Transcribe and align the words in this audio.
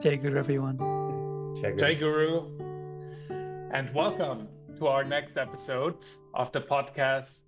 Jai 0.00 0.16
Guru, 0.16 0.36
everyone. 0.38 0.78
Jai 1.60 1.70
Guru. 1.70 1.78
Jai 1.78 1.94
Guru. 1.94 2.58
And 3.72 3.92
welcome 3.94 4.48
to 4.78 4.86
our 4.86 5.04
next 5.04 5.36
episode 5.36 6.04
of 6.34 6.50
the 6.52 6.60
podcast 6.60 7.40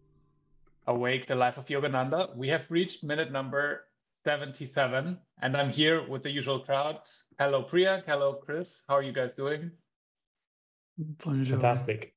Awake 0.87 1.27
the 1.27 1.35
Life 1.35 1.57
of 1.59 1.67
Yogananda. 1.67 2.35
We 2.37 2.49
have 2.49 2.67
reached 2.71 3.05
minute 3.05 3.31
number 3.33 3.85
77, 4.25 5.19
and 5.43 5.57
I'm 5.57 5.71
here 5.71 6.07
with 6.09 6.23
the 6.23 6.31
usual 6.31 6.61
crowd. 6.61 6.99
Hello, 7.39 7.63
Priya. 7.63 8.03
Hello, 8.07 8.35
Chris. 8.35 8.83
How 8.89 8.97
are 8.97 9.03
you 9.03 9.13
guys 9.13 9.35
doing? 9.35 9.71
Bonjour. 10.99 11.57
Fantastic. 11.59 12.15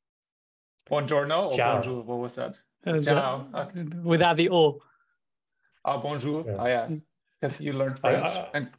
Buongiorno 0.89 1.45
or 1.51 1.51
Ciao. 1.55 1.75
bonjour? 1.75 2.03
What 2.03 2.19
was 2.19 2.35
that? 2.35 2.57
That 2.83 2.95
was 2.95 3.05
Ciao. 3.05 3.47
it. 3.53 3.57
Okay. 3.57 3.83
Without 4.03 4.37
the 4.37 4.49
O. 4.49 4.79
Oh, 5.85 5.97
bonjour. 5.99 6.43
Yeah. 6.45 6.55
Oh, 6.59 6.65
yeah. 6.67 6.87
Because 7.39 7.59
you 7.61 7.73
learned 7.73 7.99
I- 8.03 8.11
French. 8.11 8.25
I- 8.25 8.49
and 8.53 8.69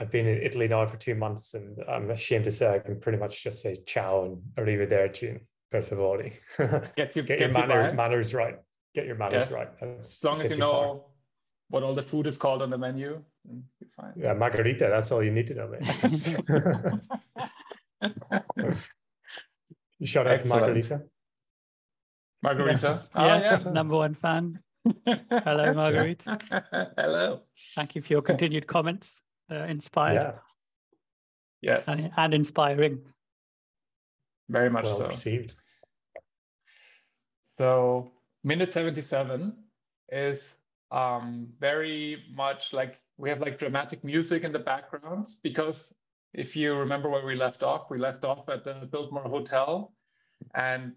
I've 0.00 0.10
been 0.10 0.26
in 0.26 0.40
Italy 0.42 0.66
now 0.66 0.86
for 0.86 0.96
two 0.96 1.14
months, 1.14 1.52
and 1.54 1.76
I'm 1.86 2.10
ashamed 2.10 2.44
to 2.44 2.50
say 2.52 2.74
I 2.74 2.78
can 2.78 2.98
pretty 2.98 3.18
much 3.18 3.44
just 3.44 3.60
say 3.60 3.76
ciao 3.86 4.24
and 4.24 4.38
arrivederci 4.56 5.28
and 5.30 5.40
per 5.70 5.82
favore. 5.82 6.22
gets 6.96 7.14
you, 7.16 7.22
Get 7.22 7.38
your 7.38 7.48
gets 7.48 7.58
you 7.58 7.66
manner, 7.66 7.90
by. 7.90 7.92
manners 7.96 8.32
right. 8.32 8.56
Get 8.94 9.04
your 9.06 9.16
manners 9.16 9.48
Yeah. 9.50 9.56
right. 9.56 9.68
That's, 9.80 10.08
As 10.18 10.24
long 10.24 10.38
as 10.38 10.44
gets 10.44 10.56
you 10.56 10.62
far. 10.64 10.72
know 10.86 11.04
what 11.68 11.82
all 11.82 11.94
the 11.94 12.02
food 12.02 12.26
is 12.26 12.38
called 12.38 12.62
on 12.62 12.70
the 12.70 12.78
menu, 12.78 13.22
you're 13.46 13.90
fine. 13.94 14.12
Yeah, 14.16 14.32
margarita. 14.32 14.88
That's 14.90 15.12
all 15.12 15.22
you 15.22 15.30
need 15.32 15.46
to 15.48 15.54
know, 15.54 15.68
mate. 15.68 15.82
That's- 15.82 16.34
Shout 20.02 20.26
out 20.26 20.32
Excellent. 20.32 20.42
to 20.42 20.48
Margarita. 20.48 21.02
Margarita. 22.42 22.78
Yes, 22.88 23.10
Oh, 23.14 23.26
yes, 23.26 23.60
yeah. 23.64 23.70
number 23.70 23.96
one 23.96 24.14
fan. 24.14 24.58
Hello, 25.44 25.74
Marguerite. 25.74 26.24
Hello. 26.96 27.42
Thank 27.76 27.94
you 27.94 28.00
for 28.00 28.14
your 28.14 28.22
continued 28.22 28.66
comments. 28.66 29.20
Uh, 29.50 29.64
inspired 29.64 30.14
Yeah, 30.14 30.32
Yes, 31.60 31.84
and, 31.88 32.10
and 32.16 32.34
inspiring. 32.34 33.00
very 34.48 34.70
much 34.70 34.84
well 34.84 34.98
so. 34.98 35.08
received. 35.08 35.54
So 37.58 38.12
minute 38.44 38.72
77 38.72 39.52
is 40.10 40.54
um, 40.90 41.48
very 41.58 42.24
much 42.34 42.72
like 42.72 43.00
we 43.18 43.28
have 43.28 43.40
like 43.40 43.58
dramatic 43.58 44.02
music 44.02 44.44
in 44.44 44.52
the 44.52 44.58
background 44.58 45.28
because 45.42 45.92
if 46.32 46.56
you 46.56 46.74
remember 46.74 47.10
where 47.10 47.26
we 47.26 47.34
left 47.34 47.62
off, 47.62 47.90
we 47.90 47.98
left 47.98 48.24
off 48.24 48.48
at 48.48 48.64
the 48.64 48.88
Biltmore 48.90 49.28
Hotel 49.28 49.92
and 50.54 50.96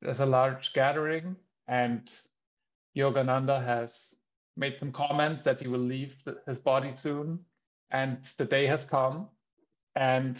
there's 0.00 0.20
a 0.20 0.26
large 0.26 0.72
gathering 0.72 1.36
and 1.66 2.10
Yogananda 2.96 3.62
has 3.64 4.14
made 4.58 4.78
some 4.78 4.92
comments 4.92 5.42
that 5.42 5.60
he 5.60 5.68
will 5.68 5.78
leave 5.78 6.14
the, 6.24 6.38
his 6.46 6.58
body 6.58 6.92
soon 6.94 7.38
and 7.90 8.22
the 8.36 8.44
day 8.44 8.66
has 8.66 8.84
come 8.84 9.28
and 9.96 10.38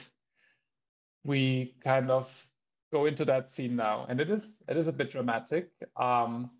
we 1.25 1.75
kind 1.83 2.11
of 2.11 2.29
go 2.93 3.07
into 3.07 3.25
that 3.25 3.51
scene 3.51 3.77
now 3.77 4.07
and 4.09 4.21
it 4.21 4.31
is 4.31 4.59
it 4.69 4.77
is 4.77 4.87
a 4.87 4.93
bit 4.93 5.11
dramatic 5.11 5.71
um 5.97 6.51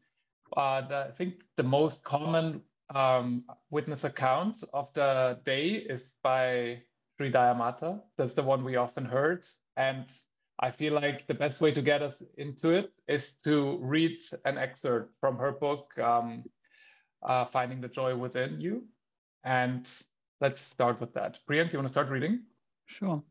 uh, 0.57 0.83
i 0.91 1.11
think 1.17 1.43
the 1.57 1.63
most 1.63 2.05
common 2.05 2.63
um, 2.95 3.45
witness 3.71 4.05
account 4.05 4.65
of 4.73 4.93
the 4.95 5.39
day 5.45 5.69
is 5.69 6.15
by 6.23 6.81
Sri 7.17 7.31
Dayamata. 7.31 8.01
That's 8.17 8.35
the 8.35 8.43
one 8.43 8.65
we 8.65 8.77
often 8.77 9.05
heard. 9.05 9.45
And 9.77 10.07
I 10.61 10.71
feel 10.71 10.95
like 10.95 11.27
the 11.27 11.35
best 11.35 11.61
way 11.61 11.73
to 11.73 11.83
get 11.83 12.03
us 12.03 12.23
into 12.37 12.71
it 12.71 12.93
is 13.07 13.33
to 13.45 13.79
read 13.81 14.23
an 14.45 14.59
excerpt 14.59 15.15
from 15.21 15.37
her 15.37 15.53
book, 15.53 15.97
um, 15.99 16.45
uh, 17.23 17.45
Finding 17.45 17.81
the 17.81 17.89
Joy 17.89 18.17
Within 18.17 18.61
You. 18.61 18.85
And 19.45 19.89
let's 20.41 20.61
start 20.61 21.01
with 21.01 21.15
that. 21.15 21.39
Priyank, 21.49 21.67
do 21.67 21.73
you 21.73 21.79
want 21.79 21.89
to 21.89 21.93
start 21.93 22.09
reading? 22.09 22.41
Sure. 22.87 23.23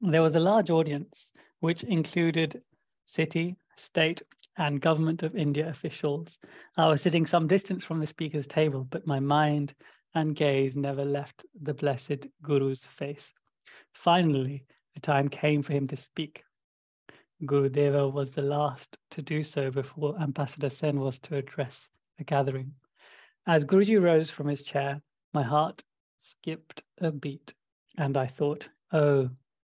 There 0.00 0.22
was 0.22 0.36
a 0.36 0.40
large 0.40 0.70
audience, 0.70 1.32
which 1.60 1.82
included 1.84 2.62
city, 3.04 3.56
state, 3.76 4.22
and 4.56 4.80
government 4.80 5.22
of 5.22 5.36
India 5.36 5.68
officials. 5.68 6.38
I 6.76 6.88
was 6.88 7.02
sitting 7.02 7.26
some 7.26 7.46
distance 7.46 7.84
from 7.84 8.00
the 8.00 8.06
speaker's 8.06 8.46
table, 8.46 8.84
but 8.84 9.06
my 9.06 9.20
mind 9.20 9.74
and 10.14 10.34
gaze 10.34 10.76
never 10.76 11.04
left 11.04 11.44
the 11.62 11.74
blessed 11.74 12.26
Guru's 12.42 12.86
face. 12.86 13.32
Finally, 13.92 14.64
the 14.94 15.00
time 15.00 15.28
came 15.28 15.62
for 15.62 15.72
him 15.72 15.86
to 15.88 15.96
speak. 15.96 16.44
Guru 17.46 17.68
Deva 17.68 18.08
was 18.08 18.30
the 18.30 18.42
last 18.42 18.98
to 19.12 19.22
do 19.22 19.42
so 19.42 19.70
before 19.70 20.20
Ambassador 20.20 20.70
Sen 20.70 20.98
was 20.98 21.18
to 21.20 21.36
address 21.36 21.88
the 22.18 22.24
gathering. 22.24 22.72
As 23.46 23.64
Guruji 23.64 24.00
rose 24.02 24.30
from 24.30 24.48
his 24.48 24.62
chair, 24.62 25.00
my 25.32 25.42
heart 25.42 25.82
skipped 26.18 26.82
a 27.00 27.10
beat, 27.10 27.54
and 27.96 28.16
I 28.16 28.26
thought, 28.26 28.68
oh, 28.92 29.30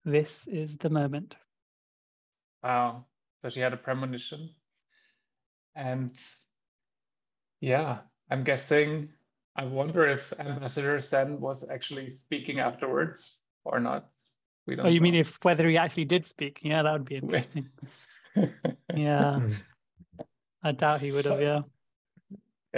this 0.04 0.47
is 0.47 0.77
the 0.77 0.88
moment. 0.88 1.37
Wow. 2.62 3.04
So 3.43 3.50
she 3.50 3.60
had 3.60 3.72
a 3.72 3.77
premonition. 3.77 4.50
And 5.75 6.19
yeah, 7.60 7.98
I'm 8.31 8.43
guessing, 8.43 9.10
I 9.54 9.65
wonder 9.65 10.09
if 10.09 10.32
Ambassador 10.38 11.00
Sen 11.00 11.41
was 11.41 11.69
actually 11.69 12.09
speaking 12.10 12.60
afterwards 12.60 13.41
or 13.65 13.81
not. 13.81 14.15
We 14.66 14.77
don't 14.77 14.87
Oh, 14.87 14.88
you 14.88 15.00
mean 15.00 15.15
if 15.15 15.38
whether 15.43 15.69
he 15.69 15.77
actually 15.77 16.04
did 16.04 16.27
speak? 16.27 16.60
Yeah, 16.62 16.82
that 16.82 16.93
would 16.93 17.04
be 17.04 17.16
interesting. 17.16 17.69
Yeah, 18.94 19.41
Hmm. 19.41 19.53
I 20.62 20.72
doubt 20.72 21.00
he 21.00 21.12
would 21.12 21.25
have. 21.25 21.41
Yeah, 21.41 21.60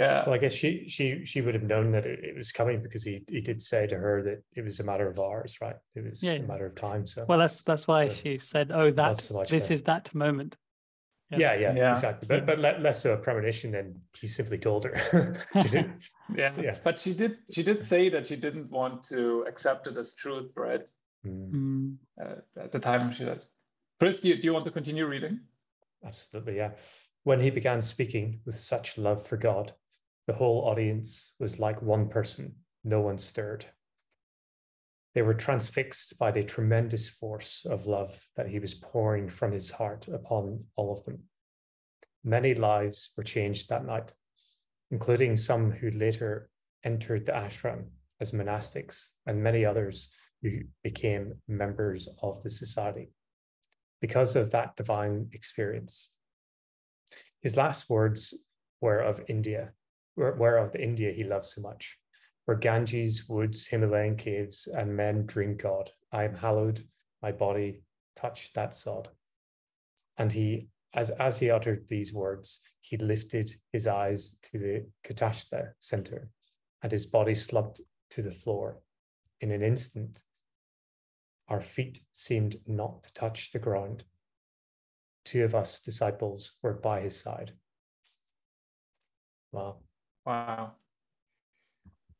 yeah. 0.01 0.23
Well, 0.25 0.33
I 0.35 0.37
guess 0.37 0.53
she 0.53 0.87
she 0.89 1.25
she 1.25 1.41
would 1.41 1.53
have 1.53 1.63
known 1.63 1.91
that 1.91 2.05
it, 2.05 2.19
it 2.23 2.35
was 2.35 2.51
coming 2.51 2.81
because 2.81 3.03
he 3.03 3.23
he 3.27 3.41
did 3.41 3.61
say 3.61 3.87
to 3.87 3.97
her 3.97 4.21
that 4.23 4.43
it 4.55 4.63
was 4.65 4.79
a 4.79 4.83
matter 4.83 5.07
of 5.09 5.19
hours, 5.19 5.59
right? 5.61 5.75
It 5.95 6.03
was 6.03 6.21
Yeah, 6.23 6.33
a 6.33 6.43
matter 6.43 6.65
of 6.65 6.75
time. 6.75 7.07
So 7.07 7.25
well, 7.27 7.39
that's 7.39 7.61
that's 7.63 7.87
why 7.87 8.07
So, 8.07 8.13
she 8.13 8.37
said, 8.37 8.71
"Oh, 8.71 8.91
that 8.91 9.15
so 9.17 9.33
much 9.35 9.49
this 9.49 9.63
better. 9.63 9.73
is 9.73 9.83
that 9.83 10.13
moment." 10.13 10.57
yeah. 11.29 11.37
yeah, 11.39 11.55
yeah, 11.55 11.73
Yeah. 11.75 11.91
exactly. 11.93 12.27
But 12.27 12.45
but 12.45 12.59
le- 12.59 12.79
less 12.81 13.01
so 13.01 13.13
a 13.13 13.17
premonition 13.17 13.71
than 13.71 14.01
he 14.19 14.27
simply 14.27 14.57
told 14.57 14.85
her. 14.85 15.35
She 15.61 15.69
did- 15.69 15.93
yeah. 16.35 16.53
Yeah. 16.59 16.77
But 16.83 16.99
she 16.99 17.13
did 17.13 17.37
she 17.51 17.63
did 17.63 17.87
say 17.87 18.09
that 18.09 18.27
she 18.27 18.35
didn't 18.35 18.69
want 18.71 19.03
to 19.09 19.45
accept 19.47 19.87
it 19.87 19.97
as 19.97 20.13
truth, 20.13 20.51
right? 20.55 20.85
Mm, 21.25 21.51
Mm, 21.53 21.97
Uh, 22.19 22.35
at 22.57 22.71
the 22.71 22.79
time 22.79 23.11
she 23.13 23.23
said, 23.23 23.45
Chris, 23.99 24.19
do 24.19 24.27
you, 24.29 24.35
do 24.35 24.43
you 24.47 24.53
want 24.53 24.65
to 24.65 24.71
continue 24.71 25.05
reading? 25.05 25.39
absolutely, 26.03 26.55
yeah. 26.57 26.71
When 27.23 27.39
he 27.39 27.51
began 27.51 27.81
speaking 27.81 28.41
with 28.45 28.55
such 28.59 28.97
love 28.97 29.27
for 29.27 29.37
God, 29.37 29.73
the 30.27 30.33
whole 30.33 30.65
audience 30.67 31.33
was 31.39 31.59
like 31.59 31.81
one 31.81 32.07
person. 32.07 32.55
No 32.83 33.01
one 33.01 33.17
stirred. 33.17 33.65
They 35.13 35.21
were 35.21 35.33
transfixed 35.33 36.17
by 36.17 36.31
the 36.31 36.43
tremendous 36.43 37.09
force 37.09 37.65
of 37.69 37.87
love 37.87 38.27
that 38.35 38.47
he 38.47 38.59
was 38.59 38.75
pouring 38.75 39.27
from 39.29 39.51
his 39.51 39.71
heart 39.71 40.07
upon 40.07 40.65
all 40.75 40.93
of 40.93 41.03
them. 41.03 41.23
Many 42.23 42.53
lives 42.53 43.09
were 43.17 43.23
changed 43.23 43.69
that 43.69 43.85
night, 43.85 44.13
including 44.89 45.35
some 45.35 45.71
who 45.71 45.89
later 45.89 46.49
entered 46.83 47.25
the 47.25 47.33
ashram 47.33 47.87
as 48.19 48.31
monastics, 48.31 49.09
and 49.25 49.43
many 49.43 49.65
others 49.65 50.13
who 50.41 50.59
became 50.83 51.33
members 51.47 52.07
of 52.21 52.41
the 52.41 52.49
society 52.49 53.11
because 53.99 54.35
of 54.35 54.51
that 54.51 54.75
divine 54.75 55.29
experience. 55.33 56.09
His 57.41 57.57
last 57.57 57.89
words 57.89 58.45
were 58.81 58.99
of 58.99 59.21
India, 59.27 59.73
were 60.15 60.57
of 60.57 60.71
the 60.71 60.83
India 60.83 61.11
he 61.11 61.23
loved 61.23 61.45
so 61.45 61.61
much, 61.61 61.97
where 62.45 62.57
Ganges, 62.57 63.27
woods, 63.29 63.67
Himalayan 63.67 64.15
caves, 64.15 64.67
and 64.67 64.95
men 64.95 65.25
dream 65.25 65.57
God. 65.57 65.89
I 66.11 66.23
am 66.23 66.35
hallowed, 66.35 66.83
my 67.21 67.31
body 67.31 67.83
touched 68.15 68.53
that 68.55 68.73
sod. 68.73 69.09
And 70.17 70.31
he, 70.31 70.67
as, 70.93 71.09
as 71.11 71.39
he 71.39 71.49
uttered 71.49 71.87
these 71.87 72.13
words, 72.13 72.61
he 72.81 72.97
lifted 72.97 73.51
his 73.71 73.87
eyes 73.87 74.37
to 74.43 74.59
the 74.59 74.85
Kutashta 75.05 75.71
center, 75.79 76.29
and 76.83 76.91
his 76.91 77.05
body 77.05 77.35
slumped 77.35 77.81
to 78.11 78.21
the 78.21 78.31
floor. 78.31 78.79
In 79.39 79.51
an 79.51 79.63
instant, 79.63 80.21
our 81.47 81.61
feet 81.61 82.01
seemed 82.13 82.57
not 82.67 83.03
to 83.03 83.13
touch 83.13 83.51
the 83.51 83.59
ground. 83.59 84.03
Two 85.25 85.43
of 85.43 85.55
us 85.55 85.79
disciples 85.79 86.53
were 86.61 86.73
by 86.73 87.01
his 87.01 87.19
side. 87.19 87.53
Wow. 89.51 89.77
Wow. 90.25 90.73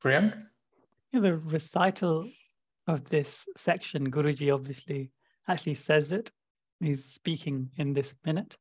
Priyank? 0.03 0.41
yeah, 1.11 1.19
the 1.19 1.37
recital 1.37 2.27
of 2.87 3.07
this 3.09 3.45
section, 3.57 4.11
Guruji 4.11 4.53
obviously 4.53 5.11
actually 5.47 5.75
says 5.75 6.11
it. 6.11 6.31
He's 6.79 7.05
speaking 7.05 7.69
in 7.77 7.93
this 7.93 8.13
minute, 8.25 8.57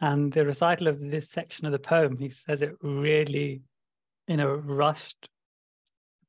and 0.00 0.32
the 0.32 0.44
recital 0.44 0.86
of 0.88 1.00
this 1.00 1.30
section 1.30 1.66
of 1.66 1.72
the 1.72 1.78
poem, 1.78 2.16
he 2.16 2.30
says 2.30 2.62
it 2.62 2.76
really 2.82 3.62
in 4.28 4.40
a 4.40 4.56
rushed, 4.56 5.28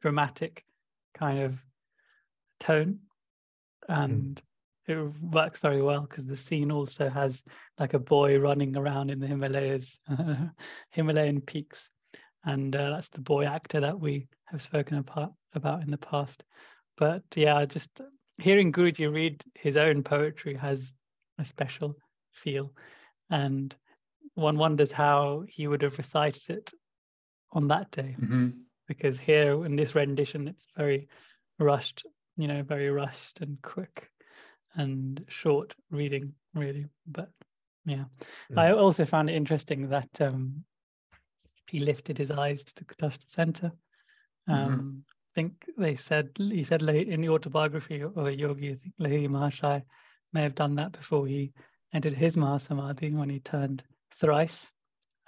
dramatic 0.01 0.63
kind 1.13 1.39
of 1.39 1.59
tone. 2.59 2.99
And 3.87 4.41
hmm. 4.87 4.91
it 4.91 5.21
works 5.21 5.59
very 5.59 5.81
well 5.81 6.01
because 6.01 6.25
the 6.25 6.37
scene 6.37 6.71
also 6.71 7.09
has 7.09 7.43
like 7.79 7.93
a 7.93 7.99
boy 7.99 8.39
running 8.39 8.75
around 8.75 9.11
in 9.11 9.19
the 9.19 9.27
Himalayas, 9.27 9.95
Himalayan 10.91 11.41
peaks. 11.41 11.89
And 12.45 12.75
uh, 12.75 12.91
that's 12.91 13.09
the 13.09 13.21
boy 13.21 13.45
actor 13.45 13.79
that 13.79 13.99
we 13.99 14.27
have 14.45 14.61
spoken 14.61 14.97
about, 14.97 15.33
about 15.53 15.81
in 15.81 15.91
the 15.91 15.97
past. 15.97 16.43
but 16.97 17.23
yeah, 17.35 17.65
just 17.65 18.01
hearing 18.37 18.71
Guruji 18.71 19.11
read 19.11 19.43
his 19.55 19.77
own 19.77 20.03
poetry 20.03 20.55
has 20.55 20.93
a 21.39 21.45
special 21.45 21.95
feel, 22.31 22.71
and 23.29 23.75
one 24.35 24.57
wonders 24.57 24.91
how 24.91 25.43
he 25.47 25.67
would 25.67 25.81
have 25.81 25.97
recited 25.97 26.49
it 26.49 26.71
on 27.51 27.67
that 27.69 27.91
day, 27.91 28.15
hmm 28.19 28.49
because 28.87 29.17
here 29.17 29.65
in 29.65 29.75
this 29.75 29.95
rendition, 29.95 30.47
it's 30.47 30.67
very 30.77 31.07
rushed, 31.57 32.05
you 32.37 32.47
know, 32.47 32.61
very 32.61 32.91
rushed 32.91 33.41
and 33.41 33.59
quick 33.63 34.11
and 34.75 35.25
short 35.27 35.75
reading, 35.89 36.33
really. 36.53 36.85
But 37.07 37.29
yeah, 37.85 38.05
I 38.55 38.71
also 38.73 39.05
found 39.05 39.29
it 39.29 39.35
interesting 39.35 39.89
that 39.89 40.21
um, 40.21 40.63
he 41.67 41.79
lifted 41.79 42.17
his 42.17 42.31
eyes 42.31 42.63
to 42.63 42.75
the 42.75 42.85
Kutashta 42.85 43.29
Center. 43.29 43.71
Um, 44.47 45.03
I 45.09 45.31
think 45.33 45.65
they 45.77 45.95
said 45.95 46.29
he 46.37 46.63
said 46.63 46.81
in 46.81 47.21
the 47.21 47.29
autobiography 47.29 48.01
of 48.01 48.17
a 48.17 48.33
yogi, 48.35 48.71
I 48.71 48.75
think 48.75 48.93
Lahiri 48.99 49.27
Mahashai 49.29 49.81
may 50.33 50.43
have 50.43 50.55
done 50.55 50.75
that 50.75 50.91
before 50.91 51.27
he 51.27 51.51
entered 51.93 52.13
his 52.13 52.35
Mahasamadhi 52.35 53.13
when 53.13 53.29
he 53.29 53.39
turned 53.39 53.83
thrice 54.13 54.67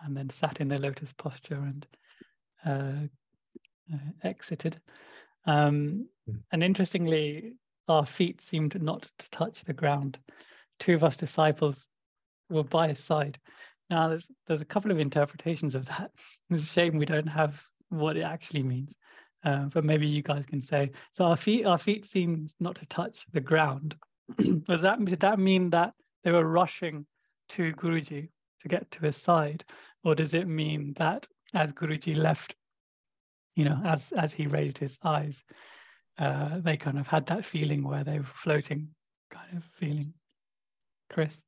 and 0.02 0.16
then 0.16 0.30
sat 0.30 0.62
in 0.62 0.68
the 0.68 0.80
lotus 0.80 1.14
posture 1.14 1.56
and 1.56 1.88
uh, 2.66 3.08
uh, 3.94 4.12
exited. 4.24 4.80
Um, 5.46 6.08
Mm. 6.30 6.44
and 6.52 6.64
interestingly, 6.64 7.54
our 7.88 8.06
feet 8.06 8.42
seemed 8.42 8.82
not 8.82 9.08
to 9.18 9.30
touch 9.30 9.64
the 9.64 9.74
ground. 9.74 10.20
Two 10.80 10.94
of 10.94 11.04
us 11.04 11.16
disciples 11.16 11.88
were 12.50 12.64
by 12.64 12.90
his 12.90 13.04
side. 13.04 13.40
Now, 13.90 14.10
there's 14.10 14.28
there's 14.48 14.62
a 14.62 14.66
couple 14.66 14.92
of 14.92 15.00
interpretations 15.00 15.76
of 15.76 15.86
that. 15.88 16.12
It's 16.50 16.64
a 16.64 16.66
shame 16.66 16.98
we 16.98 17.06
don't 17.06 17.28
have 17.28 17.62
what 17.90 18.18
it 18.18 18.24
actually 18.24 18.64
means, 18.64 18.94
uh, 19.44 19.66
but 19.66 19.84
maybe 19.86 20.08
you 20.08 20.22
guys 20.22 20.46
can 20.46 20.62
say. 20.62 20.92
So 21.12 21.26
our 21.26 21.38
feet 21.38 21.66
our 21.66 21.78
feet 21.78 22.06
seemed 22.06 22.54
not 22.60 22.76
to 22.76 22.86
touch 22.88 23.26
the 23.32 23.42
ground. 23.42 23.96
Does 24.64 24.82
that 24.82 25.04
did 25.04 25.22
that 25.22 25.40
mean 25.40 25.70
that 25.72 25.94
they 26.24 26.32
were 26.32 26.48
rushing 26.48 27.06
to 27.50 27.72
Guruji 27.74 28.30
to 28.62 28.68
get 28.68 28.90
to 28.92 29.06
his 29.06 29.16
side, 29.16 29.64
or 30.04 30.16
does 30.16 30.34
it 30.34 30.48
mean 30.48 30.94
that 30.98 31.28
as 31.54 31.72
Guruji 31.72 32.16
left, 32.16 32.56
you 33.56 33.64
know, 33.64 33.80
as 33.86 34.12
as 34.12 34.34
he 34.34 34.48
raised 34.48 34.78
his 34.78 34.98
eyes, 35.04 35.46
uh, 36.18 36.60
they 36.60 36.76
kind 36.76 37.00
of 37.00 37.08
had 37.08 37.26
that 37.28 37.46
feeling 37.46 37.84
where 37.84 38.04
they 38.04 38.18
were 38.20 38.26
floating, 38.26 38.90
kind 39.32 39.56
of 39.56 39.64
feeling. 39.64 40.14
Chris. 41.10 41.46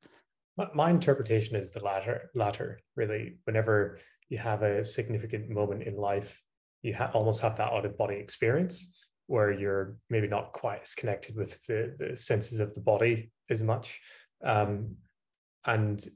My, 0.74 0.90
interpretation 0.90 1.56
is 1.56 1.72
the 1.72 1.84
latter. 1.84 2.30
Latter, 2.36 2.80
really. 2.96 3.38
Whenever 3.46 3.98
you 4.30 4.38
have 4.38 4.62
a 4.62 4.84
significant 4.84 5.50
moment 5.50 5.84
in 5.84 5.96
life, 5.96 6.42
you 6.82 6.94
ha- 6.94 7.12
almost 7.14 7.42
have 7.42 7.56
that 7.58 7.72
out 7.72 7.86
of 7.86 7.98
body 7.98 8.16
experience 8.16 9.08
where 9.28 9.52
you're 9.52 9.96
maybe 10.10 10.28
not 10.28 10.54
quite 10.54 10.82
as 10.82 10.96
connected 10.96 11.36
with 11.36 11.64
the, 11.68 11.96
the 12.00 12.18
senses 12.18 12.60
of 12.60 12.74
the 12.74 12.82
body 12.82 13.32
as 13.50 13.62
much, 13.62 14.00
um, 14.44 14.96
and 15.68 16.08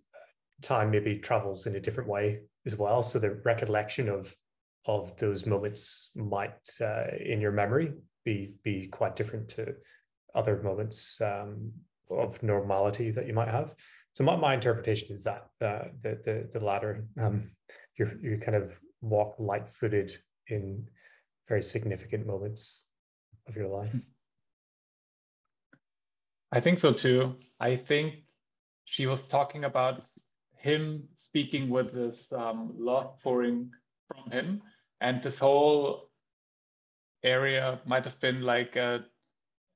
time 0.62 0.90
maybe 0.90 1.20
travels 1.20 1.68
in 1.68 1.76
a 1.76 1.80
different 1.80 2.10
way 2.10 2.40
as 2.66 2.76
well. 2.76 3.04
So 3.04 3.20
the 3.20 3.40
recollection 3.44 4.10
of 4.10 4.36
of 4.86 5.16
those 5.18 5.46
moments 5.46 6.10
might 6.16 6.70
uh, 6.82 7.06
in 7.24 7.40
your 7.40 7.52
memory 7.52 7.94
be 8.26 8.56
be 8.64 8.88
quite 8.88 9.16
different 9.16 9.48
to 9.50 9.76
other 10.36 10.62
moments 10.62 11.22
um, 11.22 11.72
of 12.10 12.42
normality 12.42 13.12
that 13.12 13.28
you 13.28 13.34
might 13.34 13.48
have. 13.48 13.76
So 14.14 14.24
my, 14.24 14.36
my 14.36 14.54
interpretation 14.54 15.12
is 15.12 15.24
that 15.24 15.48
uh, 15.62 15.86
the 16.02 16.20
the 16.24 16.50
the 16.54 16.66
latter. 16.66 17.06
Um, 17.20 17.52
you 17.98 18.10
you 18.22 18.38
kind 18.38 18.56
of 18.56 18.80
walk 19.02 19.36
light 19.38 19.70
footed 19.70 20.16
in 20.48 20.88
very 21.48 21.62
significant 21.62 22.26
moments 22.26 22.86
of 23.48 23.56
your 23.56 23.68
life. 23.68 23.96
I 26.52 26.60
think 26.60 26.80
so 26.80 26.94
too. 26.94 27.36
I 27.60 27.76
think 27.76 28.14
she 28.86 29.08
was 29.08 29.20
talking 29.28 29.64
about 29.66 30.10
him 30.58 31.04
speaking 31.16 31.70
with 31.70 31.94
this 31.94 32.32
um, 32.32 32.74
love 32.78 33.20
pouring 33.24 33.72
from 34.08 34.32
him, 34.32 34.62
and 35.02 35.22
this 35.24 35.40
whole 35.40 36.10
area 37.24 37.80
might 37.86 38.06
have 38.06 38.20
been 38.20 38.42
like 38.42 38.76
a, 38.76 39.06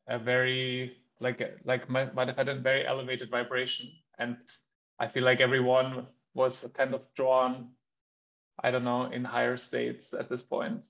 a 0.07 0.19
very 0.19 0.97
like 1.19 1.41
like 1.65 1.89
might 1.89 2.27
have 2.27 2.37
had 2.37 2.49
a 2.49 2.59
very 2.59 2.85
elevated 2.85 3.29
vibration, 3.31 3.89
and 4.17 4.37
I 4.99 5.07
feel 5.07 5.23
like 5.23 5.39
everyone 5.41 6.07
was 6.33 6.65
kind 6.73 6.93
of 6.93 7.01
drawn, 7.15 7.69
I 8.63 8.71
don't 8.71 8.83
know, 8.83 9.05
in 9.05 9.23
higher 9.23 9.57
states 9.57 10.13
at 10.13 10.29
this 10.29 10.43
point. 10.43 10.85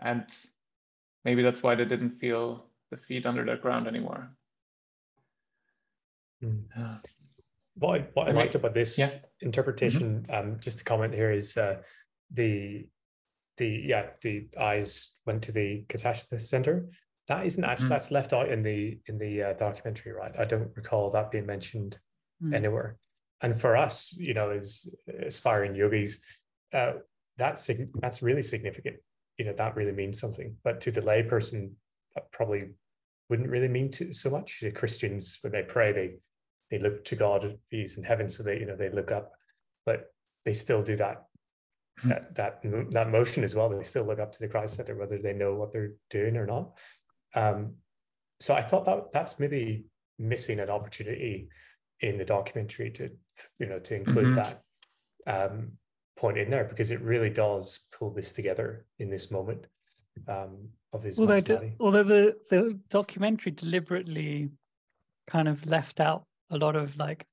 and 0.00 0.24
maybe 1.24 1.42
that's 1.42 1.62
why 1.62 1.74
they 1.74 1.84
didn't 1.84 2.18
feel 2.20 2.64
the 2.90 2.96
feet 2.96 3.26
under 3.26 3.44
the 3.44 3.56
ground 3.56 3.86
anymore. 3.88 4.30
Mm. 6.42 7.00
What 7.74 8.00
I, 8.00 8.04
what 8.14 8.28
I 8.28 8.30
liked 8.32 8.54
about 8.54 8.74
this 8.74 8.96
Yeah. 8.98 9.10
interpretation, 9.40 10.24
um, 10.30 10.56
just 10.60 10.80
a 10.80 10.84
comment 10.84 11.14
here 11.14 11.32
is 11.32 11.56
uh, 11.56 11.82
the 12.30 12.88
the 13.56 13.68
yeah 13.68 14.10
the 14.22 14.48
eyes 14.58 15.14
went 15.26 15.42
to 15.44 15.52
the 15.52 15.84
Kutashta 15.88 16.40
center. 16.40 16.88
That 17.26 17.44
isn't 17.44 17.64
actually 17.64 17.86
Mhm. 17.86 17.88
that's 17.90 18.10
left 18.12 18.32
out 18.32 18.48
in 18.50 18.62
the 18.62 19.00
in 19.06 19.18
the 19.18 19.42
uh, 19.42 19.52
documentary, 19.54 20.12
right? 20.12 20.34
I 20.38 20.44
don't 20.44 20.74
recall 20.76 21.10
that 21.10 21.30
being 21.32 21.46
mentioned 21.46 21.98
Mm. 22.42 22.54
anywhere. 22.54 22.96
And 23.40 23.60
for 23.60 23.76
us, 23.76 24.14
you 24.18 24.34
know, 24.34 24.50
as 24.50 24.92
aspiring 25.26 25.74
yogis, 25.74 26.20
uh, 26.72 26.94
that's 27.36 27.62
sig- 27.62 27.90
that's 28.00 28.22
really 28.22 28.42
significant. 28.42 28.96
You 29.38 29.44
know, 29.46 29.52
that 29.54 29.76
really 29.76 29.92
means 29.92 30.18
something. 30.20 30.56
But 30.64 30.80
to 30.82 30.90
the 30.90 31.00
layperson, 31.00 31.72
that 32.14 32.30
probably 32.32 32.70
wouldn't 33.28 33.48
really 33.50 33.68
mean 33.68 33.90
to 33.92 34.12
so 34.12 34.30
much. 34.30 34.60
The 34.60 34.70
Christians, 34.72 35.38
when 35.42 35.52
they 35.52 35.62
pray, 35.62 35.92
they 35.92 36.16
they 36.70 36.78
look 36.78 37.04
to 37.06 37.16
God, 37.16 37.58
He's 37.70 37.96
in 37.96 38.04
heaven, 38.04 38.28
so 38.28 38.42
they 38.42 38.58
you 38.58 38.66
know 38.66 38.76
they 38.76 38.90
look 38.90 39.10
up, 39.12 39.32
but 39.86 40.12
they 40.44 40.52
still 40.52 40.82
do 40.82 40.96
that 40.96 41.24
Hmm. 42.00 42.10
that 42.10 42.34
that 42.36 42.62
that 42.92 43.10
motion 43.10 43.42
as 43.44 43.54
well. 43.54 43.68
They 43.68 43.82
still 43.82 44.04
look 44.04 44.20
up 44.20 44.32
to 44.32 44.38
the 44.38 44.48
Christ 44.48 44.74
Center, 44.76 44.96
whether 44.96 45.18
they 45.18 45.32
know 45.32 45.54
what 45.54 45.72
they're 45.72 45.94
doing 46.10 46.36
or 46.36 46.46
not. 46.46 46.78
Um, 47.34 47.76
so 48.40 48.54
I 48.54 48.62
thought 48.62 48.84
that 48.84 49.10
that's 49.12 49.38
maybe 49.40 49.84
missing 50.18 50.60
an 50.60 50.70
opportunity 50.70 51.48
in 52.00 52.18
the 52.18 52.24
documentary 52.24 52.90
to 52.90 53.10
you 53.58 53.66
know 53.66 53.78
to 53.78 53.94
include 53.94 54.28
Mhm. 54.28 54.34
that 54.34 54.62
um, 55.26 55.72
point 56.16 56.38
in 56.38 56.50
there 56.50 56.64
because 56.64 56.90
it 56.90 57.00
really 57.00 57.30
does 57.30 57.80
pull 57.96 58.10
this 58.10 58.32
together 58.32 58.86
in 58.98 59.10
this 59.10 59.30
moment 59.30 59.66
um, 60.26 60.68
of 60.92 61.02
his 61.02 61.18
although, 61.18 61.70
although 61.80 62.02
the, 62.02 62.36
the 62.50 62.78
documentary 62.88 63.52
deliberately 63.52 64.50
kind 65.26 65.48
of 65.48 65.64
left 65.66 66.00
out 66.00 66.26
a 66.50 66.56
lot 66.56 66.74
of 66.74 66.96
like 66.96 67.26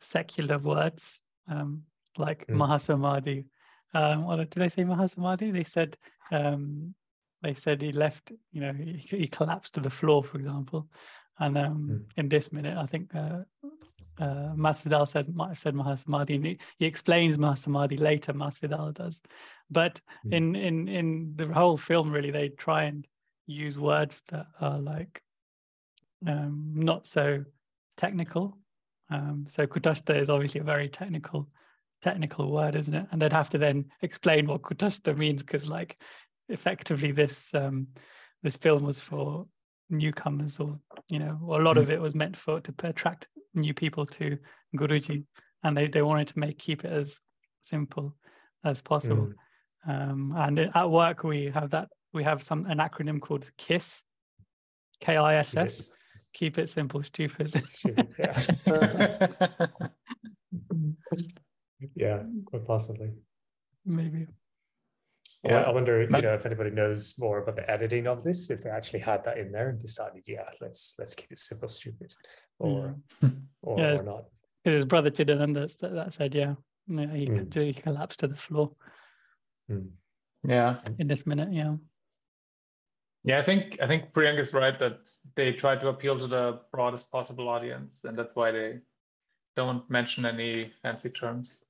secular 0.00 0.58
words 0.58 1.20
um, 1.48 1.82
like 2.16 2.46
Mm. 2.46 2.56
Mahasamadhi. 2.56 3.44
Um, 3.92 4.24
or 4.24 4.36
did 4.38 4.50
they 4.50 4.68
say 4.68 4.82
Mahasamadhi? 4.84 5.52
They 5.52 5.64
said 5.64 5.96
um, 6.32 6.94
they 7.42 7.54
said 7.54 7.82
he 7.82 7.92
left, 7.92 8.32
you 8.52 8.60
know, 8.62 8.72
he, 8.72 8.96
he 8.96 9.26
collapsed 9.26 9.74
to 9.74 9.80
the 9.80 9.90
floor, 9.90 10.24
for 10.24 10.38
example. 10.38 10.88
And 11.38 11.58
um, 11.58 11.88
Mm. 11.88 12.04
in 12.16 12.28
this 12.28 12.52
minute, 12.52 12.76
I 12.76 12.86
think 12.86 13.14
uh, 13.14 13.42
uh, 14.18 14.54
Masvidal 14.54 15.08
said 15.08 15.34
might 15.34 15.48
have 15.48 15.58
said 15.58 15.74
Mahasamadhi, 15.74 16.36
and 16.36 16.46
he, 16.46 16.58
he 16.78 16.86
explains 16.86 17.36
Mahasamadhi 17.36 17.98
later. 17.98 18.32
Masvidal 18.32 18.94
does, 18.94 19.22
but 19.70 20.00
Mm. 20.24 20.32
in 20.32 20.56
in 20.56 20.88
in 20.88 21.32
the 21.36 21.46
whole 21.48 21.76
film, 21.76 22.12
really, 22.12 22.30
they 22.30 22.50
try 22.50 22.84
and 22.84 23.06
use 23.46 23.78
words 23.78 24.22
that 24.28 24.46
are 24.60 24.78
like 24.78 25.22
um, 26.26 26.72
not 26.74 27.06
so 27.06 27.44
technical. 27.96 28.56
Um, 29.10 29.46
so 29.48 29.66
kutashta 29.66 30.18
is 30.18 30.30
obviously 30.30 30.60
a 30.60 30.64
very 30.64 30.88
technical 30.88 31.48
technical 32.00 32.52
word, 32.52 32.76
isn't 32.76 32.94
it? 32.94 33.06
And 33.10 33.20
they'd 33.20 33.32
have 33.32 33.50
to 33.50 33.58
then 33.58 33.86
explain 34.02 34.46
what 34.46 34.62
kutashta 34.62 35.16
means 35.16 35.42
because, 35.42 35.68
like, 35.68 36.00
effectively, 36.48 37.12
this 37.12 37.52
um, 37.54 37.88
this 38.42 38.56
film 38.56 38.84
was 38.84 39.00
for 39.00 39.46
newcomers, 39.90 40.58
or 40.58 40.78
you 41.08 41.18
know, 41.18 41.38
a 41.42 41.62
lot 41.62 41.76
of 41.76 41.88
mm. 41.88 41.90
it 41.90 42.00
was 42.00 42.14
meant 42.14 42.36
for 42.36 42.60
to 42.60 42.74
attract 42.82 43.28
new 43.54 43.74
people 43.74 44.06
to 44.06 44.38
Guruji, 44.76 45.18
mm. 45.18 45.24
and 45.62 45.76
they 45.76 45.88
they 45.88 46.02
wanted 46.02 46.28
to 46.28 46.38
make 46.38 46.58
keep 46.58 46.84
it 46.84 46.92
as 46.92 47.20
simple 47.60 48.14
as 48.64 48.80
possible. 48.80 49.32
Mm. 49.86 50.12
Um, 50.12 50.34
and 50.36 50.58
at 50.58 50.90
work, 50.90 51.24
we 51.24 51.50
have 51.52 51.70
that 51.70 51.88
we 52.12 52.24
have 52.24 52.42
some 52.42 52.66
an 52.66 52.78
acronym 52.78 53.20
called 53.20 53.50
KISS, 53.58 54.02
K 55.00 55.16
I 55.16 55.36
S 55.36 55.56
S. 55.56 55.56
Yes. 55.56 55.90
Keep 56.32 56.58
it 56.58 56.68
simple, 56.68 57.02
stupid. 57.04 57.62
Stupid, 57.66 58.08
yeah. 58.18 58.46
yeah, 61.94 62.22
quite 62.44 62.66
possibly. 62.66 63.12
Maybe. 63.84 64.26
I 65.44 65.48
Yeah. 65.50 65.60
I 65.62 65.72
wonder, 65.72 66.02
you 66.02 66.08
know, 66.08 66.34
if 66.34 66.46
anybody 66.46 66.70
knows 66.70 67.14
more 67.18 67.38
about 67.42 67.56
the 67.56 67.68
editing 67.70 68.06
of 68.06 68.22
this, 68.24 68.50
if 68.50 68.62
they 68.62 68.70
actually 68.70 69.00
had 69.00 69.24
that 69.24 69.38
in 69.38 69.52
there 69.52 69.68
and 69.70 69.78
decided, 69.78 70.22
yeah, 70.26 70.48
let's 70.60 70.94
let's 70.98 71.14
keep 71.14 71.30
it 71.32 71.38
simple, 71.38 71.68
stupid, 71.68 72.14
or 72.58 72.96
or, 73.62 73.78
Yeah, 73.78 73.98
or 73.98 74.02
not. 74.02 74.24
His 74.64 74.84
brother 74.84 75.10
Chidananda 75.10 75.64
s- 75.64 75.74
that 75.76 76.14
said, 76.14 76.34
yeah, 76.34 76.54
yeah 76.86 77.12
he, 77.14 77.26
Mm. 77.26 77.50
could, 77.52 77.62
he 77.62 77.74
collapsed 77.74 78.20
to 78.20 78.28
the 78.28 78.36
floor 78.36 78.74
Hmm. 79.68 79.88
yeah. 80.42 80.78
in 80.98 81.06
this 81.08 81.26
minute. 81.26 81.52
Yeah. 81.52 81.76
Yeah, 83.24 83.38
I 83.38 83.42
think 83.42 83.78
I 83.82 83.86
think 83.86 84.12
Priyank 84.12 84.38
is 84.38 84.52
right 84.52 84.78
that 84.78 84.98
they 85.34 85.52
try 85.52 85.76
to 85.76 85.88
appeal 85.88 86.18
to 86.18 86.26
the 86.26 86.60
broadest 86.72 87.10
possible 87.10 87.48
audience, 87.48 88.04
and 88.04 88.16
that's 88.18 88.34
why 88.36 88.50
they 88.50 88.80
don't 89.56 89.88
mention 89.90 90.24
any 90.26 90.72
fancy 90.82 91.08
terms 91.10 91.64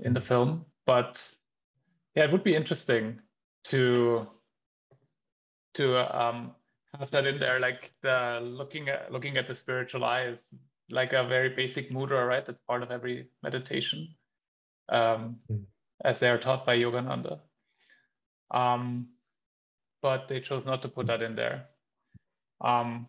in 0.00 0.12
the 0.12 0.20
film. 0.20 0.64
But 0.86 1.34
yeah, 2.16 2.24
it 2.24 2.32
would 2.32 2.42
be 2.42 2.56
interesting 2.56 3.20
to 3.64 4.26
to 5.74 6.18
um, 6.18 6.52
have 6.98 7.10
that 7.10 7.26
in 7.26 7.38
there. 7.38 7.60
Like 7.60 7.92
the 8.02 8.40
looking 8.42 8.88
at 8.88 9.12
looking 9.12 9.36
at 9.36 9.46
the 9.46 9.54
spiritual 9.54 10.04
eye 10.04 10.24
is 10.24 10.44
like 10.90 11.12
a 11.12 11.24
very 11.24 11.50
basic 11.50 11.90
mudra, 11.90 12.26
right? 12.26 12.44
That's 12.44 12.60
part 12.60 12.82
of 12.82 12.90
every 12.90 13.28
meditation, 13.42 14.08
um, 14.88 15.36
mm. 15.50 15.62
as 16.04 16.18
they 16.18 16.28
are 16.28 16.38
taught 16.38 16.64
by 16.64 16.78
Yogananda. 16.78 17.40
Um, 18.50 19.08
but 20.00 20.28
they 20.28 20.40
chose 20.40 20.64
not 20.64 20.82
to 20.82 20.88
put 20.88 21.08
that 21.08 21.22
in 21.22 21.36
there. 21.36 21.66
Um, 22.64 23.08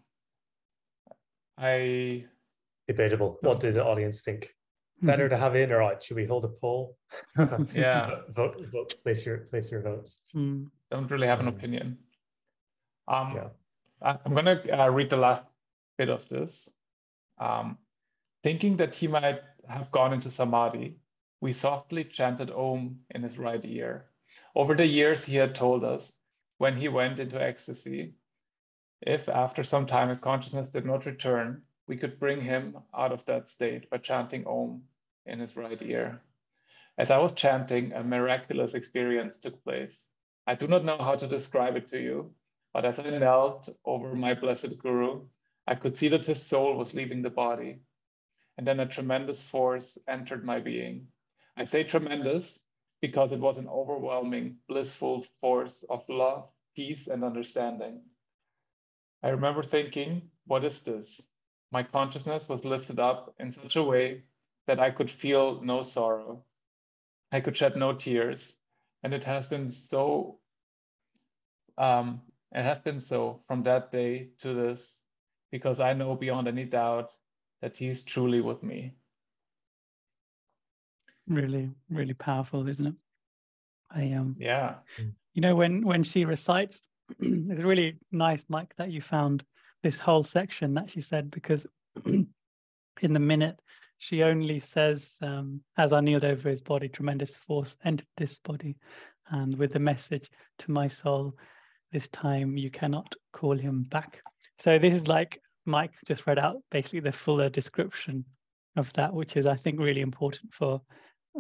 I 1.58 2.26
debatable. 2.88 3.38
What 3.42 3.62
do 3.62 3.72
the 3.72 3.86
audience 3.86 4.22
think? 4.22 4.54
Better 5.02 5.26
mm-hmm. 5.26 5.32
to 5.32 5.38
have 5.38 5.56
in 5.56 5.72
or 5.72 5.82
out? 5.82 6.04
Should 6.04 6.18
we 6.18 6.26
hold 6.26 6.46
a 6.46 6.48
poll? 6.48 6.98
yeah, 7.74 8.22
vote, 8.36 8.66
vote, 8.72 8.96
place 9.04 9.26
your 9.26 9.38
place 9.40 9.72
your 9.72 9.82
votes. 9.82 10.24
Mm. 10.36 10.68
Don't 10.90 11.12
really 11.12 11.28
have 11.28 11.40
an 11.40 11.48
um, 11.48 11.56
opinion. 11.56 11.98
Um, 13.08 13.34
yeah. 13.36 13.48
I, 14.02 14.18
am 14.26 14.34
gonna 14.34 14.62
uh, 14.72 14.90
read 14.90 15.10
the 15.10 15.18
last 15.18 15.44
bit 15.98 16.10
of 16.10 16.28
this. 16.30 16.68
Um, 17.40 17.78
thinking 18.44 18.78
that 18.78 18.96
he 18.96 19.08
might 19.08 19.40
have 19.68 19.92
gone 19.92 20.14
into 20.14 20.32
samadhi, 20.32 20.98
we 21.42 21.52
softly 21.52 22.04
chanted 22.04 22.52
Om 22.52 23.00
in 23.12 23.22
his 23.22 23.38
right 23.38 23.64
ear. 23.64 24.06
Over 24.56 24.76
the 24.76 24.86
years, 24.86 25.24
he 25.24 25.36
had 25.36 25.54
told 25.54 25.84
us 25.84 26.18
when 26.58 26.76
he 26.76 26.88
went 26.88 27.20
into 27.20 27.42
ecstasy, 27.42 28.16
if 29.02 29.30
after 29.30 29.64
some 29.64 29.86
time 29.86 30.10
his 30.10 30.20
consciousness 30.20 30.72
did 30.72 30.86
not 30.86 31.06
return, 31.06 31.62
we 31.88 31.98
could 31.98 32.20
bring 32.20 32.42
him 32.42 32.78
out 32.96 33.12
of 33.12 33.26
that 33.26 33.50
state 33.50 33.90
by 33.90 33.98
chanting 33.98 34.46
Om 34.46 34.84
in 35.26 35.40
his 35.40 35.56
right 35.56 35.82
ear. 35.82 36.22
As 36.98 37.12
I 37.12 37.18
was 37.18 37.34
chanting, 37.34 37.94
a 37.94 38.04
miraculous 38.04 38.74
experience 38.74 39.38
took 39.38 39.64
place. 39.64 40.08
I 40.46 40.56
do 40.56 40.68
not 40.68 40.84
know 40.84 40.98
how 40.98 41.16
to 41.16 41.28
describe 41.28 41.76
it 41.76 41.88
to 41.90 42.02
you, 42.02 42.34
but 42.74 42.86
as 42.86 43.00
I 43.00 43.10
knelt 43.10 43.70
over 43.86 44.16
my 44.16 44.34
blessed 44.34 44.78
Guru, 44.80 45.28
I 45.68 45.76
could 45.76 45.98
see 45.98 46.08
that 46.10 46.26
his 46.26 46.46
soul 46.46 46.76
was 46.76 46.94
leaving 46.94 47.22
the 47.22 47.30
body. 47.30 47.80
And 48.58 48.66
then 48.66 48.80
a 48.80 48.86
tremendous 48.86 49.44
force 49.44 49.98
entered 50.08 50.44
my 50.44 50.60
being. 50.60 51.08
I 51.56 51.66
say 51.66 51.84
tremendous 51.84 52.64
because 53.02 53.32
it 53.32 53.40
was 53.40 53.58
an 53.58 53.68
overwhelming, 53.68 54.58
blissful 54.68 55.26
force 55.42 55.84
of 55.90 56.04
love, 56.10 56.50
peace, 56.76 57.08
and 57.08 57.24
understanding. 57.24 58.02
I 59.24 59.30
remember 59.30 59.64
thinking, 59.64 60.30
what 60.46 60.64
is 60.64 60.82
this? 60.82 61.22
My 61.72 61.84
consciousness 61.84 62.48
was 62.48 62.66
lifted 62.66 63.00
up 63.00 63.36
in 63.40 63.52
such 63.52 63.76
a 63.76 63.84
way 63.84 64.24
that 64.68 64.80
I 64.80 64.92
could 64.92 65.10
feel 65.10 65.62
no 65.62 65.82
sorrow. 65.82 66.44
I 67.32 67.42
could 67.42 67.58
shed 67.58 67.76
no 67.76 67.94
tears. 67.94 68.56
And 69.04 69.14
it 69.14 69.24
has 69.24 69.48
been 69.48 69.70
so, 69.70 70.40
um, 71.78 72.22
it 72.54 72.64
has 72.64 72.80
been 72.80 73.00
so 73.00 73.42
from 73.48 73.64
that 73.64 73.92
day 73.92 74.30
to 74.40 74.54
this, 74.54 75.04
because 75.52 75.80
I 75.80 75.94
know 75.94 76.16
beyond 76.16 76.48
any 76.48 76.66
doubt 76.66 77.12
that 77.62 77.76
He's 77.76 78.02
truly 78.04 78.42
with 78.42 78.64
me 78.64 78.96
really 81.28 81.70
really 81.90 82.14
powerful 82.14 82.68
isn't 82.68 82.88
it 82.88 82.96
i 83.92 84.12
um 84.14 84.36
yeah 84.40 84.76
you 85.34 85.42
know 85.42 85.56
when 85.56 85.86
when 85.86 86.04
she 86.04 86.26
recites 86.26 86.82
it's 87.20 87.62
really 87.62 87.98
nice 88.12 88.44
mike 88.48 88.74
that 88.78 88.92
you 88.92 89.02
found 89.02 89.44
this 89.84 90.00
whole 90.00 90.24
section 90.24 90.74
that 90.74 90.90
she 90.90 91.02
said 91.02 91.32
because 91.32 91.66
in 92.06 92.28
the 93.02 93.20
minute 93.20 93.60
she 94.00 94.24
only 94.24 94.60
says 94.60 95.18
um, 95.22 95.62
as 95.78 95.94
i 95.94 96.00
kneeled 96.00 96.24
over 96.24 96.50
his 96.50 96.62
body 96.62 96.88
tremendous 96.88 97.36
force 97.36 97.78
entered 97.84 98.08
this 98.18 98.40
body 98.40 98.76
and 99.30 99.58
with 99.58 99.74
the 99.74 99.80
message 99.80 100.30
to 100.60 100.72
my 100.72 100.88
soul 100.88 101.34
this 101.92 102.08
time 102.10 102.58
you 102.58 102.70
cannot 102.70 103.16
call 103.32 103.58
him 103.58 103.84
back. 103.84 104.22
So 104.60 104.78
this 104.78 104.94
is 104.94 105.08
like 105.08 105.40
mike 105.66 105.94
just 106.06 106.26
read 106.26 106.40
out 106.40 106.58
basically 106.72 107.02
the 107.02 107.12
fuller 107.12 107.50
description 107.50 108.24
of 108.78 108.92
that 108.94 109.14
which 109.14 109.36
is 109.36 109.46
i 109.46 109.56
think 109.56 109.80
really 109.80 110.02
important 110.02 110.54
for 110.54 110.82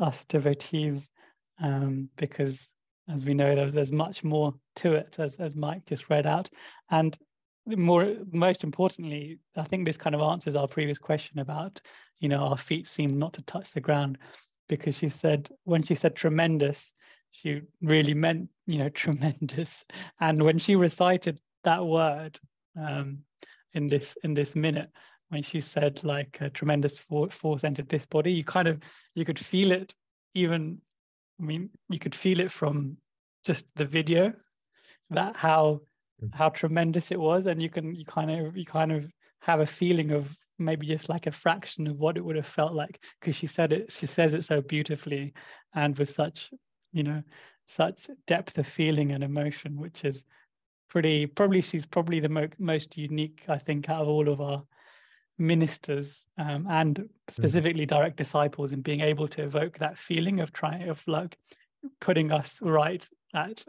us 0.01 0.25
devotees 0.25 1.10
um, 1.62 2.10
because 2.17 2.58
as 3.10 3.24
we 3.24 3.34
know 3.34 3.56
there's, 3.56 3.74
there's 3.74 3.91
much 3.91 4.24
more 4.24 4.53
to 4.75 4.94
it 4.94 5.15
as, 5.17 5.38
as 5.38 5.56
mike 5.56 5.86
just 5.86 6.10
read 6.10 6.27
out. 6.27 6.50
And 6.91 7.17
more 7.76 8.16
most 8.32 8.64
importantly 8.64 9.40
i 9.58 9.64
think 9.64 9.86
this 9.86 9.98
kind 9.98 10.16
of 10.16 10.22
answers 10.22 10.56
our 10.56 10.68
previous 10.68 10.98
question 10.98 11.40
about 11.40 11.82
you 12.20 12.30
know 12.30 12.40
our 12.40 12.58
feet 12.58 12.88
seem 12.88 13.20
not 13.20 13.34
to 13.34 13.42
touch 13.44 13.72
the 13.72 13.82
ground 13.82 14.18
because 14.70 14.96
she 14.96 15.10
said 15.10 15.50
when 15.64 15.84
she 15.84 15.96
said 15.96 16.16
tremendous 16.16 16.94
she 17.32 17.62
really 17.82 18.14
meant 18.14 18.50
you 18.66 18.78
know 18.78 18.90
tremendous 19.04 19.74
and 20.20 20.42
when 20.42 20.58
she 20.58 20.76
recited 20.76 21.40
that 21.64 21.86
word 21.86 22.40
um, 22.80 23.20
in 23.74 23.88
this 23.88 24.18
in 24.24 24.34
this 24.34 24.56
minute 24.56 24.90
when 25.30 25.44
she 25.44 25.60
said 25.60 26.02
like 26.04 26.38
a 26.40 26.50
tremendous 26.50 26.98
force 27.00 27.64
entered 27.64 27.90
this 27.90 28.06
body 28.06 28.32
you 28.32 28.44
kind 28.44 28.68
of 28.68 28.80
you 29.14 29.26
could 29.26 29.40
feel 29.40 29.72
it 29.72 29.94
even 30.34 30.78
i 31.42 31.44
mean 31.44 31.70
you 31.90 32.00
could 32.00 32.16
feel 32.16 32.40
it 32.40 32.52
from 32.52 32.96
just 33.44 33.66
the 33.76 33.86
video 33.86 34.34
that 35.10 35.36
how. 35.36 35.82
How 36.34 36.50
tremendous 36.50 37.12
it 37.12 37.20
was 37.20 37.46
and 37.46 37.62
you 37.62 37.70
can 37.70 37.94
you 37.96 38.06
kind 38.06 38.32
of 38.32 38.58
you 38.58 38.66
kind 38.66 38.92
of 38.92 39.06
have 39.42 39.60
a 39.60 39.66
feeling 39.66 40.12
of 40.12 40.36
maybe 40.60 40.88
just 40.88 41.10
like 41.10 41.28
a 41.28 41.32
fraction 41.32 41.88
of 41.88 41.98
what 41.98 42.18
it 42.18 42.26
would 42.26 42.36
have 42.36 42.48
felt 42.48 42.74
like 42.74 43.00
because 43.20 43.36
she 43.36 43.48
said 43.48 43.72
it 43.72 43.92
she 43.92 44.06
says 44.06 44.34
it 44.34 44.44
so 44.44 44.62
beautifully 44.62 45.34
and 45.76 45.98
with 45.98 46.10
such 46.10 46.50
you 46.92 47.04
know 47.04 47.22
such 47.66 48.10
depth 48.26 48.58
of 48.58 48.66
feeling 48.66 49.12
and 49.12 49.24
emotion 49.24 49.80
which 49.80 50.04
is 50.04 50.26
pretty 50.90 51.28
probably 51.28 51.62
she's 51.62 51.86
probably 51.86 52.20
the 52.20 52.30
mo- 52.30 52.48
most 52.58 52.98
unique 52.98 53.44
i 53.48 53.58
think 53.58 53.90
out 53.90 54.02
of 54.02 54.08
all 54.08 54.30
of 54.30 54.42
our 54.42 54.64
ministers 55.38 56.24
um, 56.40 56.66
and 56.70 56.96
mm-hmm. 56.96 57.06
specifically 57.30 57.86
mm. 57.86 57.90
direct 57.90 58.18
disciples 58.18 58.74
in 58.74 58.82
being 58.82 59.02
able 59.02 59.28
to 59.28 59.44
evoke 59.44 59.78
that 59.78 59.98
feeling 59.98 60.40
of 60.40 60.52
trying 60.52 60.90
of 60.90 61.04
like 61.08 61.38
putting 62.02 62.32
us 62.32 62.60
right 62.62 63.08
at 63.36 63.64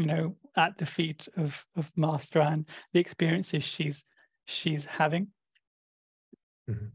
you 0.00 0.06
know 0.06 0.36
at 0.56 0.76
the 0.78 0.86
feet 0.86 1.28
of 1.36 1.64
of 1.76 1.90
master 1.96 2.40
and 2.40 2.66
the 2.92 3.00
experiences 3.00 3.62
she's 3.62 4.04
she's 4.46 4.84
having 4.84 5.28
mm-hmm. 6.68 6.86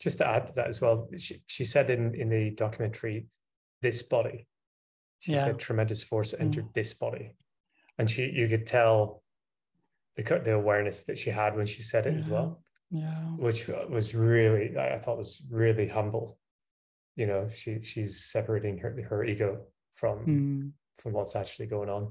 just 0.00 0.18
to 0.18 0.28
add 0.28 0.46
to 0.46 0.52
that 0.54 0.68
as 0.68 0.80
well 0.80 1.08
she, 1.16 1.42
she 1.46 1.64
said 1.64 1.90
in 1.90 2.14
in 2.14 2.28
the 2.28 2.50
documentary 2.50 3.26
this 3.80 4.02
body 4.02 4.46
she 5.20 5.32
yeah. 5.32 5.44
said 5.44 5.58
tremendous 5.58 6.02
force 6.02 6.34
entered 6.38 6.66
mm. 6.66 6.72
this 6.74 6.92
body 6.92 7.34
and 7.98 8.10
she 8.10 8.30
you 8.30 8.46
could 8.48 8.66
tell 8.66 9.22
the 10.16 10.22
the 10.44 10.52
awareness 10.52 11.04
that 11.04 11.18
she 11.18 11.30
had 11.30 11.56
when 11.56 11.66
she 11.66 11.82
said 11.82 12.06
it 12.06 12.12
yeah. 12.12 12.16
as 12.16 12.28
well 12.28 12.62
yeah 12.90 13.24
which 13.38 13.68
was 13.88 14.14
really 14.14 14.76
i 14.76 14.98
thought 14.98 15.16
was 15.16 15.42
really 15.50 15.88
humble 15.88 16.38
you 17.16 17.26
know 17.26 17.48
she 17.48 17.80
she's 17.80 18.24
separating 18.24 18.78
her 18.78 18.94
her 19.08 19.24
ego 19.24 19.60
from 19.96 20.26
mm. 20.26 20.72
What's 21.10 21.36
actually 21.36 21.66
going 21.66 21.88
on 21.88 22.10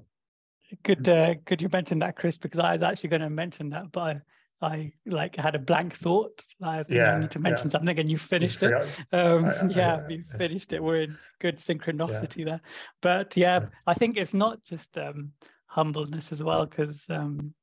good 0.84 1.08
uh, 1.08 1.34
good 1.46 1.62
you 1.62 1.70
mention 1.72 2.00
that 2.00 2.16
chris 2.16 2.38
because 2.38 2.60
i 2.60 2.74
was 2.74 2.82
actually 2.82 3.10
going 3.10 3.22
to 3.22 3.30
mention 3.30 3.70
that 3.70 3.92
but 3.92 4.02
i 4.02 4.22
I 4.62 4.92
like 5.08 5.36
had 5.36 5.56
a 5.56 5.60
blank 5.60 5.96
thought. 5.96 6.46
I 6.62 6.84
think 6.84 6.98
yeah, 6.98 7.16
I 7.16 7.20
need 7.20 7.32
to 7.32 7.40
mention 7.40 7.68
yeah. 7.68 7.72
something, 7.72 8.00
and 8.00 8.12
you 8.12 8.18
finished 8.18 8.62
you 8.62 8.78
it. 8.78 8.88
Um, 9.12 9.46
I, 9.46 9.50
I, 9.50 9.68
yeah, 9.70 10.08
you 10.08 10.24
finished 10.38 10.72
it. 10.74 10.84
We're 10.84 11.02
in 11.02 11.18
good 11.40 11.58
synchronicity 11.58 12.38
yeah. 12.38 12.46
there. 12.46 12.62
But 13.02 13.36
yeah, 13.36 13.66
I 13.88 13.94
think 13.96 14.18
it's 14.18 14.34
not 14.34 14.64
just 14.64 14.98
um, 14.98 15.32
humbleness 15.66 16.32
as 16.32 16.44
well, 16.44 16.66
because 16.66 17.06
um, 17.10 17.54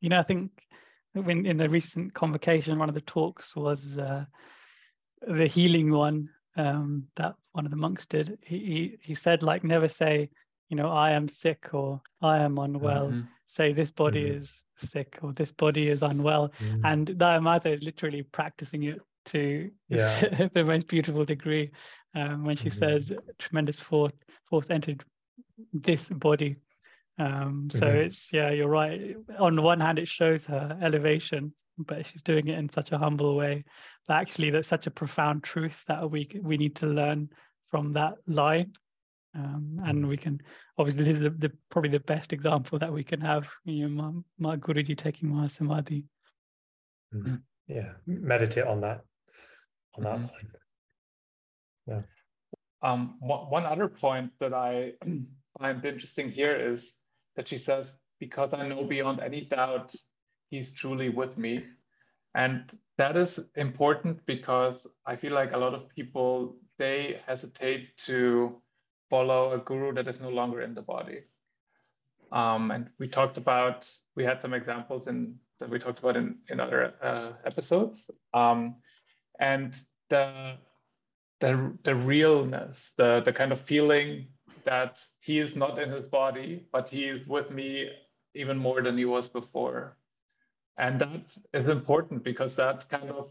you 0.00 0.08
know 0.08 0.18
I 0.18 0.22
think 0.22 0.50
when 1.12 1.44
in 1.44 1.58
the 1.58 1.68
recent 1.68 2.14
convocation, 2.14 2.78
one 2.78 2.88
of 2.88 2.94
the 2.94 3.02
talks 3.02 3.54
was 3.54 3.98
uh, 3.98 4.24
the 5.26 5.46
healing 5.46 5.92
one 5.92 6.30
um, 6.56 7.04
that 7.16 7.34
one 7.52 7.66
of 7.66 7.70
the 7.70 7.76
monks 7.76 8.06
did. 8.06 8.38
He, 8.42 8.58
he, 8.58 8.98
he 9.00 9.14
said 9.14 9.42
like 9.42 9.62
never 9.62 9.88
say 9.88 10.30
you 10.68 10.76
know 10.76 10.90
I 10.90 11.12
am 11.12 11.28
sick 11.28 11.72
or 11.72 12.00
I 12.22 12.38
am 12.38 12.58
unwell. 12.58 13.08
Mm-hmm. 13.08 13.20
Say 13.46 13.72
this 13.72 13.90
body 13.90 14.24
mm-hmm. 14.24 14.38
is 14.38 14.64
sick 14.76 15.18
or 15.22 15.32
this 15.32 15.52
body 15.52 15.88
is 15.88 16.02
unwell, 16.02 16.52
mm-hmm. 16.60 16.84
and 16.84 17.06
Dayamata 17.06 17.72
is 17.72 17.82
literally 17.82 18.22
practicing 18.22 18.84
it 18.84 19.00
to 19.26 19.70
yeah. 19.88 20.48
the 20.54 20.64
most 20.64 20.86
beautiful 20.86 21.24
degree 21.24 21.70
um, 22.14 22.44
when 22.44 22.56
she 22.56 22.68
mm-hmm. 22.68 22.78
says 22.78 23.12
tremendous 23.38 23.80
force 23.80 24.12
force 24.48 24.70
entered 24.70 25.04
this 25.72 26.08
body 26.08 26.56
um, 27.18 27.68
so 27.70 27.80
mm-hmm. 27.80 27.96
it's 27.96 28.32
yeah, 28.32 28.50
you're 28.50 28.68
right. 28.68 29.16
On 29.38 29.56
the 29.56 29.62
one 29.62 29.80
hand, 29.80 29.98
it 29.98 30.08
shows 30.08 30.44
her 30.46 30.78
elevation, 30.82 31.54
but 31.78 32.06
she's 32.06 32.22
doing 32.22 32.48
it 32.48 32.58
in 32.58 32.68
such 32.68 32.92
a 32.92 32.98
humble 32.98 33.36
way. 33.36 33.64
But 34.06 34.14
actually, 34.14 34.50
that's 34.50 34.68
such 34.68 34.86
a 34.86 34.90
profound 34.90 35.42
truth 35.42 35.82
that 35.88 36.10
we 36.10 36.28
we 36.42 36.56
need 36.56 36.76
to 36.76 36.86
learn 36.86 37.30
from 37.70 37.92
that 37.94 38.14
line. 38.26 38.72
Um, 39.36 39.80
and 39.84 40.08
we 40.08 40.16
can 40.16 40.40
obviously 40.78 41.04
this 41.04 41.16
is 41.18 41.22
the, 41.22 41.30
the, 41.30 41.52
probably 41.70 41.90
the 41.90 42.00
best 42.00 42.32
example 42.32 42.78
that 42.78 42.92
we 42.92 43.04
can 43.04 43.20
have. 43.20 43.48
You 43.64 43.88
know, 43.88 44.22
my, 44.38 44.52
my 44.52 44.56
Guruji 44.56 44.96
taking 44.96 45.28
Mahasamadhi. 45.28 46.04
Mm-hmm. 47.14 47.36
Yeah, 47.68 47.92
meditate 48.06 48.64
on 48.64 48.80
that. 48.80 49.02
On 49.96 50.04
that 50.04 50.16
mm-hmm. 50.16 50.46
Yeah. 51.86 52.02
Um, 52.82 53.16
one 53.20 53.64
other 53.64 53.88
point 53.88 54.30
that 54.40 54.54
I 54.54 54.92
find 55.58 55.84
interesting 55.84 56.30
here 56.30 56.72
is 56.72 56.94
that 57.36 57.48
she 57.48 57.58
says, 57.58 57.96
"Because 58.20 58.54
I 58.54 58.66
know 58.68 58.84
beyond 58.84 59.20
any 59.20 59.42
doubt, 59.42 59.94
He's 60.50 60.72
truly 60.72 61.08
with 61.08 61.36
me," 61.36 61.64
and 62.34 62.70
that 62.98 63.16
is 63.16 63.40
important 63.56 64.24
because 64.26 64.86
I 65.04 65.16
feel 65.16 65.32
like 65.32 65.52
a 65.52 65.58
lot 65.58 65.74
of 65.74 65.88
people 65.88 66.56
they 66.78 67.20
hesitate 67.26 67.96
to 68.06 68.62
follow 69.10 69.52
a 69.52 69.58
guru 69.58 69.92
that 69.94 70.08
is 70.08 70.20
no 70.20 70.30
longer 70.30 70.60
in 70.60 70.74
the 70.74 70.82
body. 70.82 71.20
Um, 72.32 72.70
and 72.70 72.88
we 72.98 73.08
talked 73.08 73.38
about, 73.38 73.88
we 74.16 74.24
had 74.24 74.40
some 74.42 74.54
examples 74.54 75.06
in 75.06 75.36
that 75.58 75.70
we 75.70 75.78
talked 75.78 76.00
about 76.00 76.16
in, 76.16 76.36
in 76.48 76.60
other 76.60 76.94
uh, 77.02 77.32
episodes. 77.44 78.10
Um, 78.34 78.76
and 79.40 79.74
the, 80.10 80.54
the, 81.40 81.72
the 81.84 81.94
realness, 81.94 82.92
the, 82.96 83.22
the 83.24 83.32
kind 83.32 83.52
of 83.52 83.60
feeling 83.60 84.26
that 84.64 85.02
he 85.20 85.38
is 85.38 85.56
not 85.56 85.78
in 85.78 85.90
his 85.90 86.04
body, 86.04 86.66
but 86.72 86.88
he 86.88 87.04
is 87.04 87.26
with 87.26 87.50
me 87.50 87.88
even 88.34 88.58
more 88.58 88.82
than 88.82 88.98
he 88.98 89.04
was 89.04 89.28
before. 89.28 89.96
And 90.76 91.00
that 91.00 91.36
is 91.54 91.68
important 91.68 92.22
because 92.22 92.56
that 92.56 92.88
kind 92.90 93.10
of 93.10 93.28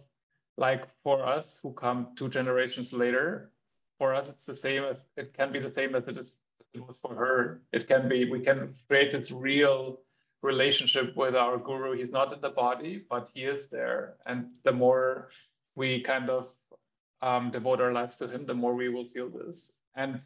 like 0.58 0.88
for 1.04 1.24
us 1.24 1.60
who 1.62 1.74
come 1.74 2.08
two 2.16 2.30
generations 2.30 2.94
later, 2.94 3.52
for 3.98 4.14
us 4.14 4.28
it's 4.28 4.46
the 4.46 4.56
same 4.56 4.84
as 4.84 4.98
it 5.18 5.34
can 5.34 5.52
be 5.52 5.60
the 5.60 5.72
same 5.72 5.96
as 5.96 6.08
it 6.08 6.18
is 6.18 6.34
it 6.76 6.86
was 6.88 6.98
for 6.98 7.16
her. 7.16 7.62
It 7.72 7.88
can 7.88 8.08
be 8.08 8.30
we 8.30 8.42
can 8.42 8.76
create 8.88 9.12
this 9.12 9.32
real 9.32 10.02
relationship 10.42 11.16
with 11.16 11.36
our 11.36 11.58
guru. 11.58 11.98
He's 11.98 12.12
not 12.12 12.34
in 12.34 12.42
the 12.42 12.50
body, 12.50 13.04
but 13.10 13.32
he 13.34 13.44
is 13.44 13.68
there. 13.68 14.16
And 14.26 14.48
the 14.64 14.72
more 14.72 15.30
we 15.76 16.02
kind 16.02 16.30
of 16.30 16.54
um, 17.22 17.52
devote 17.52 17.82
our 17.82 17.94
lives 17.94 18.16
to 18.18 18.28
him, 18.28 18.46
the 18.46 18.54
more 18.54 18.76
we 18.76 18.90
will 18.90 19.06
feel 19.06 19.30
this. 19.30 19.72
And 19.96 20.20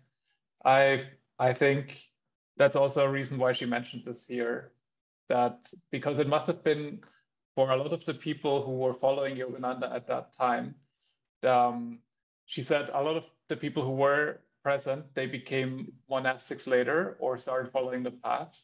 I 0.66 1.04
I 1.38 1.54
think 1.54 2.04
that's 2.58 2.76
also 2.76 3.06
a 3.06 3.10
reason 3.10 3.38
why 3.38 3.54
she 3.54 3.66
mentioned 3.66 4.04
this 4.06 4.26
here, 4.28 4.72
that 5.30 5.60
because 5.92 6.20
it 6.20 6.28
must 6.28 6.48
have 6.48 6.64
been 6.64 7.00
for 7.56 7.72
a 7.72 7.78
lot 7.78 7.94
of 7.94 8.04
the 8.06 8.14
people 8.14 8.64
who 8.66 8.74
were 8.74 8.94
following 8.94 9.38
Yogananda 9.38 9.94
at 9.94 10.08
that 10.08 10.34
time, 10.34 10.76
um, 11.44 12.00
she 12.50 12.64
said 12.64 12.90
a 12.96 13.02
lot 13.02 13.16
of 13.16 13.26
the 13.48 13.56
people 13.56 13.84
who 13.84 13.92
were 13.92 14.40
present, 14.64 15.06
they 15.14 15.28
became 15.28 15.94
monastics 16.10 16.66
later 16.66 17.16
or 17.20 17.38
started 17.38 17.72
following 17.72 18.02
the 18.02 18.10
path. 18.10 18.60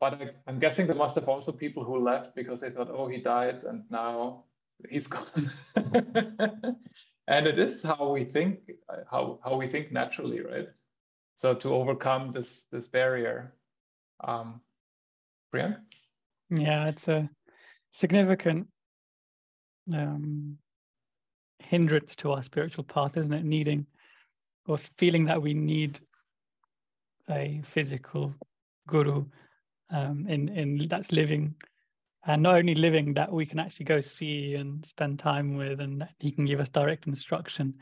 But 0.00 0.14
I, 0.14 0.50
am 0.50 0.58
guessing 0.58 0.86
there 0.86 0.96
must 0.96 1.14
have 1.16 1.28
also 1.28 1.52
people 1.52 1.84
who 1.84 2.02
left 2.02 2.34
because 2.34 2.62
they 2.62 2.70
thought, 2.70 2.88
oh, 2.90 3.06
he 3.06 3.18
died 3.18 3.64
and 3.64 3.84
now 3.90 4.44
he's 4.88 5.06
gone. 5.16 5.50
and 7.26 7.46
it 7.46 7.58
is 7.58 7.82
how 7.82 8.10
we 8.10 8.24
think, 8.24 8.60
how, 9.10 9.40
how 9.44 9.56
we 9.56 9.68
think 9.68 9.92
naturally, 9.92 10.40
right? 10.40 10.68
So 11.34 11.54
to 11.54 11.74
overcome 11.74 12.32
this 12.32 12.64
this 12.72 12.88
barrier. 12.88 13.54
Um, 14.24 14.62
Brian? 15.52 15.76
Yeah, 16.48 16.88
it's 16.88 17.08
a 17.08 17.28
significant 17.92 18.68
um, 19.92 20.56
hindrance 21.58 22.16
to 22.16 22.32
our 22.32 22.42
spiritual 22.42 22.84
path, 22.84 23.16
isn't 23.16 23.32
it? 23.32 23.44
Needing 23.44 23.86
or 24.66 24.78
feeling 24.78 25.24
that 25.24 25.42
we 25.42 25.54
need 25.54 25.98
a 27.30 27.62
physical 27.64 28.34
guru 28.86 29.24
um, 29.90 30.26
in 30.28 30.48
in 30.48 30.86
that's 30.88 31.12
living 31.12 31.54
and 32.26 32.42
not 32.42 32.56
only 32.56 32.74
living 32.74 33.14
that 33.14 33.32
we 33.32 33.46
can 33.46 33.58
actually 33.58 33.84
go 33.84 34.00
see 34.00 34.54
and 34.54 34.84
spend 34.86 35.18
time 35.18 35.56
with 35.56 35.80
and 35.80 36.06
he 36.18 36.30
can 36.30 36.44
give 36.44 36.60
us 36.60 36.68
direct 36.68 37.06
instruction 37.06 37.74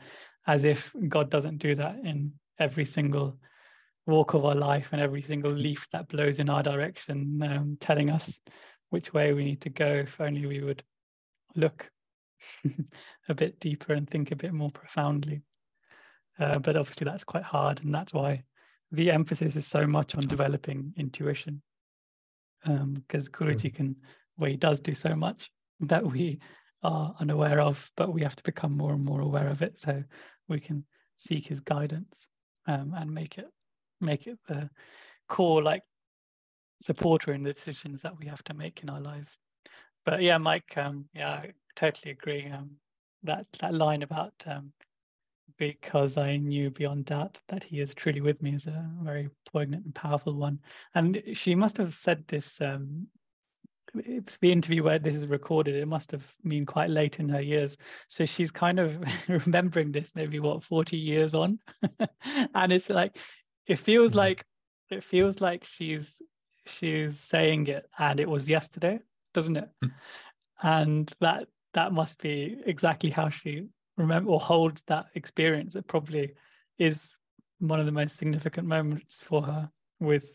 as 0.47 0.65
if 0.65 0.93
god 1.07 1.29
doesn't 1.29 1.57
do 1.57 1.75
that 1.75 1.95
in 2.03 2.31
every 2.59 2.85
single 2.85 3.37
walk 4.05 4.33
of 4.33 4.45
our 4.45 4.55
life 4.55 4.89
and 4.91 5.01
every 5.01 5.21
single 5.21 5.51
leaf 5.51 5.87
that 5.91 6.07
blows 6.07 6.39
in 6.39 6.49
our 6.49 6.63
direction 6.63 7.41
um, 7.43 7.77
telling 7.79 8.09
us 8.09 8.39
which 8.89 9.13
way 9.13 9.33
we 9.33 9.43
need 9.43 9.61
to 9.61 9.69
go 9.69 9.87
if 9.87 10.19
only 10.21 10.45
we 10.45 10.61
would 10.61 10.83
look 11.55 11.89
a 13.29 13.33
bit 13.33 13.59
deeper 13.59 13.93
and 13.93 14.09
think 14.09 14.31
a 14.31 14.35
bit 14.35 14.53
more 14.53 14.71
profoundly. 14.71 15.41
Uh, 16.39 16.59
but 16.59 16.75
obviously, 16.75 17.05
that's 17.05 17.23
quite 17.23 17.43
hard, 17.43 17.83
and 17.83 17.93
that's 17.93 18.13
why 18.13 18.43
the 18.91 19.11
emphasis 19.11 19.55
is 19.55 19.65
so 19.65 19.87
much 19.87 20.15
on 20.15 20.27
developing 20.27 20.93
intuition. 20.97 21.61
Because 22.63 23.27
um, 23.27 23.33
Guruji 23.33 23.73
can, 23.73 23.95
well, 24.37 24.49
he 24.49 24.57
does 24.57 24.79
do 24.79 24.93
so 24.93 25.15
much 25.15 25.49
that 25.81 26.05
we 26.05 26.39
are 26.83 27.13
unaware 27.19 27.59
of, 27.59 27.89
but 27.97 28.13
we 28.13 28.21
have 28.21 28.35
to 28.35 28.43
become 28.43 28.75
more 28.75 28.93
and 28.93 29.03
more 29.03 29.21
aware 29.21 29.47
of 29.47 29.61
it 29.61 29.79
so 29.79 30.03
we 30.47 30.59
can 30.59 30.85
seek 31.17 31.47
his 31.47 31.59
guidance 31.59 32.27
um, 32.67 32.93
and 32.95 33.11
make 33.11 33.37
it 33.37 33.47
make 33.99 34.27
it 34.27 34.37
the 34.47 34.69
core 35.27 35.63
like 35.63 35.81
supporter 36.81 37.33
in 37.33 37.41
the 37.41 37.53
decisions 37.53 38.01
that 38.03 38.17
we 38.17 38.27
have 38.27 38.43
to 38.43 38.53
make 38.53 38.83
in 38.83 38.89
our 38.89 39.01
lives. 39.01 39.37
But 40.05 40.21
yeah, 40.21 40.37
Mike, 40.37 40.73
um, 40.77 41.05
yeah, 41.13 41.45
totally 41.77 42.11
agree. 42.11 42.51
Um, 42.51 42.71
that 43.23 43.45
that 43.61 43.73
line 43.73 44.03
about 44.03 44.33
um, 44.45 44.73
because 45.57 46.17
I 46.17 46.37
knew 46.37 46.69
beyond 46.69 47.05
doubt 47.05 47.41
that 47.47 47.63
he 47.63 47.79
is 47.79 47.93
truly 47.93 48.21
with 48.21 48.41
me 48.41 48.53
is 48.53 48.67
a 48.67 48.89
very 49.01 49.29
poignant 49.51 49.85
and 49.85 49.95
powerful 49.95 50.33
one. 50.33 50.59
And 50.93 51.21
she 51.33 51.55
must 51.55 51.77
have 51.77 51.95
said 51.95 52.23
this. 52.27 52.59
Um, 52.61 53.07
it's 53.95 54.37
the 54.37 54.51
interview 54.51 54.83
where 54.83 54.99
this 54.99 55.15
is 55.15 55.25
recorded. 55.27 55.75
It 55.75 55.87
must 55.87 56.11
have 56.11 56.25
been 56.45 56.65
quite 56.65 56.89
late 56.89 57.19
in 57.19 57.29
her 57.29 57.41
years, 57.41 57.77
so 58.09 58.25
she's 58.25 58.51
kind 58.51 58.79
of 58.79 59.03
remembering 59.27 59.91
this 59.91 60.11
maybe 60.13 60.39
what 60.39 60.63
forty 60.63 60.97
years 60.97 61.33
on, 61.33 61.59
and 62.53 62.73
it's 62.73 62.89
like 62.89 63.17
it 63.65 63.79
feels 63.79 64.11
mm-hmm. 64.11 64.19
like 64.19 64.45
it 64.89 65.03
feels 65.03 65.41
like 65.41 65.63
she's 65.63 66.11
she's 66.65 67.19
saying 67.19 67.67
it, 67.67 67.89
and 67.97 68.19
it 68.19 68.29
was 68.29 68.49
yesterday, 68.49 68.99
doesn't 69.33 69.57
it? 69.57 69.69
Mm. 69.83 69.91
And 70.61 71.13
that 71.21 71.47
that 71.77 71.93
must 71.93 72.17
be 72.17 72.57
exactly 72.65 73.11
how 73.11 73.29
she 73.29 73.67
remember 73.97 74.31
or 74.31 74.39
holds 74.39 74.81
that 74.87 75.05
experience. 75.13 75.75
It 75.75 75.87
probably 75.87 76.33
is 76.79 77.13
one 77.59 77.79
of 77.79 77.85
the 77.85 77.91
most 77.91 78.17
significant 78.17 78.67
moments 78.67 79.21
for 79.21 79.43
her 79.43 79.69
with 79.99 80.25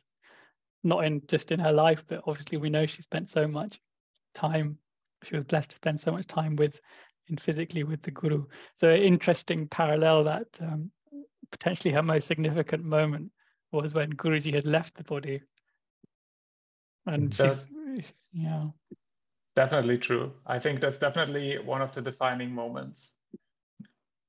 not 0.85 1.05
in 1.05 1.20
just 1.26 1.50
in 1.50 1.59
her 1.59 1.72
life, 1.72 2.05
but 2.07 2.22
obviously 2.28 2.59
we 2.59 2.70
know 2.70 2.87
she 2.87 3.02
spent 3.02 3.28
so 3.28 3.48
much 3.48 3.81
time. 4.37 4.78
She 5.24 5.35
was 5.35 5.42
blessed 5.42 5.70
to 5.70 5.76
spend 5.76 6.00
so 6.00 6.12
much 6.12 6.28
time 6.28 6.55
with 6.55 6.81
and 7.28 7.40
physically 7.40 7.83
with 7.83 8.02
the 8.02 8.12
guru. 8.12 8.44
So 8.76 8.94
interesting 8.94 9.66
parallel 9.66 10.22
that 10.24 10.46
um, 10.61 10.92
potentially 11.50 11.92
her 11.92 12.05
most 12.05 12.28
significant 12.28 12.85
moment 12.85 13.33
was 13.72 13.94
when 13.94 14.12
Guruji 14.12 14.55
had 14.55 14.64
left 14.64 14.94
the 14.94 15.02
body. 15.02 15.42
And 17.05 17.35
she's 17.35 17.66
yeah 18.33 18.66
definitely 19.56 19.98
true. 19.98 20.32
I 20.46 20.58
think 20.58 20.80
that's 20.80 20.98
definitely 20.98 21.58
one 21.58 21.82
of 21.82 21.92
the 21.94 22.02
defining 22.02 22.52
moments 22.54 23.14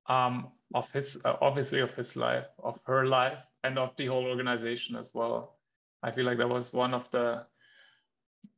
um, 0.08 0.52
of 0.74 0.90
his, 0.92 1.18
uh, 1.24 1.36
obviously 1.42 1.80
of 1.80 1.94
his 1.94 2.16
life, 2.16 2.46
of 2.62 2.80
her 2.86 3.06
life, 3.06 3.40
and 3.64 3.78
of 3.80 3.96
the 3.98 4.08
whole 4.08 4.26
organization 4.26 4.96
as 4.96 5.12
well. 5.14 5.60
I 6.02 6.12
feel 6.12 6.26
like 6.26 6.38
that 6.40 6.50
was 6.50 6.74
one 6.74 6.94
of 6.94 7.10
the 7.12 7.46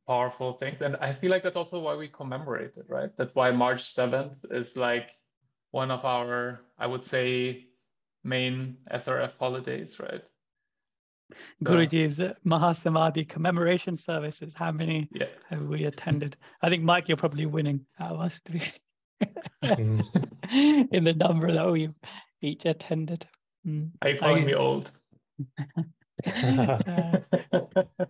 powerful 0.06 0.54
things, 0.54 0.80
and 0.80 0.96
I 0.96 1.12
feel 1.12 1.30
like 1.30 1.42
that's 1.42 1.56
also 1.56 1.80
why 1.80 1.94
we 1.96 2.08
commemorate 2.08 2.72
it, 2.76 2.86
right? 2.88 3.10
That's 3.16 3.34
why 3.34 3.50
March 3.52 3.90
seventh 3.90 4.44
is 4.50 4.76
like 4.76 5.10
one 5.70 5.90
of 5.90 6.04
our, 6.04 6.60
I 6.78 6.86
would 6.86 7.04
say, 7.04 7.68
main 8.24 8.78
SRF 8.90 9.36
holidays, 9.38 9.98
right? 10.00 10.22
Guruji's 11.64 12.20
Mahasamadhi 12.44 13.28
commemoration 13.28 13.96
services. 13.96 14.52
How 14.54 14.72
many 14.72 15.08
yeah. 15.12 15.26
have 15.50 15.62
we 15.62 15.84
attended? 15.84 16.36
I 16.62 16.68
think, 16.68 16.82
Mike, 16.82 17.08
you're 17.08 17.16
probably 17.16 17.46
winning 17.46 17.86
out 17.98 18.12
of 18.12 18.20
us 18.20 18.40
three 18.44 18.62
in 19.62 21.04
the 21.04 21.14
number 21.16 21.52
that 21.52 21.70
we've 21.70 21.94
each 22.42 22.64
attended. 22.64 23.26
Mm. 23.66 23.90
Are 24.02 24.10
you 24.10 24.18
calling 24.18 24.46
me 24.46 24.54
old? 24.54 24.92
uh, 26.26 27.18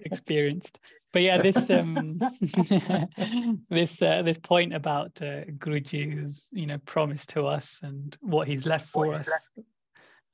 experienced, 0.00 0.78
but 1.12 1.22
yeah, 1.22 1.40
this 1.40 1.68
um, 1.70 2.18
this 3.70 4.00
uh, 4.00 4.22
this 4.22 4.38
point 4.38 4.74
about 4.74 5.10
uh, 5.20 5.44
Guruji's 5.58 6.48
you 6.52 6.66
know 6.66 6.78
promise 6.86 7.26
to 7.26 7.46
us 7.46 7.80
and 7.82 8.16
what 8.20 8.46
he's 8.46 8.66
left 8.66 8.86
for 8.88 9.14
us. 9.14 9.28
Left 9.28 9.68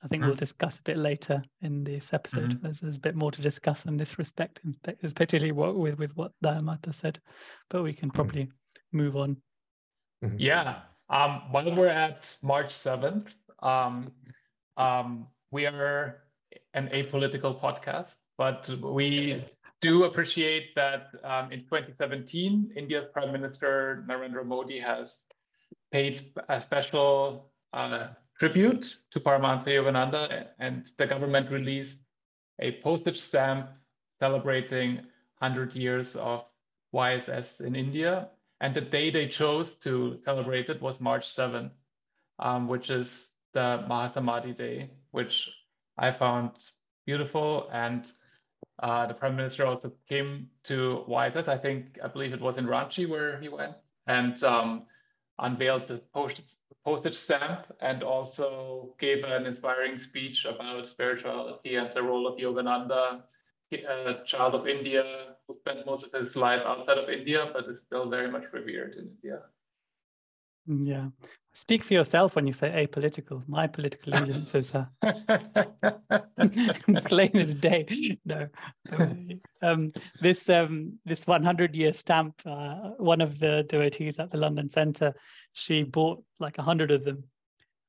I 0.05 0.09
think 0.09 0.23
mm. 0.23 0.27
we'll 0.27 0.35
discuss 0.35 0.79
a 0.79 0.83
bit 0.83 0.99
later 0.99 1.43
in 1.61 1.85
this 1.85 2.13
episode. 2.13 2.51
Mm-hmm. 2.51 2.63
There's, 2.63 2.81
there's, 2.81 2.97
a 2.97 3.01
bit 3.01 3.15
more 3.15 3.31
to 3.31 3.41
discuss 3.41 3.85
in 3.85 3.97
this 3.97 4.19
respect, 4.19 4.61
particularly 4.83 5.53
what 5.53 5.77
with, 5.77 5.99
with 5.99 6.17
what 6.17 6.33
Dayamata 6.45 6.95
said, 6.95 7.21
but 7.71 7.83
we 7.83 7.93
can 7.93 8.09
mm-hmm. 8.09 8.17
probably 8.17 8.43
mm-hmm. 8.45 8.97
move 8.97 9.17
on. 9.17 9.37
Mm-hmm. 10.25 10.37
Yeah. 10.39 10.81
Um, 11.09 11.43
while 11.51 11.75
we're 11.75 11.89
at 11.89 12.35
March 12.43 12.71
7th, 12.71 13.29
um, 13.61 14.11
um, 14.77 15.27
we 15.51 15.67
are 15.67 16.23
an 16.75 16.89
apolitical 16.89 17.61
podcast, 17.61 18.17
but 18.39 18.69
we 18.83 19.45
do 19.81 20.05
appreciate 20.05 20.75
that 20.75 21.09
um, 21.23 21.53
in 21.53 21.61
2017, 21.61 22.73
India's 22.77 23.07
Prime 23.13 23.33
Minister 23.33 24.05
Narendra 24.09 24.45
Modi 24.45 24.79
has 24.79 25.19
paid 25.93 26.33
a 26.49 26.61
special 26.61 27.51
uh, 27.73 28.09
tribute 28.43 28.97
to 29.13 29.21
Paramahansa 29.21 29.69
Yogananda, 29.69 30.47
and 30.59 30.91
the 30.99 31.07
government 31.07 31.49
released 31.49 31.97
a 32.59 32.73
postage 32.83 33.21
stamp 33.21 33.71
celebrating 34.19 34.97
100 35.39 35.77
years 35.77 36.17
of 36.17 36.45
YSS 36.93 37.61
in 37.61 37.77
India. 37.77 38.31
And 38.61 38.75
the 38.75 38.81
day 38.81 39.11
they 39.11 39.29
chose 39.29 39.69
to 39.83 40.19
celebrate 40.25 40.69
it 40.71 40.83
was 40.83 41.01
March 41.01 41.29
7th, 41.33 41.71
um, 42.41 42.67
which 42.67 42.91
is 42.91 43.31
the 43.53 43.85
Mahasamadhi 43.89 44.59
Day, 44.59 44.91
which 45.13 45.49
I 45.97 46.11
found 46.11 46.51
beautiful. 47.07 47.69
And 47.73 48.11
uh, 48.83 49.07
the 49.07 49.15
prime 49.15 49.37
minister 49.37 49.67
also 49.67 49.93
came 50.09 50.49
to 50.65 51.05
YSS. 51.09 51.47
I 51.47 51.59
think, 51.59 52.01
I 52.03 52.09
believe 52.09 52.33
it 52.33 52.41
was 52.41 52.59
in 52.59 52.67
Ranchi 52.67 53.09
where 53.09 53.41
he 53.41 53.49
went 53.49 53.77
and 54.09 54.43
um, 54.43 54.87
unveiled 55.43 55.87
the 55.87 55.99
postage, 56.15 56.55
postage 56.85 57.15
stamp 57.15 57.67
and 57.81 58.03
also 58.03 58.95
gave 58.99 59.25
an 59.25 59.47
inspiring 59.47 59.99
speech 59.99 60.45
about 60.45 60.89
spirituality 60.89 61.77
and 61.77 61.93
the 61.93 62.03
role 62.03 62.27
of 62.27 62.39
Yogananda, 62.39 63.23
a 63.73 63.91
uh, 63.91 64.25
child 64.25 64.55
of 64.55 64.69
India 64.69 65.35
who 65.47 65.55
spent 65.55 65.87
most 65.87 66.07
of 66.07 66.13
his 66.13 66.37
life 66.37 66.63
outside 66.65 66.99
of 66.99 67.09
India, 67.09 67.51
but 67.53 67.67
is 67.67 67.81
still 67.81 68.09
very 68.09 68.31
much 68.31 68.45
revered 68.53 68.95
in 68.95 69.09
India. 69.17 69.41
Yeah. 70.67 71.09
Speak 71.55 71.85
for 71.85 71.93
yourself 71.93 72.35
when 72.35 72.47
you 72.47 72.55
say 72.55 72.71
apolitical. 72.71 73.47
My 73.47 73.67
political 73.67 74.15
allegiance 74.15 74.55
is 74.55 74.73
uh, 74.75 74.87
plain 77.05 77.37
as 77.37 77.55
day. 77.55 78.17
No, 78.25 78.49
um, 79.61 79.93
this 80.23 80.49
um, 80.49 80.99
this 81.05 81.27
100 81.27 81.75
year 81.75 81.93
stamp. 81.93 82.41
Uh, 82.47 82.93
one 82.97 83.21
of 83.21 83.39
the 83.39 83.67
devotees 83.69 84.19
at 84.19 84.31
the 84.31 84.39
London 84.39 84.71
Centre, 84.71 85.13
she 85.53 85.83
bought 85.83 86.25
like 86.41 86.57
a 86.57 86.63
hundred 86.63 86.91
of 86.91 87.05
them, 87.05 87.25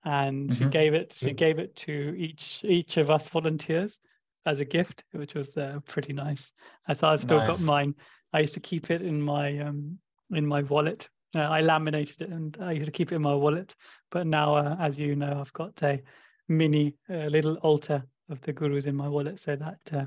and 0.03 0.49
mm-hmm. 0.49 0.61
she 0.61 0.69
gave 0.69 0.93
it. 0.93 1.15
She 1.17 1.31
gave 1.31 1.57
it 1.57 1.73
to 1.77 2.15
each 2.17 2.65
each 2.65 2.97
of 2.97 3.09
us 3.09 3.29
volunteers 3.29 3.97
as 4.45 4.59
a 4.59 4.65
gift, 4.65 5.05
which 5.13 5.35
was 5.35 5.55
uh, 5.55 5.79
pretty 5.87 6.11
nice. 6.11 6.51
And 6.89 6.97
so 6.97 7.07
I 7.07 7.15
still 7.15 7.37
nice. 7.37 7.47
got 7.47 7.61
mine. 7.61 7.95
I 8.33 8.39
used 8.39 8.55
to 8.55 8.59
keep 8.59 8.91
it 8.91 9.01
in 9.01 9.21
my 9.21 9.57
um, 9.59 9.99
in 10.31 10.45
my 10.45 10.63
wallet 10.63 11.07
uh, 11.35 11.39
I 11.39 11.61
laminated 11.61 12.21
it 12.21 12.29
and 12.29 12.57
I 12.61 12.73
used 12.73 12.85
to 12.85 12.91
keep 12.91 13.11
it 13.11 13.15
in 13.15 13.21
my 13.21 13.33
wallet. 13.33 13.75
But 14.11 14.27
now, 14.27 14.55
uh, 14.55 14.75
as 14.79 14.99
you 14.99 15.15
know, 15.15 15.39
I've 15.39 15.53
got 15.53 15.81
a 15.83 16.01
mini 16.47 16.95
uh, 17.09 17.27
little 17.27 17.55
altar 17.55 18.03
of 18.29 18.41
the 18.41 18.53
gurus 18.53 18.85
in 18.85 18.95
my 18.95 19.07
wallet, 19.07 19.39
so 19.39 19.55
that 19.55 19.79
uh, 19.91 20.05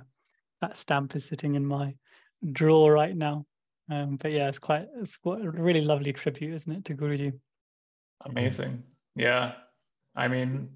that 0.61 0.77
stamp 0.77 1.17
is 1.17 1.25
sitting 1.25 1.55
in 1.55 1.67
my 1.67 1.95
drawer 2.53 2.93
right 2.93 3.17
now. 3.17 3.47
Um, 3.91 4.17
but 4.17 4.33
yeah, 4.33 4.49
it's 4.49 4.59
quite 4.59 4.87
it's 4.97 5.19
a 5.25 5.51
really 5.51 5.83
lovely 5.83 6.13
tribute, 6.13 6.55
isn't 6.55 6.73
it, 6.73 6.85
to 6.87 6.95
Guruji? 6.95 7.33
Amazing. 8.25 8.83
Yeah, 9.15 9.53
I 10.15 10.29
mean, 10.29 10.69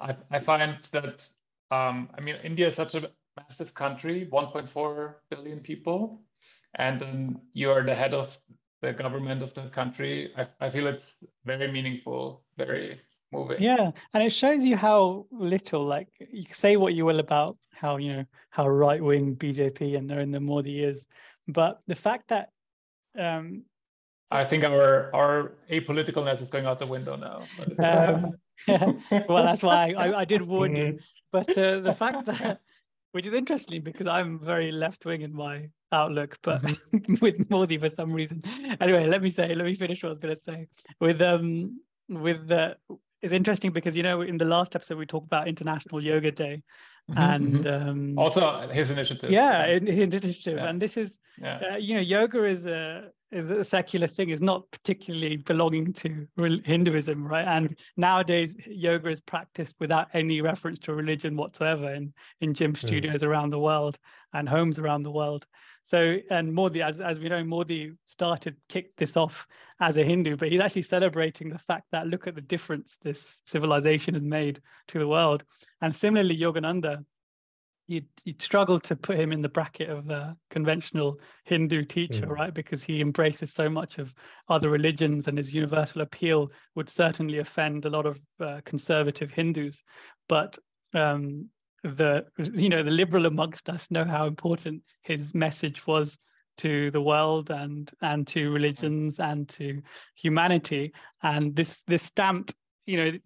I 0.00 0.16
I 0.30 0.40
find 0.40 0.78
that 0.92 1.28
um, 1.70 2.10
I 2.16 2.20
mean 2.20 2.36
India 2.42 2.68
is 2.68 2.74
such 2.74 2.94
a 2.94 3.10
massive 3.36 3.74
country, 3.74 4.28
1.4 4.32 5.14
billion 5.30 5.60
people, 5.60 6.22
and 6.74 7.00
then 7.00 7.40
you 7.52 7.70
are 7.70 7.84
the 7.84 7.94
head 7.94 8.14
of 8.14 8.36
the 8.84 8.92
government 8.92 9.42
of 9.42 9.54
the 9.54 9.68
country. 9.68 10.32
I, 10.36 10.46
I 10.60 10.70
feel 10.70 10.86
it's 10.86 11.16
very 11.44 11.70
meaningful, 11.70 12.42
very 12.56 12.98
moving. 13.32 13.62
Yeah, 13.62 13.90
and 14.12 14.22
it 14.22 14.30
shows 14.30 14.64
you 14.64 14.76
how 14.76 15.26
little, 15.30 15.84
like 15.84 16.08
you 16.30 16.44
say 16.52 16.76
what 16.76 16.94
you 16.94 17.04
will 17.04 17.20
about 17.20 17.56
how 17.72 17.96
you 17.96 18.12
know 18.12 18.24
how 18.50 18.68
right 18.68 19.02
wing 19.02 19.36
BJP 19.36 19.96
and 19.96 20.08
Narendra 20.08 20.40
Modi 20.40 20.82
is, 20.82 21.06
but 21.48 21.80
the 21.86 21.94
fact 21.94 22.28
that 22.28 22.50
um, 23.18 23.64
I 24.30 24.44
think 24.44 24.64
our 24.64 25.14
our 25.14 25.52
apoliticalness 25.70 26.42
is 26.42 26.50
going 26.50 26.66
out 26.66 26.78
the 26.78 26.86
window 26.86 27.16
now. 27.16 27.38
Um, 27.78 28.34
well, 29.28 29.44
that's 29.44 29.62
why 29.62 29.94
I, 29.96 30.20
I, 30.20 30.24
did 30.24 30.42
warn 30.42 30.76
you. 30.76 30.84
Mm-hmm. 30.84 30.96
But 31.32 31.58
uh, 31.58 31.80
the 31.80 31.92
fact 31.92 32.26
that, 32.26 32.60
which 33.12 33.26
is 33.26 33.34
interesting 33.34 33.82
because 33.82 34.06
I'm 34.06 34.38
very 34.38 34.70
left 34.70 35.04
wing 35.04 35.22
in 35.22 35.34
my 35.34 35.70
outlook, 35.94 36.38
but 36.42 36.62
mm-hmm. 36.62 37.14
with 37.20 37.48
Modi 37.50 37.78
for 37.78 37.90
some 37.90 38.12
reason. 38.12 38.42
Anyway, 38.80 39.06
let 39.06 39.22
me 39.22 39.30
say, 39.30 39.54
let 39.54 39.64
me 39.64 39.74
finish 39.74 40.02
what 40.02 40.10
I 40.10 40.12
was 40.12 40.18
going 40.18 40.36
to 40.36 40.42
say. 40.42 40.66
With 41.00 41.22
um, 41.22 41.80
with 42.08 42.48
the, 42.48 42.76
it's 43.22 43.32
interesting 43.32 43.72
because 43.72 43.96
you 43.96 44.02
know 44.02 44.20
in 44.20 44.36
the 44.36 44.44
last 44.44 44.76
episode 44.76 44.98
we 44.98 45.06
talked 45.06 45.26
about 45.26 45.48
International 45.48 46.02
Yoga 46.04 46.30
Day, 46.30 46.62
mm-hmm, 47.10 47.20
and 47.20 47.64
mm-hmm. 47.64 47.88
Um, 47.88 48.18
also 48.18 48.68
his 48.72 48.90
initiative. 48.90 49.30
Yeah, 49.30 49.78
his 49.78 50.14
initiative, 50.14 50.58
yeah. 50.58 50.68
and 50.68 50.80
this 50.80 50.96
is, 50.96 51.18
yeah. 51.40 51.60
uh, 51.72 51.76
you 51.76 51.94
know, 51.94 52.00
yoga 52.00 52.44
is 52.44 52.66
a 52.66 53.10
a 53.34 53.64
secular 53.64 54.06
thing 54.06 54.30
is 54.30 54.40
not 54.40 54.70
particularly 54.70 55.36
belonging 55.36 55.92
to 55.94 56.26
Hinduism, 56.36 57.26
right? 57.26 57.46
And 57.46 57.76
nowadays, 57.96 58.56
yoga 58.66 59.10
is 59.10 59.20
practiced 59.20 59.74
without 59.80 60.08
any 60.14 60.40
reference 60.40 60.78
to 60.80 60.94
religion 60.94 61.36
whatsoever 61.36 61.92
in, 61.92 62.12
in 62.40 62.54
gym 62.54 62.72
hmm. 62.72 62.86
studios 62.86 63.22
mm. 63.22 63.26
around 63.26 63.50
the 63.50 63.58
world 63.58 63.98
and 64.32 64.48
homes 64.48 64.78
around 64.78 65.02
the 65.02 65.10
world. 65.10 65.46
So, 65.82 66.16
and 66.30 66.52
Modi, 66.52 66.80
as, 66.80 67.00
as 67.00 67.20
we 67.20 67.28
know, 67.28 67.44
Modi 67.44 67.92
started, 68.06 68.56
kicked 68.68 68.96
this 68.96 69.16
off 69.16 69.46
as 69.80 69.96
a 69.96 70.02
Hindu, 70.02 70.36
but 70.36 70.50
he's 70.50 70.60
actually 70.60 70.82
celebrating 70.82 71.50
the 71.50 71.58
fact 71.58 71.84
that 71.92 72.06
look 72.06 72.26
at 72.26 72.34
the 72.34 72.40
difference 72.40 72.96
this 73.02 73.40
civilization 73.46 74.14
has 74.14 74.24
made 74.24 74.60
to 74.88 74.98
the 74.98 75.08
world. 75.08 75.44
And 75.82 75.94
similarly, 75.94 76.38
Yogananda, 76.38 77.04
you'd, 77.86 78.06
you'd 78.24 78.42
struggle 78.42 78.80
to 78.80 78.96
put 78.96 79.18
him 79.18 79.32
in 79.32 79.42
the 79.42 79.48
bracket 79.48 79.90
of 79.90 80.08
a 80.10 80.36
conventional 80.50 81.18
Hindu 81.44 81.84
teacher, 81.84 82.26
mm. 82.26 82.30
right? 82.30 82.54
Because 82.54 82.84
he 82.84 83.00
embraces 83.00 83.52
so 83.52 83.68
much 83.68 83.98
of 83.98 84.14
other 84.48 84.70
religions 84.70 85.28
and 85.28 85.38
his 85.38 85.52
universal 85.52 86.00
appeal 86.00 86.50
would 86.74 86.88
certainly 86.88 87.38
offend 87.38 87.84
a 87.84 87.90
lot 87.90 88.06
of 88.06 88.18
uh, 88.40 88.60
conservative 88.64 89.32
Hindus. 89.32 89.82
But 90.28 90.58
um, 90.94 91.48
the 91.82 92.24
you 92.54 92.70
know 92.70 92.82
the 92.82 92.90
liberal 92.90 93.26
amongst 93.26 93.68
us 93.68 93.86
know 93.90 94.04
how 94.04 94.26
important 94.26 94.82
his 95.02 95.34
message 95.34 95.86
was 95.86 96.16
to 96.56 96.90
the 96.92 97.00
world 97.00 97.50
and 97.50 97.90
and 98.00 98.26
to 98.26 98.50
religions 98.50 99.20
and 99.20 99.48
to 99.50 99.82
humanity 100.14 100.92
and 101.22 101.54
this 101.54 101.82
this 101.86 102.02
stamp 102.02 102.52
you 102.86 102.96
know 102.96 103.18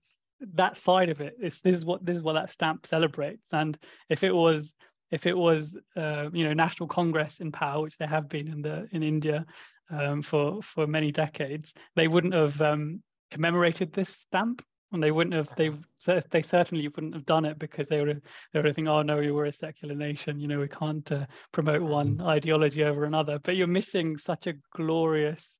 that 0.54 0.76
side 0.76 1.08
of 1.08 1.20
it. 1.20 1.36
It's, 1.40 1.60
this 1.60 1.76
is 1.76 1.84
what 1.84 2.04
this 2.04 2.16
is 2.16 2.22
what 2.22 2.34
that 2.34 2.50
stamp 2.50 2.86
celebrates. 2.86 3.52
And 3.52 3.78
if 4.08 4.22
it 4.22 4.32
was 4.32 4.74
if 5.10 5.26
it 5.26 5.36
was 5.36 5.76
uh, 5.96 6.28
you 6.32 6.44
know 6.44 6.52
National 6.52 6.88
Congress 6.88 7.40
in 7.40 7.52
power, 7.52 7.82
which 7.82 7.96
they 7.96 8.06
have 8.06 8.28
been 8.28 8.48
in 8.48 8.62
the 8.62 8.88
in 8.92 9.02
India 9.02 9.44
um, 9.90 10.22
for 10.22 10.62
for 10.62 10.86
many 10.86 11.12
decades, 11.12 11.74
they 11.96 12.08
wouldn't 12.08 12.34
have 12.34 12.60
um, 12.60 13.02
commemorated 13.30 13.92
this 13.92 14.10
stamp. 14.10 14.62
And 14.90 15.02
they 15.02 15.10
wouldn't 15.10 15.34
have. 15.34 15.54
They 15.54 15.70
they 16.30 16.40
certainly 16.40 16.88
wouldn't 16.88 17.12
have 17.12 17.26
done 17.26 17.44
it 17.44 17.58
because 17.58 17.88
they 17.88 18.02
would 18.02 18.22
they 18.54 18.60
would 18.62 18.74
think, 18.74 18.88
oh 18.88 19.02
no, 19.02 19.18
we 19.18 19.30
were 19.30 19.44
a 19.44 19.52
secular 19.52 19.94
nation. 19.94 20.40
You 20.40 20.48
know, 20.48 20.60
we 20.60 20.68
can't 20.68 21.12
uh, 21.12 21.26
promote 21.52 21.82
one 21.82 22.16
mm. 22.16 22.26
ideology 22.26 22.82
over 22.84 23.04
another. 23.04 23.38
But 23.38 23.56
you're 23.56 23.66
missing 23.66 24.16
such 24.16 24.46
a 24.46 24.54
glorious 24.74 25.58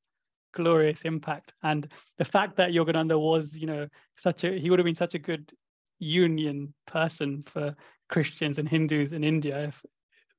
glorious 0.54 1.02
impact. 1.02 1.52
And 1.62 1.90
the 2.18 2.24
fact 2.24 2.56
that 2.56 2.70
Yogananda 2.70 3.18
was, 3.18 3.56
you 3.56 3.66
know, 3.66 3.88
such 4.16 4.44
a 4.44 4.58
he 4.58 4.70
would 4.70 4.78
have 4.78 4.86
been 4.86 4.94
such 4.94 5.14
a 5.14 5.18
good 5.18 5.52
union 5.98 6.74
person 6.86 7.42
for 7.46 7.74
Christians 8.08 8.58
and 8.58 8.68
Hindus 8.68 9.12
in 9.12 9.24
India. 9.24 9.68
If, 9.68 9.84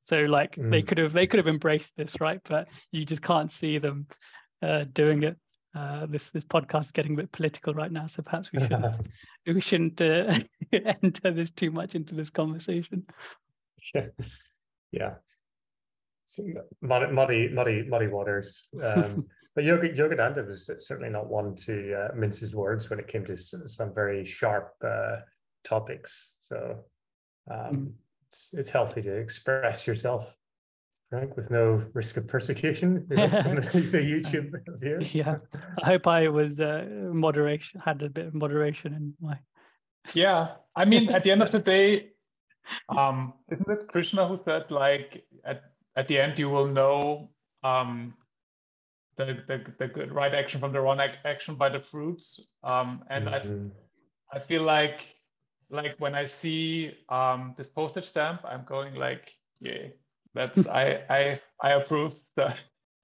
so 0.02 0.22
like 0.22 0.56
mm. 0.56 0.72
they 0.72 0.82
could 0.82 0.98
have 0.98 1.14
they 1.14 1.28
could 1.28 1.38
have 1.38 1.48
embraced 1.48 1.94
this, 1.96 2.20
right? 2.20 2.40
But 2.48 2.68
you 2.92 3.06
just 3.06 3.22
can't 3.22 3.52
see 3.52 3.78
them 3.78 4.08
uh, 4.62 4.86
doing 4.92 5.24
it. 5.24 5.38
Uh, 5.76 6.08
this 6.08 6.32
this 6.32 6.44
podcast 6.44 6.86
is 6.86 6.92
getting 6.92 7.14
a 7.14 7.18
bit 7.18 7.32
political 7.32 7.74
right 7.74 7.92
now, 7.92 8.08
so 8.08 8.24
perhaps 8.24 8.52
we 8.52 8.60
shouldn't 8.60 8.96
we 9.48 9.62
shouldn't 9.62 10.02
uh, 10.02 10.34
enter 11.04 11.32
this 11.32 11.52
too 11.52 11.72
much 11.72 11.96
into 11.96 12.16
this 12.16 12.30
conversation. 12.30 13.06
Yeah, 13.96 14.08
yeah. 14.92 15.14
muddy, 16.82 17.14
muddy, 17.14 17.48
muddy, 17.48 17.86
muddy 17.88 18.08
waters. 18.08 18.68
Um, 18.84 19.26
but 19.56 19.64
Yoga, 19.64 19.90
Yogananda 19.90 20.48
was 20.48 20.70
certainly 20.80 21.10
not 21.10 21.28
one 21.28 21.56
to 21.56 21.94
uh, 21.94 22.16
mince 22.16 22.40
his 22.40 22.56
words 22.56 22.90
when 22.90 23.00
it 23.00 23.08
came 23.08 23.26
to 23.26 23.38
some 23.38 23.94
very 23.94 24.26
sharp 24.26 24.74
uh, 24.86 25.18
topics. 25.64 26.36
So 26.40 26.78
um, 27.50 27.58
mm. 27.58 27.92
it's, 28.28 28.54
it's 28.54 28.70
healthy 28.70 29.02
to 29.02 29.16
express 29.16 29.88
yourself, 29.88 30.36
Frank, 31.10 31.36
with 31.36 31.50
no 31.50 31.84
risk 31.94 32.18
of 32.18 32.28
persecution. 32.28 33.06
the 33.10 33.16
YouTube 33.16 34.52
viewers. 34.80 35.14
Yeah, 35.16 35.38
I 35.82 35.86
hope 35.86 36.08
I 36.08 36.28
was 36.28 36.60
uh, 36.60 36.86
moderation, 37.12 37.82
had 37.84 38.02
a 38.04 38.10
bit 38.10 38.28
of 38.28 38.36
moderation 38.36 38.94
in 38.94 39.14
my. 39.20 39.38
Yeah, 40.14 40.52
I 40.76 40.86
mean, 40.86 41.10
at 41.10 41.24
the 41.24 41.32
end 41.32 41.42
of 41.42 41.52
the 41.52 41.60
day, 41.60 42.12
um, 42.90 43.34
isn't 43.52 43.70
it 43.70 43.88
Krishna 43.88 44.28
who 44.28 44.40
said 44.46 44.70
like 44.70 45.24
at 45.44 45.64
at 45.96 46.08
the 46.08 46.20
end 46.20 46.38
you 46.40 46.50
will 46.50 46.68
know 46.68 47.30
um, 47.64 48.14
the, 49.20 49.44
the, 49.48 49.66
the 49.78 49.88
good 49.88 50.14
right 50.14 50.34
action 50.34 50.62
from 50.62 50.72
the 50.72 50.80
wrong 50.80 51.00
action 51.26 51.56
by 51.56 51.68
the 51.68 51.80
fruits. 51.80 52.40
Um, 52.64 53.04
and 53.10 53.26
mm-hmm. 53.28 53.68
I 54.32 54.38
I 54.38 54.40
feel 54.40 54.64
like 54.64 55.16
like 55.70 55.96
when 56.00 56.16
I 56.16 56.26
see 56.26 56.94
um, 57.10 57.54
this 57.58 57.68
postage 57.68 58.06
stamp, 58.06 58.42
I'm 58.46 58.64
going 58.66 58.96
like, 58.96 59.32
yeah, 59.60 59.88
that's 60.34 60.66
I 60.82 61.04
I 61.10 61.42
I 61.62 61.72
approve 61.74 62.16
that. 62.38 62.58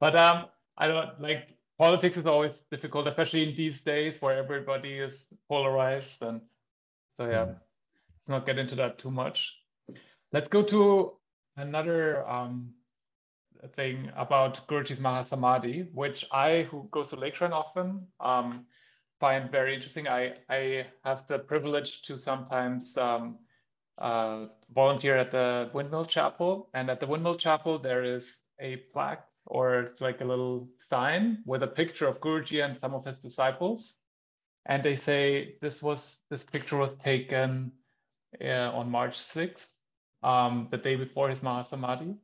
but 0.00 0.14
um, 0.14 0.46
I 0.76 0.86
don't 0.86 1.20
like 1.20 1.48
politics 1.78 2.18
is 2.18 2.26
always 2.26 2.62
difficult, 2.70 3.08
especially 3.08 3.48
in 3.48 3.56
these 3.56 3.80
days 3.80 4.20
where 4.20 4.36
everybody 4.36 4.98
is 4.98 5.26
polarized. 5.48 6.22
And 6.22 6.42
so 7.16 7.26
yeah, 7.26 7.44
let's 7.44 8.28
not 8.28 8.46
get 8.46 8.58
into 8.58 8.74
that 8.76 8.98
too 8.98 9.10
much. 9.10 9.56
Let's 10.30 10.48
go 10.48 10.62
to 10.62 11.12
another 11.56 12.28
um, 12.28 12.74
thing 13.68 14.10
about 14.16 14.66
Guruji's 14.68 15.00
Mahasamadhi, 15.00 15.92
which 15.92 16.24
I, 16.30 16.62
who 16.62 16.88
goes 16.90 17.10
to 17.10 17.16
Lake 17.16 17.34
Shrine 17.34 17.52
often, 17.52 18.06
um, 18.20 18.66
find 19.20 19.50
very 19.50 19.74
interesting. 19.74 20.08
I, 20.08 20.34
I 20.48 20.86
have 21.04 21.26
the 21.26 21.38
privilege 21.38 22.02
to 22.02 22.16
sometimes 22.16 22.96
um, 22.98 23.38
uh, 23.98 24.46
volunteer 24.74 25.16
at 25.16 25.30
the 25.30 25.70
Windmill 25.72 26.04
Chapel. 26.04 26.68
And 26.74 26.90
at 26.90 27.00
the 27.00 27.06
Windmill 27.06 27.36
Chapel, 27.36 27.78
there 27.78 28.04
is 28.04 28.40
a 28.60 28.76
plaque 28.92 29.24
or 29.46 29.80
it's 29.80 30.00
like 30.00 30.20
a 30.20 30.24
little 30.24 30.68
sign 30.80 31.42
with 31.44 31.62
a 31.62 31.66
picture 31.66 32.06
of 32.06 32.20
Guruji 32.20 32.64
and 32.64 32.78
some 32.80 32.94
of 32.94 33.04
his 33.04 33.20
disciples. 33.20 33.94
And 34.66 34.82
they 34.82 34.96
say 34.96 35.56
this 35.60 35.82
was 35.82 36.22
this 36.30 36.44
picture 36.44 36.78
was 36.78 36.94
taken 36.96 37.72
uh, 38.40 38.70
on 38.72 38.90
March 38.90 39.18
6th, 39.18 39.66
um, 40.22 40.68
the 40.70 40.78
day 40.78 40.96
before 40.96 41.28
his 41.28 41.40
Mahasamadhi. 41.40 42.16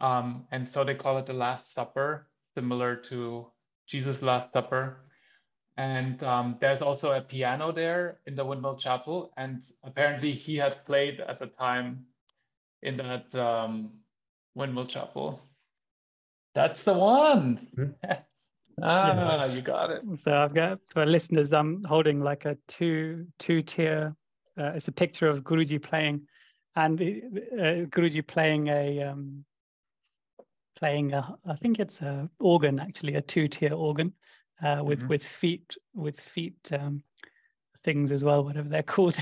Um, 0.00 0.46
and 0.50 0.68
so 0.68 0.84
they 0.84 0.94
call 0.94 1.18
it 1.18 1.26
the 1.26 1.32
Last 1.32 1.72
Supper, 1.72 2.28
similar 2.54 2.96
to 2.96 3.46
Jesus' 3.86 4.20
Last 4.22 4.52
Supper. 4.52 5.04
And 5.76 6.22
um, 6.22 6.56
there's 6.60 6.82
also 6.82 7.12
a 7.12 7.20
piano 7.20 7.72
there 7.72 8.20
in 8.26 8.36
the 8.36 8.44
Windmill 8.44 8.76
Chapel. 8.76 9.32
And 9.36 9.62
apparently 9.82 10.32
he 10.32 10.56
had 10.56 10.84
played 10.86 11.20
at 11.20 11.38
the 11.38 11.46
time 11.46 12.06
in 12.82 12.96
that 12.98 13.34
um, 13.34 13.92
Windmill 14.54 14.86
Chapel. 14.86 15.42
That's 16.54 16.84
the 16.84 16.94
one. 16.94 17.68
Mm-hmm. 18.76 18.88
Ah, 18.88 19.38
yes. 19.40 19.54
you 19.54 19.62
got 19.62 19.90
it. 19.90 20.02
So 20.24 20.34
I've 20.34 20.52
got 20.52 20.80
for 20.88 21.06
listeners, 21.06 21.52
I'm 21.52 21.84
holding 21.84 22.20
like 22.20 22.44
a 22.44 22.56
two 22.66 23.28
two 23.38 23.62
tier. 23.62 24.16
Uh, 24.58 24.72
it's 24.74 24.88
a 24.88 24.92
picture 24.92 25.28
of 25.28 25.44
Guruji 25.44 25.80
playing, 25.80 26.22
and 26.74 27.00
uh, 27.00 27.86
Guruji 27.86 28.26
playing 28.26 28.66
a 28.66 29.00
um, 29.04 29.44
playing 30.76 31.12
a. 31.12 31.36
I 31.46 31.56
think 31.56 31.78
it's 31.78 32.00
a 32.02 32.28
organ 32.40 32.78
actually, 32.80 33.14
a 33.14 33.22
two 33.22 33.48
tier 33.48 33.74
organ, 33.74 34.12
uh, 34.62 34.82
with 34.84 35.00
mm-hmm. 35.00 35.08
with 35.08 35.24
feet 35.24 35.76
with 35.94 36.20
feet 36.20 36.56
um, 36.72 37.02
things 37.84 38.12
as 38.12 38.24
well, 38.24 38.44
whatever 38.44 38.68
they're 38.68 38.82
called. 38.94 39.16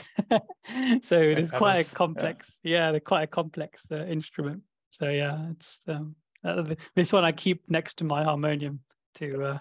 so 1.02 1.20
it's 1.20 1.52
quite 1.52 1.86
a 1.86 1.94
complex. 1.94 2.60
Yeah, 2.62 2.78
yeah 2.78 2.90
they're 2.92 3.00
quite 3.00 3.24
a 3.24 3.28
complex 3.28 3.84
uh, 3.90 4.04
instrument. 4.06 4.62
So 4.90 5.08
yeah, 5.08 5.50
it's 5.50 5.78
um, 5.88 6.14
uh, 6.44 6.74
this 6.94 7.12
one 7.12 7.24
I 7.24 7.32
keep 7.32 7.62
next 7.68 7.98
to 7.98 8.04
my 8.04 8.24
harmonium 8.24 8.80
to 9.14 9.44
uh, 9.44 9.58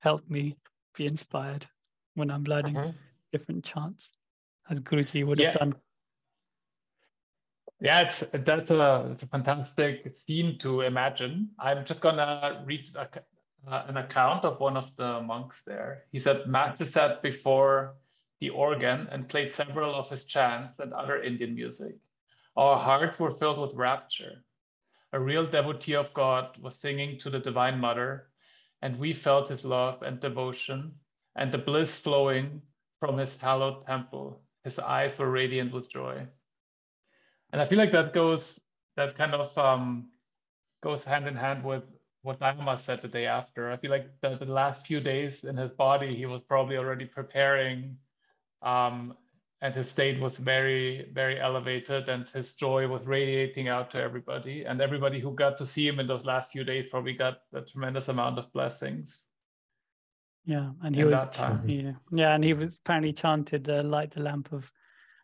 help 0.00 0.28
me 0.28 0.56
be 0.96 1.06
inspired 1.06 1.66
when 2.14 2.30
I'm 2.30 2.44
learning 2.44 2.74
mm-hmm. 2.74 2.96
different 3.32 3.64
chants, 3.64 4.12
as 4.70 4.80
Guruji 4.80 5.26
would 5.26 5.38
yeah. 5.38 5.48
have 5.48 5.58
done. 5.58 5.74
Yeah, 7.80 8.00
it's 8.00 8.24
that's 8.32 8.70
a 8.70 9.08
it's 9.12 9.22
a 9.22 9.26
fantastic 9.26 10.16
scene 10.16 10.58
to 10.60 10.80
imagine. 10.80 11.50
I'm 11.58 11.84
just 11.84 12.00
gonna 12.00 12.64
read 12.66 12.84
a, 12.96 13.08
uh, 13.70 13.84
an 13.88 13.98
account 13.98 14.44
of 14.44 14.60
one 14.60 14.76
of 14.76 14.94
the 14.96 15.20
monks 15.20 15.62
there. 15.62 16.04
He 16.10 16.18
said 16.18 16.46
Master 16.46 16.90
sat 16.90 17.22
before 17.22 17.96
the 18.40 18.50
organ 18.50 19.08
and 19.10 19.28
played 19.28 19.54
several 19.54 19.94
of 19.94 20.08
his 20.08 20.24
chants 20.24 20.78
and 20.78 20.92
other 20.94 21.22
Indian 21.22 21.54
music. 21.54 21.96
Our 22.56 22.78
hearts 22.78 23.18
were 23.18 23.30
filled 23.30 23.60
with 23.60 23.74
rapture 23.74 24.44
a 25.12 25.20
real 25.20 25.46
devotee 25.46 25.94
of 25.94 26.12
God, 26.12 26.58
was 26.60 26.76
singing 26.76 27.18
to 27.20 27.30
the 27.30 27.38
Divine 27.38 27.78
Mother, 27.80 28.28
and 28.82 28.98
we 28.98 29.14
felt 29.14 29.48
his 29.48 29.64
love 29.64 30.02
and 30.02 30.20
devotion 30.20 30.92
and 31.36 31.50
the 31.50 31.58
bliss 31.58 31.90
flowing 31.90 32.60
from 33.00 33.16
his 33.16 33.36
hallowed 33.38 33.86
temple. 33.86 34.42
His 34.64 34.78
eyes 34.78 35.18
were 35.18 35.30
radiant 35.30 35.72
with 35.72 35.90
joy. 35.90 36.26
And 37.56 37.62
I 37.62 37.66
feel 37.66 37.78
like 37.78 37.92
that 37.92 38.12
goes, 38.12 38.60
that 38.96 39.16
kind 39.16 39.32
of 39.32 39.56
um, 39.56 40.10
goes 40.82 41.04
hand 41.04 41.26
in 41.26 41.34
hand 41.34 41.64
with 41.64 41.84
what 42.20 42.38
Dharma 42.38 42.78
said 42.78 43.00
the 43.00 43.08
day 43.08 43.24
after. 43.24 43.72
I 43.72 43.78
feel 43.78 43.90
like 43.90 44.10
the, 44.20 44.36
the 44.36 44.44
last 44.44 44.86
few 44.86 45.00
days 45.00 45.44
in 45.44 45.56
his 45.56 45.70
body, 45.70 46.14
he 46.14 46.26
was 46.26 46.42
probably 46.42 46.76
already 46.76 47.06
preparing 47.06 47.96
um, 48.60 49.16
and 49.62 49.74
his 49.74 49.88
state 49.88 50.20
was 50.20 50.36
very 50.36 51.08
very 51.14 51.40
elevated 51.40 52.10
and 52.10 52.28
his 52.28 52.52
joy 52.52 52.86
was 52.86 53.06
radiating 53.06 53.68
out 53.68 53.90
to 53.92 54.02
everybody. 54.02 54.64
And 54.66 54.82
everybody 54.82 55.18
who 55.18 55.34
got 55.34 55.56
to 55.56 55.64
see 55.64 55.88
him 55.88 55.98
in 55.98 56.06
those 56.06 56.26
last 56.26 56.52
few 56.52 56.62
days 56.62 56.84
probably 56.90 57.14
got 57.14 57.38
a 57.54 57.62
tremendous 57.62 58.08
amount 58.08 58.38
of 58.38 58.52
blessings. 58.52 59.24
Yeah 60.44 60.72
and 60.82 60.94
he 60.94 61.04
was 61.04 61.26
yeah, 61.66 61.92
yeah 62.12 62.34
and 62.34 62.44
he 62.44 62.52
was 62.52 62.76
apparently 62.84 63.14
chanted 63.14 63.66
uh, 63.70 63.82
light 63.82 64.10
the 64.10 64.20
lamp 64.20 64.52
of 64.52 64.70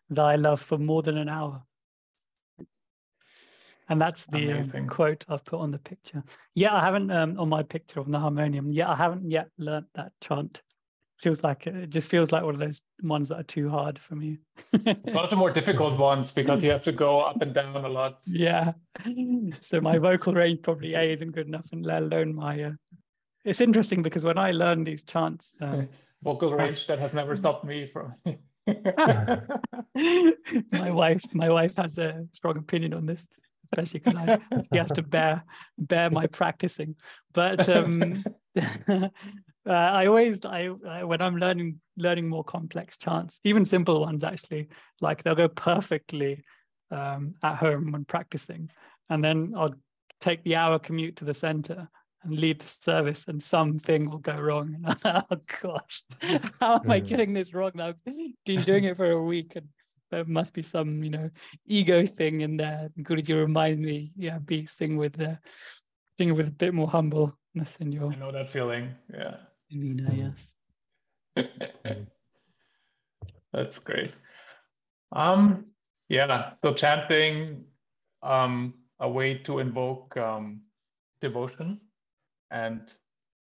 thy 0.09 0.35
love 0.35 0.61
for 0.61 0.79
more 0.79 1.03
than 1.03 1.19
an 1.19 1.29
hour 1.29 1.63
and 3.89 4.01
that's 4.01 4.25
the 4.25 4.53
um, 4.53 4.87
quote 4.87 5.25
I've 5.29 5.45
put 5.45 5.59
on 5.59 5.71
the 5.71 5.79
picture. 5.79 6.23
Yeah, 6.55 6.73
I 6.73 6.81
haven't 6.81 7.11
um, 7.11 7.39
on 7.39 7.49
my 7.49 7.63
picture 7.63 7.99
of 7.99 8.09
the 8.09 8.19
harmonium. 8.19 8.71
Yeah, 8.71 8.89
I 8.89 8.95
haven't 8.95 9.29
yet 9.29 9.49
learnt 9.57 9.87
that 9.95 10.11
chant 10.21 10.61
feels 11.23 11.43
like 11.43 11.65
it 11.67 11.89
just 11.89 12.09
feels 12.09 12.31
like 12.31 12.43
one 12.43 12.53
of 12.53 12.59
those 12.59 12.83
ones 13.01 13.29
that 13.29 13.39
are 13.39 13.43
too 13.43 13.69
hard 13.69 13.97
for 13.97 14.15
me. 14.15 14.39
it's 14.73 15.13
one 15.13 15.23
of 15.23 15.29
the 15.29 15.35
more 15.35 15.51
difficult 15.51 15.97
ones 15.97 16.31
because 16.31 16.63
you 16.63 16.69
have 16.69 16.83
to 16.83 16.91
go 16.91 17.21
up 17.21 17.41
and 17.41 17.53
down 17.53 17.75
a 17.77 17.89
lot. 17.89 18.21
Yeah. 18.27 18.73
So 19.61 19.79
my 19.79 19.97
vocal 19.97 20.33
range 20.33 20.61
probably 20.63 20.95
A 20.95 21.01
isn't 21.13 21.31
good 21.31 21.47
enough, 21.47 21.67
and 21.71 21.85
let 21.85 22.03
alone 22.03 22.35
my. 22.35 22.63
Uh... 22.63 22.71
It's 23.45 23.61
interesting 23.61 24.01
because 24.01 24.25
when 24.25 24.37
I 24.37 24.51
learn 24.51 24.83
these 24.83 25.03
chants, 25.03 25.51
uh, 25.61 25.83
vocal 26.23 26.53
range 26.53 26.87
that 26.87 26.99
has 26.99 27.13
never 27.13 27.35
stopped 27.35 27.63
me 27.63 27.87
from. 27.87 28.15
my 30.71 30.91
wife, 30.91 31.23
my 31.33 31.49
wife 31.49 31.75
has 31.77 31.97
a 31.97 32.25
strong 32.31 32.57
opinion 32.57 32.93
on 32.93 33.05
this, 33.05 33.25
especially 33.73 33.99
because 33.99 34.39
he 34.71 34.77
has 34.77 34.91
to 34.91 35.01
bear 35.15 35.43
bear 35.77 36.09
my 36.09 36.27
practicing. 36.27 36.95
But 37.33 37.67
um, 37.77 38.23
uh, 38.59 39.09
I 39.65 40.05
always, 40.07 40.39
I, 40.45 40.69
I, 40.87 41.03
when 41.03 41.21
I'm 41.21 41.37
learning 41.37 41.79
learning 41.97 42.29
more 42.29 42.43
complex 42.43 42.97
chants, 42.97 43.39
even 43.43 43.65
simple 43.65 44.01
ones 44.01 44.23
actually, 44.23 44.69
like 45.01 45.23
they'll 45.23 45.35
go 45.35 45.47
perfectly 45.47 46.43
um, 46.91 47.35
at 47.43 47.55
home 47.55 47.91
when 47.91 48.05
practicing, 48.05 48.69
and 49.09 49.23
then 49.23 49.53
I'll 49.55 49.75
take 50.21 50.43
the 50.43 50.55
hour 50.55 50.79
commute 50.79 51.17
to 51.17 51.25
the 51.25 51.33
center 51.33 51.89
and 52.23 52.39
lead 52.39 52.61
the 52.61 52.67
service, 52.67 53.25
and 53.27 53.43
something 53.43 54.09
will 54.09 54.19
go 54.19 54.39
wrong. 54.39 54.85
oh 55.03 55.23
gosh, 55.61 56.03
how 56.59 56.75
am 56.75 56.89
I 56.89 57.01
mm. 57.01 57.07
getting 57.07 57.33
this 57.33 57.53
wrong 57.53 57.71
now? 57.75 57.93
Been 58.45 58.63
doing 58.63 58.85
it 58.85 58.95
for 58.97 59.11
a 59.11 59.21
week, 59.21 59.55
and 59.55 59.67
there 60.13 60.25
must 60.25 60.53
be 60.53 60.61
some, 60.61 61.03
you 61.03 61.09
know, 61.09 61.29
ego 61.65 62.05
thing 62.05 62.41
in 62.41 62.57
there. 62.57 62.89
Guruji 62.99 63.35
remind 63.35 63.79
me, 63.81 64.11
yeah, 64.15 64.37
be 64.37 64.65
sing 64.65 64.95
with 64.95 65.13
the, 65.13 65.39
sing 66.17 66.35
with 66.35 66.47
a 66.49 66.51
bit 66.51 66.73
more 66.73 66.87
humbleness 66.87 67.77
in 67.79 67.91
your. 67.91 68.11
I 68.11 68.15
know 68.15 68.31
that 68.31 68.49
feeling. 68.49 68.93
Yeah. 69.11 69.37
Nina, 69.71 70.33
yes. 71.35 71.45
That's 73.53 73.79
great. 73.79 74.11
Um, 75.11 75.65
yeah, 76.09 76.53
so 76.63 76.73
chanting 76.73 77.65
um, 78.21 78.75
a 78.99 79.09
way 79.09 79.39
to 79.39 79.59
invoke 79.59 80.15
um, 80.17 80.61
devotion. 81.21 81.79
And 82.51 82.81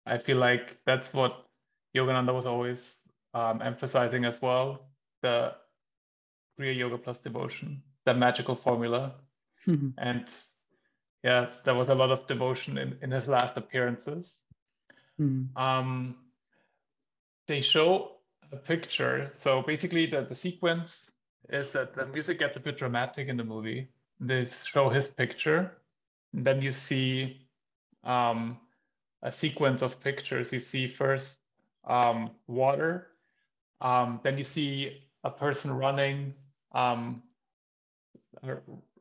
I 0.06 0.18
feel 0.18 0.36
like 0.36 0.78
that's 0.86 1.12
what 1.12 1.46
Yogananda 1.96 2.32
was 2.32 2.46
always 2.46 2.94
um, 3.34 3.60
emphasizing 3.60 4.24
as 4.24 4.40
well 4.40 4.90
the 5.22 5.52
Kriya 6.60 6.76
Yoga 6.76 6.98
plus 6.98 7.18
devotion, 7.18 7.82
that 8.04 8.18
magical 8.18 8.54
formula. 8.54 9.14
and 9.66 10.26
yeah, 11.24 11.46
there 11.64 11.74
was 11.74 11.88
a 11.88 11.94
lot 11.94 12.10
of 12.10 12.26
devotion 12.26 12.78
in, 12.78 12.98
in 13.02 13.10
his 13.10 13.26
last 13.26 13.56
appearances. 13.56 14.40
Mm. 15.20 15.56
Um, 15.56 16.16
they 17.46 17.60
show 17.60 18.12
a 18.52 18.56
picture. 18.56 19.32
So 19.38 19.62
basically, 19.62 20.06
the, 20.06 20.22
the 20.22 20.34
sequence 20.34 21.10
is 21.48 21.70
that 21.72 21.94
the 21.94 22.06
music 22.06 22.38
gets 22.38 22.56
a 22.56 22.60
bit 22.60 22.78
dramatic 22.78 23.28
in 23.28 23.36
the 23.36 23.44
movie. 23.44 23.88
They 24.20 24.46
show 24.64 24.88
his 24.88 25.08
picture. 25.08 25.72
And 26.32 26.44
then 26.44 26.62
you 26.62 26.72
see 26.72 27.46
um, 28.04 28.58
a 29.22 29.32
sequence 29.32 29.82
of 29.82 30.00
pictures. 30.00 30.52
You 30.52 30.60
see 30.60 30.88
first 30.88 31.38
um, 31.84 32.30
water, 32.46 33.08
um, 33.80 34.20
then 34.22 34.36
you 34.38 34.44
see 34.44 35.02
a 35.24 35.30
person 35.30 35.70
running 35.72 36.34
um, 36.72 37.22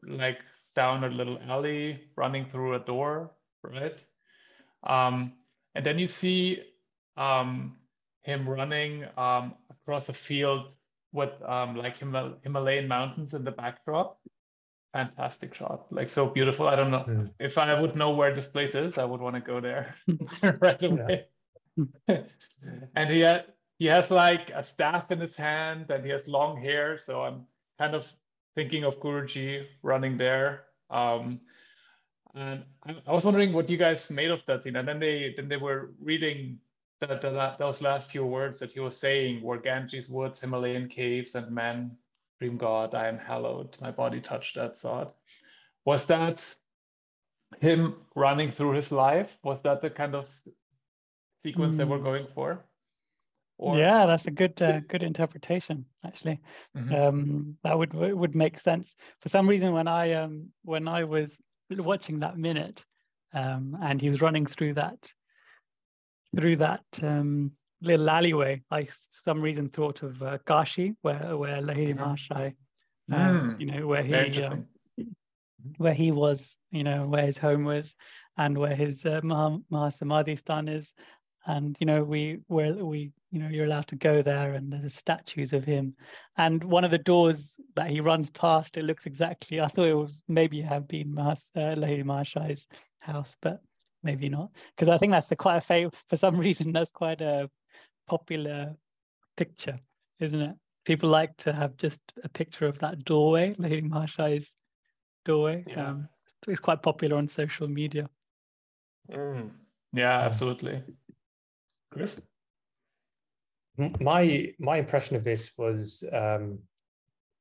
like 0.04 0.40
down 0.76 1.04
a 1.04 1.10
little 1.10 1.40
alley, 1.48 2.10
running 2.16 2.46
through 2.46 2.76
a 2.76 2.80
door, 2.80 3.32
right? 3.64 4.04
Um, 4.84 5.34
and 5.76 5.86
then 5.86 6.00
you 6.00 6.08
see 6.08 6.64
um, 7.18 7.78
him 8.24 8.48
running 8.48 9.06
um, 9.18 9.56
across 9.70 10.10
a 10.10 10.14
field 10.14 10.68
with 11.12 11.32
um, 11.44 11.76
like 11.76 12.00
Himal- 12.00 12.42
Himalayan 12.44 12.88
mountains 12.88 13.34
in 13.34 13.44
the 13.44 13.52
backdrop. 13.52 14.20
Fantastic 14.94 15.54
shot, 15.54 15.92
like 15.92 16.10
so 16.10 16.26
beautiful. 16.28 16.68
I 16.68 16.76
don't 16.76 16.92
know 16.92 17.06
Mm. 17.08 17.30
if 17.40 17.58
I 17.58 17.80
would 17.80 17.96
know 17.96 18.12
where 18.12 18.34
this 18.34 18.48
place 18.48 18.74
is, 18.74 18.98
I 18.98 19.06
would 19.06 19.22
want 19.22 19.36
to 19.36 19.42
go 19.42 19.62
there 19.62 19.96
right 20.62 20.82
away. 20.82 21.28
and 22.96 23.10
he 23.10 23.20
had, 23.20 23.46
he 23.78 23.86
has 23.86 24.10
like 24.10 24.50
a 24.56 24.64
staff 24.64 25.12
in 25.12 25.20
his 25.20 25.36
hand, 25.36 25.92
and 25.92 26.04
he 26.04 26.12
has 26.12 26.28
long 26.28 26.60
hair. 26.60 26.98
So 26.98 27.22
I'm 27.22 27.46
kind 27.80 27.96
of 27.96 28.12
thinking 28.56 28.84
of 28.84 29.00
Guruji 29.00 29.66
running 29.84 30.18
there. 30.18 30.66
Um, 30.92 31.42
and 32.36 32.64
I, 32.86 32.96
I 33.08 33.14
was 33.14 33.26
wondering 33.26 33.54
what 33.54 33.70
you 33.70 33.78
guys 33.78 34.12
made 34.12 34.32
of 34.32 34.46
that 34.48 34.64
scene. 34.64 34.76
And 34.76 34.88
then 34.88 35.00
they 35.00 35.34
then 35.38 35.50
they 35.50 35.58
were 35.58 35.92
reading 36.02 36.60
that, 37.02 37.22
that 37.22 37.58
those 37.58 37.82
last 37.82 38.12
few 38.12 38.26
words 38.26 38.60
that 38.60 38.74
he 38.74 38.82
was 38.82 38.98
saying 38.98 39.42
were 39.42 39.58
Ganges 39.58 40.10
woods, 40.10 40.42
Himalayan 40.42 40.90
caves, 40.90 41.36
and 41.36 41.52
men 41.52 41.98
dream 42.40 42.58
God, 42.58 42.96
I 42.96 43.08
am 43.08 43.18
hallowed. 43.20 43.78
My 43.82 43.92
body 43.92 44.22
touched 44.22 44.56
that 44.56 44.78
sod. 44.78 45.14
Was 45.86 46.06
that 46.08 46.56
him 47.62 47.96
running 48.16 48.52
through 48.52 48.74
his 48.74 48.92
life? 48.92 49.38
Was 49.44 49.62
that 49.64 49.82
the 49.82 49.90
kind 49.90 50.16
of 50.16 50.28
sequence 51.44 51.78
they 51.78 51.86
were 51.86 52.00
Hmm. 52.00 52.04
going 52.04 52.28
for? 52.36 52.69
Yeah, 53.62 54.06
that's 54.06 54.26
a 54.28 54.32
good 54.32 54.62
uh, 54.62 54.80
good 54.88 55.04
interpretation 55.04 55.86
actually. 56.06 56.40
Mhm. 56.76 57.08
Um, 57.08 57.58
that 57.64 57.78
would 57.78 57.94
would 57.94 58.36
make 58.36 58.58
sense. 58.58 58.96
For 59.22 59.30
some 59.30 59.48
reason, 59.48 59.74
when 59.74 59.88
I 59.88 60.14
um 60.14 60.50
when 60.64 60.88
I 60.88 61.04
was 61.04 61.38
watching 61.70 62.20
that 62.20 62.38
minute, 62.38 62.86
um, 63.34 63.78
and 63.82 64.02
he 64.02 64.10
was 64.10 64.22
running 64.22 64.46
through 64.46 64.76
that 64.76 65.14
through 66.36 66.58
that 66.58 66.84
um 67.02 67.52
little 67.82 68.10
alleyway, 68.10 68.62
I 68.72 68.84
for 68.86 68.98
some 69.12 69.42
reason 69.42 69.70
thought 69.70 70.04
of 70.04 70.22
uh, 70.22 70.38
Kashi, 70.46 70.96
where 71.02 71.38
where 71.38 71.62
Lahiri 71.62 71.96
Mhm. 71.96 72.00
Mahashai, 72.00 72.56
um, 73.12 73.56
Mm, 73.56 73.60
you 73.60 73.66
know, 73.68 73.88
where 73.88 74.04
he 74.04 74.44
um, 74.44 74.66
where 75.78 75.94
he 75.94 76.12
was, 76.12 76.56
you 76.72 76.84
know, 76.84 77.08
where 77.08 77.26
his 77.26 77.38
home 77.38 77.64
was, 77.64 77.96
and 78.38 78.58
where 78.58 78.76
his 78.76 79.06
uh, 79.06 79.22
Maha, 79.24 79.60
Mahasamadhi 79.72 80.38
stan 80.38 80.68
is, 80.68 80.94
and 81.46 81.76
you 81.80 81.86
know, 81.86 82.04
we 82.04 82.40
where 82.48 82.74
we, 82.74 83.12
you 83.32 83.40
know, 83.40 83.50
you're 83.50 83.66
allowed 83.66 83.88
to 83.88 83.96
go 83.96 84.22
there, 84.22 84.54
and 84.54 84.72
there's 84.72 84.96
statues 84.96 85.54
of 85.54 85.64
him, 85.64 85.96
and 86.38 86.64
one 86.64 86.84
of 86.84 86.92
the 86.92 86.98
doors 86.98 87.54
that 87.76 87.90
he 87.90 88.02
runs 88.02 88.30
past, 88.30 88.78
it 88.78 88.84
looks 88.84 89.06
exactly. 89.06 89.62
I 89.62 89.68
thought 89.68 89.88
it 89.88 89.94
was 89.94 90.24
maybe 90.28 90.62
have 90.62 90.88
been 90.88 91.18
uh, 91.18 91.36
Lahiri 91.56 92.04
Mahashai's 92.04 92.68
house, 93.00 93.36
but 93.42 93.62
maybe 94.04 94.30
not, 94.30 94.52
because 94.76 94.90
I 94.94 94.98
think 94.98 95.12
that's 95.12 95.32
a 95.32 95.36
quite 95.36 95.58
a 95.58 95.62
favorite. 95.62 95.96
For 96.10 96.16
some 96.18 96.38
reason, 96.48 96.72
that's 96.72 96.92
quite 96.92 97.22
a 97.22 97.50
popular 98.08 98.76
picture, 99.38 99.80
isn't 100.20 100.42
it? 100.42 100.56
People 100.86 101.10
like 101.10 101.36
to 101.38 101.54
have 101.54 101.78
just 101.78 102.02
a 102.24 102.30
picture 102.30 102.66
of 102.66 102.80
that 102.80 103.04
doorway, 103.04 103.54
Lahiri 103.56 103.88
Mahashai's 103.88 104.48
doorway. 105.26 105.64
Yeah. 105.68 105.90
Um, 105.90 106.10
it's, 106.24 106.34
it's 106.48 106.60
quite 106.60 106.82
popular 106.82 107.18
on 107.18 107.28
social 107.28 107.68
media. 107.68 108.10
Mm, 109.12 109.52
yeah, 109.94 110.20
absolutely. 110.20 110.84
Chris? 111.92 112.16
My 114.00 114.54
my 114.60 114.78
impression 114.78 115.16
of 115.16 115.24
this 115.24 115.52
was 115.58 116.04
um 116.12 116.60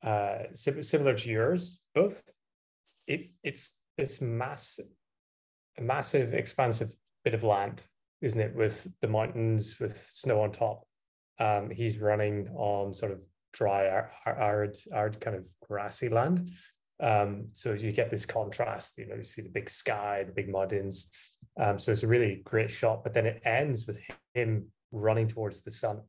uh 0.03 0.45
sim- 0.53 0.83
similar 0.83 1.15
to 1.15 1.29
yours 1.29 1.81
both. 1.95 2.23
It 3.07 3.31
it's 3.43 3.79
this 3.97 4.21
massive 4.21 4.87
massive 5.81 6.35
expansive 6.35 6.93
bit 7.25 7.35
of 7.35 7.45
land 7.45 7.85
isn't 8.21 8.41
it 8.41 8.55
with 8.55 8.87
the 9.01 9.09
mountains 9.09 9.79
with 9.79 10.07
snow 10.11 10.41
on 10.43 10.53
top. 10.53 10.85
Um 11.39 11.71
he's 11.71 11.99
running 11.99 12.49
on 12.55 12.93
sort 12.93 13.13
of 13.13 13.25
dry 13.53 13.89
ar- 13.89 14.13
ar- 14.27 14.41
arid 14.41 14.77
arid 14.93 15.21
kind 15.21 15.37
of 15.37 15.49
grassy 15.67 16.09
land. 16.09 16.53
Um 17.01 17.49
so 17.53 17.73
you 17.73 17.91
get 17.93 18.11
this 18.11 18.27
contrast 18.27 18.99
you 18.99 19.07
know 19.09 19.17
you 19.17 19.25
see 19.25 19.43
the 19.43 19.49
big 19.49 19.69
sky 19.69 20.25
the 20.25 20.33
big 20.33 20.49
mountains 20.49 21.11
um 21.59 21.79
so 21.79 21.93
it's 21.93 22.03
a 22.03 22.07
really 22.07 22.43
great 22.45 22.71
shot 22.71 23.03
but 23.05 23.13
then 23.13 23.27
it 23.27 23.41
ends 23.45 23.87
with 23.87 23.99
him 24.35 24.67
running 24.93 25.27
towards 25.27 25.63
the 25.63 25.71
sun 25.71 26.01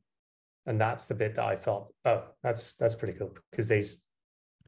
and 0.66 0.80
that's 0.80 1.06
the 1.06 1.14
bit 1.14 1.34
that 1.34 1.44
I 1.44 1.56
thought, 1.56 1.88
oh, 2.04 2.22
that's 2.42 2.76
that's 2.76 2.94
pretty 2.94 3.18
cool 3.18 3.34
because 3.50 3.66
they 3.66 3.82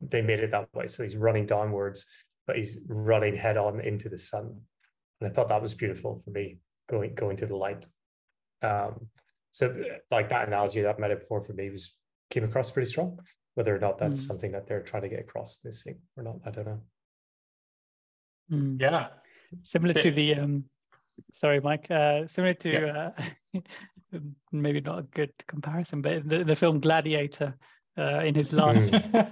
they 0.00 0.22
made 0.22 0.40
it 0.40 0.50
that 0.50 0.68
way. 0.74 0.86
So 0.86 1.02
he's 1.02 1.16
running 1.16 1.46
downwards, 1.46 2.06
but 2.46 2.56
he's 2.56 2.78
running 2.88 3.36
head 3.36 3.56
on 3.56 3.80
into 3.80 4.08
the 4.08 4.18
sun, 4.18 4.58
and 5.20 5.30
I 5.30 5.32
thought 5.32 5.48
that 5.48 5.60
was 5.62 5.74
beautiful 5.74 6.20
for 6.24 6.30
me 6.30 6.58
going 6.88 7.14
going 7.14 7.36
to 7.36 7.46
the 7.46 7.56
light. 7.56 7.86
Um, 8.62 9.06
so 9.50 9.84
like 10.10 10.30
that 10.30 10.48
analogy, 10.48 10.80
that 10.80 10.98
metaphor 10.98 11.44
for 11.44 11.52
me 11.52 11.68
was 11.70 11.94
came 12.30 12.44
across 12.44 12.70
pretty 12.70 12.90
strong. 12.90 13.18
Whether 13.54 13.76
or 13.76 13.78
not 13.78 13.98
that's 13.98 14.22
Mm. 14.24 14.26
something 14.28 14.52
that 14.52 14.66
they're 14.66 14.82
trying 14.82 15.02
to 15.02 15.10
get 15.10 15.20
across 15.20 15.58
this 15.58 15.82
thing 15.82 16.00
or 16.16 16.22
not, 16.22 16.36
I 16.46 16.50
don't 16.50 16.66
know. 16.66 16.80
Mm. 18.50 18.80
Yeah. 18.80 19.08
Similar 19.62 19.94
to 19.94 20.10
the 20.10 20.34
um, 20.36 20.64
sorry, 21.32 21.60
Mike. 21.60 21.90
Uh, 21.90 22.26
similar 22.26 22.54
to 22.54 22.70
Yeah. 22.72 23.10
uh, 23.54 23.60
maybe 24.52 24.80
not 24.80 24.98
a 24.98 25.02
good 25.02 25.32
comparison, 25.48 26.02
but 26.02 26.28
the, 26.28 26.44
the 26.44 26.56
film 26.56 26.80
Gladiator. 26.80 27.54
Uh, 27.98 28.20
in 28.24 28.34
his 28.34 28.54
last, 28.54 28.90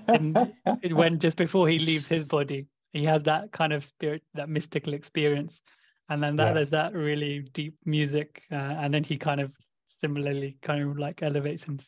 in, 0.09 0.37
in- 0.83 0.94
when 0.94 1.18
just 1.18 1.38
before 1.38 1.66
he 1.66 1.78
leaves 1.78 2.06
his 2.06 2.26
body, 2.26 2.66
he 2.92 3.04
has 3.06 3.22
that 3.22 3.50
kind 3.52 3.72
of 3.72 3.87
spirit, 3.87 4.22
that 4.35 4.50
mystical 4.50 4.92
experience, 4.92 5.62
and 6.11 6.22
then 6.22 6.37
that 6.37 6.48
Yeah. 6.48 6.52
there's 6.52 6.68
that 6.70 6.92
really 6.92 7.40
deep 7.54 7.74
music, 7.87 8.42
uh, 8.52 8.56
and 8.56 8.92
then 8.92 9.02
he 9.02 9.16
kind 9.16 9.40
of 9.40 9.56
similarly 9.87 10.59
kind 10.61 10.83
of 10.83 10.98
like 10.98 11.22
elevates 11.22 11.64
him, 11.64 11.78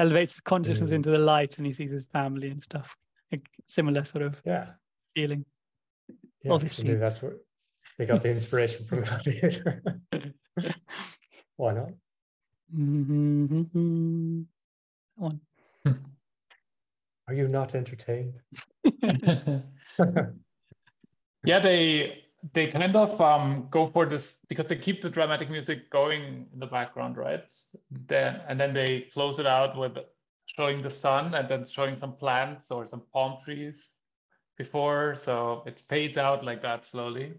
elevates 0.00 0.40
consciousness 0.40 0.90
Mm. 0.90 0.94
into 0.94 1.10
the 1.10 1.18
light, 1.18 1.58
and 1.58 1.66
he 1.68 1.72
sees 1.72 1.92
his 1.92 2.06
family 2.06 2.48
and 2.50 2.60
stuff. 2.60 2.96
Like 3.30 3.46
similar 3.68 4.02
sort 4.02 4.24
of 4.24 4.42
Yeah, 4.44 4.70
feeling. 5.14 5.44
yeah. 6.42 6.50
Obviously. 6.50 6.96
that's 6.96 7.22
where 7.22 7.36
they 7.98 8.06
got 8.06 8.22
the 8.22 8.30
inspiration 8.30 8.84
from 8.84 9.02
Gladiator. 9.02 9.82
Why 11.56 11.72
not? 11.74 11.90
Mhm. 12.74 14.46
One. 15.16 15.40
Are 17.28 17.34
you 17.34 17.48
not 17.48 17.74
entertained? 17.74 18.40
yeah, 21.44 21.58
they 21.60 22.24
they 22.52 22.66
kind 22.66 22.96
of 22.96 23.20
um, 23.20 23.68
go 23.70 23.88
for 23.90 24.06
this 24.06 24.40
because 24.48 24.66
they 24.66 24.76
keep 24.76 25.02
the 25.02 25.10
dramatic 25.10 25.48
music 25.48 25.90
going 25.90 26.46
in 26.52 26.58
the 26.58 26.66
background, 26.66 27.16
right? 27.16 27.44
Then 28.08 28.40
and 28.48 28.58
then 28.58 28.74
they 28.74 29.02
close 29.12 29.38
it 29.38 29.46
out 29.46 29.76
with 29.76 29.98
showing 30.46 30.82
the 30.82 30.90
sun 30.90 31.34
and 31.34 31.48
then 31.48 31.66
showing 31.66 31.98
some 32.00 32.16
plants 32.16 32.70
or 32.70 32.86
some 32.86 33.02
palm 33.12 33.38
trees 33.44 33.90
before, 34.58 35.16
so 35.24 35.62
it 35.66 35.80
fades 35.88 36.18
out 36.18 36.44
like 36.44 36.62
that 36.62 36.84
slowly. 36.86 37.34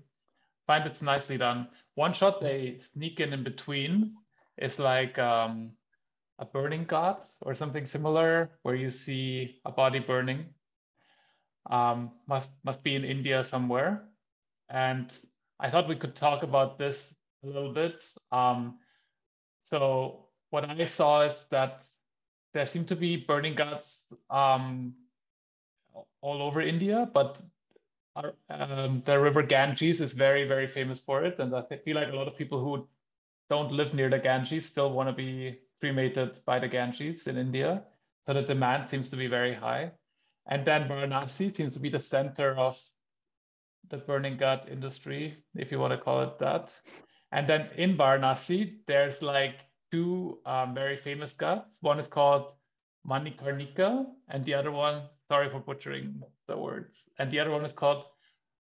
Find 0.67 0.85
it's 0.85 1.01
nicely 1.01 1.37
done. 1.37 1.67
One 1.95 2.13
shot 2.13 2.41
they 2.41 2.79
sneak 2.93 3.19
in 3.19 3.33
in 3.33 3.43
between 3.43 4.15
is 4.57 4.79
like 4.79 5.19
um, 5.19 5.73
a 6.39 6.45
burning 6.45 6.85
ghat 6.85 7.25
or 7.41 7.53
something 7.53 7.85
similar, 7.85 8.51
where 8.63 8.75
you 8.75 8.89
see 8.89 9.59
a 9.65 9.71
body 9.71 9.99
burning 9.99 10.45
um, 11.69 12.11
must 12.27 12.51
must 12.63 12.83
be 12.83 12.95
in 12.95 13.03
India 13.03 13.43
somewhere. 13.43 14.03
And 14.69 15.11
I 15.59 15.69
thought 15.69 15.87
we 15.87 15.95
could 15.95 16.15
talk 16.15 16.43
about 16.43 16.77
this 16.77 17.13
a 17.43 17.47
little 17.47 17.73
bit. 17.73 18.03
Um, 18.31 18.79
so 19.69 20.27
what 20.49 20.69
I 20.69 20.85
saw 20.85 21.21
is 21.21 21.45
that 21.51 21.83
there 22.53 22.65
seem 22.67 22.85
to 22.85 22.95
be 22.95 23.17
burning 23.17 23.55
ghats 23.55 24.13
um, 24.29 24.93
all 26.21 26.41
over 26.43 26.61
India, 26.61 27.09
but 27.13 27.41
um, 28.49 29.01
the 29.05 29.19
river 29.19 29.43
Ganges 29.43 30.01
is 30.01 30.13
very 30.13 30.47
very 30.47 30.67
famous 30.67 30.99
for 31.01 31.23
it, 31.23 31.39
and 31.39 31.55
I 31.55 31.63
feel 31.83 31.95
like 31.95 32.11
a 32.11 32.15
lot 32.15 32.27
of 32.27 32.37
people 32.37 32.63
who 32.63 32.87
don't 33.49 33.71
live 33.71 33.93
near 33.93 34.09
the 34.09 34.19
Ganges 34.19 34.65
still 34.65 34.91
want 34.91 35.09
to 35.09 35.13
be 35.13 35.59
cremated 35.79 36.39
by 36.45 36.59
the 36.59 36.67
Ganges 36.67 37.27
in 37.27 37.37
India. 37.37 37.83
So 38.25 38.33
the 38.33 38.41
demand 38.41 38.89
seems 38.89 39.09
to 39.09 39.17
be 39.17 39.27
very 39.27 39.53
high. 39.53 39.91
And 40.47 40.65
then 40.65 40.87
Varanasi 40.87 41.55
seems 41.55 41.73
to 41.73 41.79
be 41.79 41.89
the 41.89 41.99
center 41.99 42.55
of 42.55 42.81
the 43.89 43.97
burning 43.97 44.37
ghat 44.37 44.69
industry, 44.71 45.43
if 45.55 45.71
you 45.71 45.79
want 45.79 45.91
to 45.91 45.97
call 45.97 46.21
it 46.21 46.39
that. 46.39 46.73
And 47.31 47.47
then 47.47 47.69
in 47.77 47.97
Varanasi, 47.97 48.77
there's 48.87 49.21
like 49.21 49.55
two 49.91 50.39
um, 50.45 50.73
very 50.73 50.95
famous 50.95 51.33
ghats. 51.33 51.77
One 51.81 51.99
is 51.99 52.07
called 52.07 52.53
Manikarnika, 53.07 54.05
and 54.29 54.45
the 54.45 54.53
other 54.53 54.71
one, 54.71 55.03
sorry 55.27 55.49
for 55.49 55.59
butchering 55.59 56.23
the 56.47 56.57
words, 56.57 57.03
and 57.19 57.31
the 57.31 57.39
other 57.39 57.51
one 57.51 57.65
is 57.65 57.71
called 57.71 58.05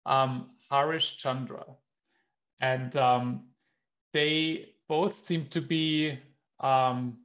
um, 0.06 0.50
Harish 0.70 1.16
Chandra. 1.18 1.64
And 2.60 2.94
um, 2.96 3.44
they 4.12 4.74
both 4.88 5.26
seem 5.26 5.46
to 5.50 5.60
be 5.60 6.18
um, 6.60 7.18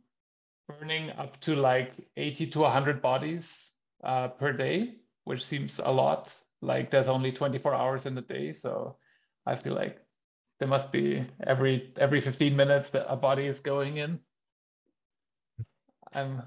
burning 0.68 1.12
up 1.12 1.40
to 1.42 1.56
like 1.56 1.94
80 2.18 2.48
to 2.52 2.60
100 2.60 3.02
bodies 3.02 3.72
uh, 4.04 4.30
per 4.30 4.54
day, 4.54 4.96
which 5.26 5.46
seems 5.46 5.80
a 5.84 5.92
lot. 5.92 6.34
Like 6.62 6.90
there's 6.92 7.08
only 7.08 7.32
24 7.32 7.74
hours 7.74 8.06
in 8.06 8.16
the 8.16 8.22
day, 8.22 8.54
so 8.54 8.98
I 9.46 9.56
feel 9.56 9.74
like 9.74 10.00
there 10.60 10.68
must 10.68 10.92
be 10.92 11.26
every 11.46 11.94
every 11.98 12.22
15 12.22 12.56
minutes 12.56 12.90
that 12.92 13.12
a 13.12 13.16
body 13.16 13.46
is 13.46 13.60
going 13.60 13.98
in. 13.98 14.20
I'm 16.14 16.42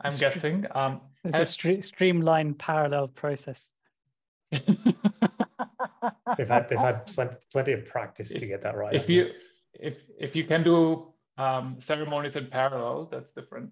I'm 0.00 0.16
guessing. 0.16 0.66
Um, 0.74 1.00
it's 1.24 1.36
has... 1.36 1.50
a 1.50 1.58
stre- 1.58 1.84
streamlined 1.84 2.58
parallel 2.58 3.08
process. 3.08 3.70
they've 4.50 6.48
had 6.48 6.68
they've 6.68 6.78
had 6.78 7.06
plenty, 7.14 7.36
plenty 7.50 7.72
of 7.72 7.86
practice 7.86 8.32
to 8.32 8.46
get 8.46 8.62
that 8.62 8.76
right. 8.76 8.94
If 8.94 9.08
you 9.08 9.30
if 9.74 9.98
if 10.18 10.36
you 10.36 10.44
can 10.44 10.62
do 10.62 11.12
um, 11.38 11.76
ceremonies 11.80 12.36
in 12.36 12.46
parallel, 12.46 13.08
that's 13.10 13.32
different. 13.32 13.70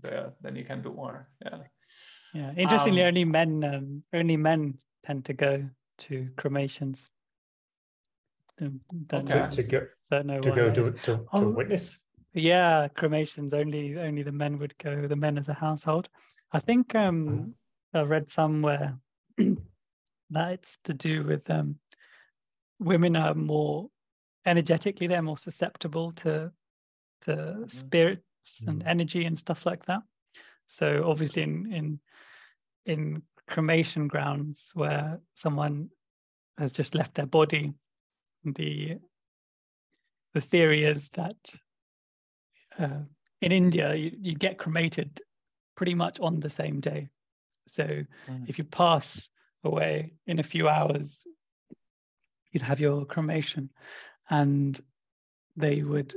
There, 0.00 0.32
then 0.40 0.54
you 0.54 0.64
can 0.64 0.82
do 0.82 0.92
more. 0.92 1.28
Yeah. 1.44 1.58
Yeah. 2.34 2.52
Interestingly, 2.56 3.02
um, 3.02 3.08
only 3.08 3.24
men 3.24 3.64
um, 3.64 4.02
only 4.12 4.36
men 4.36 4.74
tend 5.02 5.24
to 5.24 5.32
go 5.32 5.68
to 5.98 6.28
cremations. 6.36 7.08
Um, 8.60 8.80
okay. 9.12 9.28
to, 9.28 9.48
to 9.50 9.62
go 9.62 9.86
don't 10.10 10.26
know 10.26 10.40
to 10.40 10.50
go 10.50 10.70
to, 10.72 10.84
to, 10.84 10.92
to 10.92 11.26
oh, 11.32 11.48
witness. 11.48 12.00
Yeah, 12.34 12.88
cremations 12.88 13.54
only 13.54 13.98
only 13.98 14.22
the 14.22 14.32
men 14.32 14.58
would 14.58 14.76
go. 14.78 15.06
The 15.06 15.16
men 15.16 15.38
as 15.38 15.48
a 15.48 15.54
household. 15.54 16.08
I 16.52 16.60
think 16.60 16.94
um, 16.94 17.28
mm. 17.28 17.52
I 17.94 18.02
read 18.02 18.30
somewhere 18.30 18.98
that 19.38 20.52
it's 20.52 20.78
to 20.84 20.94
do 20.94 21.22
with 21.24 21.48
um, 21.50 21.76
women 22.78 23.16
are 23.16 23.34
more 23.34 23.88
energetically 24.46 25.06
they're 25.06 25.22
more 25.22 25.38
susceptible 25.38 26.12
to 26.12 26.50
to 27.22 27.30
mm-hmm. 27.30 27.66
spirits 27.66 28.22
mm. 28.62 28.68
and 28.68 28.82
energy 28.86 29.24
and 29.24 29.38
stuff 29.38 29.66
like 29.66 29.84
that. 29.86 30.02
So 30.68 31.04
obviously 31.06 31.42
in 31.42 31.72
in 31.72 32.00
in 32.86 33.22
cremation 33.48 34.08
grounds 34.08 34.70
where 34.74 35.20
someone 35.34 35.90
has 36.58 36.72
just 36.72 36.94
left 36.94 37.14
their 37.14 37.26
body, 37.26 37.72
the 38.44 38.98
the 40.34 40.40
theory 40.40 40.84
is 40.84 41.08
that 41.10 41.36
uh, 42.78 43.02
in 43.40 43.52
India 43.52 43.94
you, 43.94 44.12
you 44.20 44.34
get 44.34 44.58
cremated 44.58 45.20
pretty 45.78 45.94
much 45.94 46.18
on 46.18 46.40
the 46.40 46.50
same 46.50 46.80
day. 46.80 47.08
So 47.68 47.84
mm. 47.84 48.48
if 48.48 48.58
you 48.58 48.64
pass 48.64 49.28
away 49.62 50.14
in 50.26 50.40
a 50.40 50.42
few 50.42 50.68
hours, 50.68 51.24
you'd 52.50 52.64
have 52.64 52.80
your 52.80 53.04
cremation, 53.04 53.70
and 54.28 54.78
they 55.56 55.82
would 55.82 56.16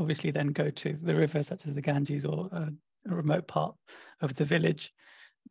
obviously 0.00 0.30
then 0.30 0.48
go 0.48 0.70
to 0.70 0.94
the 0.94 1.14
river, 1.14 1.42
such 1.42 1.66
as 1.66 1.74
the 1.74 1.82
Ganges 1.82 2.24
or 2.24 2.48
a, 2.52 2.72
a 3.10 3.14
remote 3.14 3.46
part 3.46 3.74
of 4.22 4.34
the 4.34 4.46
village. 4.46 4.90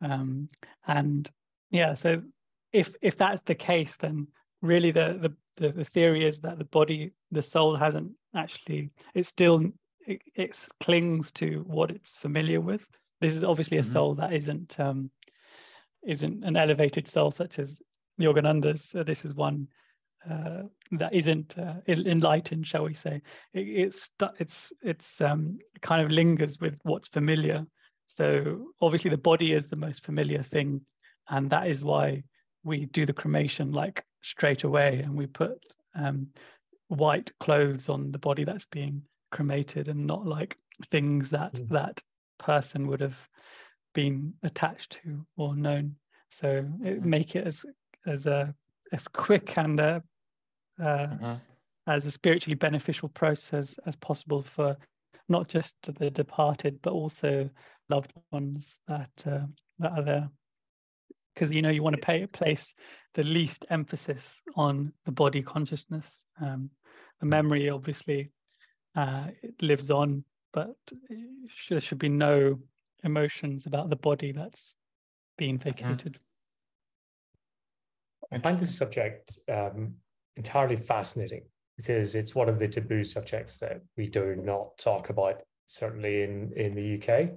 Um, 0.00 0.48
and 0.88 1.30
yeah, 1.70 1.94
so 1.94 2.20
if 2.72 2.96
if 3.00 3.16
that's 3.16 3.42
the 3.42 3.54
case, 3.54 3.94
then 3.94 4.26
really 4.60 4.90
the, 4.90 5.18
the 5.22 5.32
the 5.56 5.72
the 5.72 5.84
theory 5.84 6.26
is 6.26 6.40
that 6.40 6.58
the 6.58 6.64
body, 6.64 7.12
the 7.30 7.42
soul, 7.42 7.76
hasn't 7.76 8.10
actually. 8.34 8.90
It 9.14 9.24
still 9.26 9.70
it, 10.04 10.20
it 10.34 10.68
clings 10.82 11.30
to 11.32 11.62
what 11.64 11.92
it's 11.92 12.16
familiar 12.16 12.60
with. 12.60 12.84
This 13.22 13.36
is 13.36 13.44
obviously 13.44 13.78
a 13.78 13.80
mm-hmm. 13.80 13.92
soul 13.92 14.14
that 14.16 14.32
isn't 14.32 14.78
um, 14.78 15.10
isn't 16.06 16.44
an 16.44 16.56
elevated 16.56 17.06
soul 17.06 17.30
such 17.30 17.58
as 17.58 17.80
Yogananda's. 18.20 18.84
So 18.84 19.02
this 19.02 19.24
is 19.24 19.34
one 19.34 19.68
uh, 20.28 20.62
that 20.92 21.14
isn't 21.14 21.58
uh, 21.58 21.74
enlightened, 21.88 22.66
shall 22.66 22.84
we 22.84 22.94
say? 22.94 23.22
It, 23.54 23.60
it's 23.60 24.10
it's 24.38 24.72
it's 24.82 25.20
um, 25.20 25.58
kind 25.80 26.02
of 26.02 26.10
lingers 26.10 26.60
with 26.60 26.78
what's 26.82 27.08
familiar. 27.08 27.66
So 28.06 28.66
obviously, 28.80 29.10
the 29.10 29.18
body 29.18 29.52
is 29.52 29.68
the 29.68 29.76
most 29.76 30.04
familiar 30.04 30.42
thing, 30.42 30.82
and 31.28 31.50
that 31.50 31.68
is 31.68 31.82
why 31.82 32.24
we 32.62 32.86
do 32.86 33.06
the 33.06 33.12
cremation 33.12 33.72
like 33.72 34.04
straight 34.22 34.64
away, 34.64 35.00
and 35.00 35.14
we 35.14 35.26
put 35.26 35.58
um, 35.94 36.28
white 36.88 37.32
clothes 37.40 37.88
on 37.88 38.12
the 38.12 38.18
body 38.18 38.44
that's 38.44 38.66
being 38.66 39.02
cremated, 39.30 39.88
and 39.88 40.06
not 40.06 40.26
like 40.26 40.56
things 40.90 41.30
that 41.30 41.54
mm. 41.54 41.68
that 41.70 42.02
person 42.42 42.88
would 42.88 43.00
have 43.00 43.18
been 43.94 44.34
attached 44.42 45.00
to 45.02 45.24
or 45.36 45.56
known. 45.56 45.96
So 46.30 46.66
it, 46.84 47.02
mm. 47.02 47.04
make 47.04 47.36
it 47.36 47.46
as 47.46 47.64
as 48.06 48.26
a 48.26 48.54
as 48.92 49.06
quick 49.08 49.56
and 49.56 49.78
a 49.80 50.02
uh, 50.80 50.84
mm-hmm. 50.84 51.34
as 51.86 52.06
a 52.06 52.10
spiritually 52.10 52.54
beneficial 52.54 53.08
process 53.08 53.78
as 53.86 53.96
possible 53.96 54.42
for 54.42 54.76
not 55.28 55.48
just 55.48 55.74
the 55.98 56.10
departed 56.10 56.78
but 56.82 56.92
also 56.92 57.48
loved 57.88 58.12
ones 58.30 58.78
that 58.88 59.10
uh, 59.26 59.46
that 59.78 59.92
are 59.92 60.02
there 60.02 60.30
because 61.34 61.52
you 61.52 61.62
know 61.62 61.70
you 61.70 61.82
want 61.82 61.96
to 61.96 62.02
pay, 62.02 62.26
place 62.26 62.74
the 63.14 63.22
least 63.22 63.64
emphasis 63.70 64.40
on 64.56 64.92
the 65.04 65.12
body 65.12 65.42
consciousness 65.42 66.10
um, 66.40 66.70
the 67.20 67.26
memory 67.26 67.68
obviously 67.68 68.30
uh, 68.96 69.26
it 69.42 69.54
lives 69.60 69.90
on 69.90 70.24
but 70.52 70.76
there 71.68 71.80
should 71.80 71.98
be 71.98 72.08
no 72.08 72.58
emotions 73.04 73.66
about 73.66 73.90
the 73.90 73.96
body 73.96 74.32
that's 74.32 74.74
being 75.36 75.58
mm-hmm. 75.58 75.70
vacated 75.70 76.18
I 78.32 78.38
find 78.38 78.58
this 78.58 78.74
subject 78.74 79.38
um, 79.50 79.94
entirely 80.36 80.76
fascinating 80.76 81.42
because 81.76 82.14
it's 82.14 82.34
one 82.34 82.48
of 82.48 82.58
the 82.58 82.68
taboo 82.68 83.04
subjects 83.04 83.58
that 83.58 83.82
we 83.96 84.06
do 84.06 84.36
not 84.36 84.78
talk 84.78 85.10
about, 85.10 85.42
certainly 85.66 86.22
in, 86.22 86.52
in 86.56 86.74
the 86.74 86.96
UK, 86.96 87.32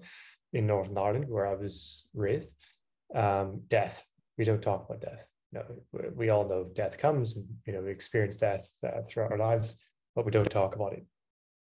in 0.53 0.67
Northern 0.67 0.97
Ireland, 0.97 1.25
where 1.27 1.47
I 1.47 1.55
was 1.55 2.07
raised. 2.13 2.55
Um, 3.13 3.61
death, 3.67 4.05
we 4.37 4.45
don't 4.45 4.61
talk 4.61 4.85
about 4.87 5.01
death. 5.01 5.27
No, 5.51 5.63
we 6.15 6.29
all 6.29 6.47
know 6.47 6.65
death 6.73 6.97
comes 6.97 7.35
and, 7.35 7.45
you 7.65 7.73
know, 7.73 7.81
we 7.81 7.91
experience 7.91 8.37
death 8.37 8.69
uh, 8.85 9.01
throughout 9.01 9.31
our 9.31 9.37
lives, 9.37 9.75
but 10.15 10.25
we 10.25 10.31
don't 10.31 10.49
talk 10.49 10.75
about 10.75 10.93
it. 10.93 11.05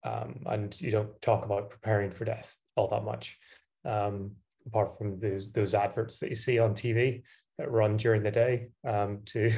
Um, 0.04 0.44
and 0.46 0.80
you 0.80 0.92
don't 0.92 1.22
talk 1.22 1.46
about 1.46 1.70
preparing 1.70 2.12
for 2.12 2.26
death 2.26 2.56
all 2.76 2.88
that 2.90 3.04
much. 3.04 3.38
Um, 3.86 4.32
apart 4.68 4.98
from 4.98 5.20
those 5.20 5.52
those 5.52 5.74
adverts 5.74 6.20
that 6.20 6.30
you 6.30 6.36
see 6.36 6.60
on 6.60 6.74
TV 6.74 7.24
that 7.58 7.72
run 7.72 7.98
during 7.98 8.24
the 8.24 8.32
day 8.32 8.70
um, 8.86 9.20
to 9.26 9.52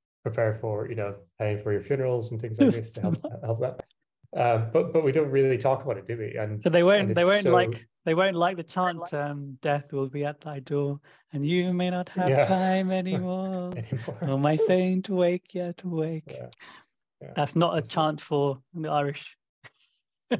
prepare 0.22 0.54
for 0.54 0.88
you 0.88 0.94
know 0.94 1.14
paying 1.38 1.62
for 1.62 1.72
your 1.72 1.82
funerals 1.82 2.32
and 2.32 2.40
things 2.40 2.58
like 2.58 2.70
this 2.70 2.92
to 2.92 3.00
help 3.00 3.16
help 3.44 3.60
that. 3.60 3.80
Um, 4.36 4.70
but 4.72 4.92
but 4.92 5.04
we 5.04 5.12
don't 5.12 5.30
really 5.30 5.58
talk 5.58 5.84
about 5.84 5.98
it, 5.98 6.06
do 6.06 6.16
we? 6.16 6.36
And 6.36 6.60
so 6.60 6.68
they 6.68 6.82
won't 6.82 7.14
they 7.14 7.24
won't 7.24 7.44
so... 7.44 7.52
like 7.52 7.86
they 8.04 8.14
won't 8.14 8.36
like 8.36 8.56
the 8.56 8.64
chant 8.64 9.12
um, 9.14 9.58
"Death 9.62 9.92
will 9.92 10.08
be 10.08 10.24
at 10.24 10.40
thy 10.40 10.60
door, 10.60 11.00
and 11.32 11.46
you 11.46 11.72
may 11.72 11.90
not 11.90 12.08
have 12.10 12.30
yeah. 12.30 12.46
time 12.46 12.90
anymore. 13.02 13.72
anymore. 13.76 14.18
Oh 14.22 14.38
my 14.38 14.56
saint, 14.56 15.08
wake 15.08 15.54
yet 15.54 15.82
awake." 15.84 16.24
Yeah. 16.28 16.48
Yeah. 17.22 17.32
That's 17.36 17.56
not 17.56 17.72
a 17.72 17.76
That's 17.76 17.88
chant 17.88 18.20
for 18.20 18.58
the 18.74 18.88
Irish. 18.88 19.36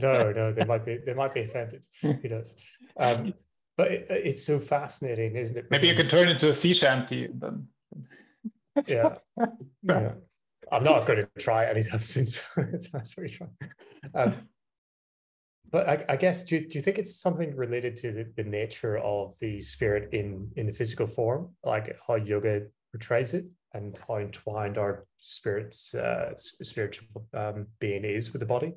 No, 0.00 0.32
no, 0.32 0.52
they 0.52 0.64
might 0.64 0.84
be 0.84 0.98
they 1.04 1.14
might 1.14 1.34
be 1.34 1.42
offended. 1.42 1.86
Who 2.02 2.16
knows? 2.28 2.56
Um, 2.96 3.34
but 3.76 3.90
it, 3.90 4.06
it's 4.08 4.44
so 4.44 4.58
fascinating, 4.58 5.36
isn't 5.36 5.56
it? 5.56 5.68
Because... 5.68 5.70
Maybe 5.70 5.88
you 5.88 5.94
can 5.94 6.06
turn 6.06 6.28
it 6.28 6.32
into 6.32 6.50
a 6.50 6.54
sea 6.54 6.74
shanty 6.74 7.28
then 7.32 7.66
yeah. 8.86 9.16
yeah. 9.82 10.12
I'm 10.72 10.84
not 10.84 11.06
going 11.06 11.20
to 11.20 11.28
try 11.38 11.66
anytime 11.66 12.00
soon. 12.00 12.26
So 12.26 12.42
that's 12.92 13.16
what 13.16 13.38
you're. 13.38 13.50
Um, 14.14 14.34
but 15.70 15.88
I, 15.88 16.04
I, 16.10 16.16
guess 16.16 16.44
do 16.44 16.56
you, 16.56 16.68
do 16.68 16.78
you 16.78 16.82
think 16.82 16.98
it's 16.98 17.16
something 17.16 17.54
related 17.56 17.96
to 17.96 18.12
the, 18.12 18.32
the, 18.36 18.48
nature 18.48 18.98
of 18.98 19.36
the 19.40 19.60
spirit 19.60 20.10
in 20.12 20.50
in 20.56 20.66
the 20.66 20.72
physical 20.72 21.06
form, 21.06 21.50
like 21.64 21.96
how 22.06 22.14
yoga 22.14 22.66
portrays 22.92 23.34
it, 23.34 23.46
and 23.72 23.98
how 24.06 24.18
entwined 24.18 24.78
our 24.78 25.06
spirits 25.18 25.94
uh, 25.94 26.32
spiritual 26.38 27.26
um, 27.34 27.66
being 27.80 28.04
is 28.04 28.32
with 28.32 28.40
the 28.40 28.46
body, 28.46 28.72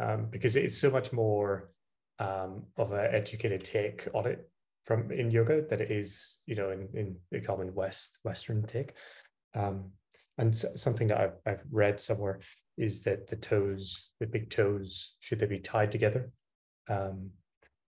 um, 0.00 0.26
because 0.30 0.56
it's 0.56 0.76
so 0.76 0.90
much 0.90 1.12
more 1.12 1.70
um, 2.18 2.64
of 2.76 2.92
an 2.92 3.14
educated 3.14 3.64
take 3.64 4.08
on 4.14 4.26
it 4.26 4.48
from 4.84 5.10
in 5.10 5.30
yoga 5.30 5.62
that 5.68 5.80
it 5.80 5.90
is, 5.90 6.38
you 6.46 6.54
know, 6.54 6.70
in, 6.70 6.88
in 6.94 7.16
the 7.30 7.40
common 7.40 7.74
West 7.74 8.18
Western 8.22 8.64
take. 8.66 8.92
Um, 9.54 9.90
and 10.38 10.54
something 10.54 11.08
that 11.08 11.20
I've, 11.20 11.36
I've, 11.46 11.62
read 11.70 11.98
somewhere 11.98 12.40
is 12.76 13.02
that 13.04 13.26
the 13.26 13.36
toes, 13.36 14.10
the 14.20 14.26
big 14.26 14.50
toes, 14.50 15.14
should 15.20 15.38
they 15.38 15.46
be 15.46 15.58
tied 15.58 15.90
together? 15.90 16.30
Um, 16.88 17.30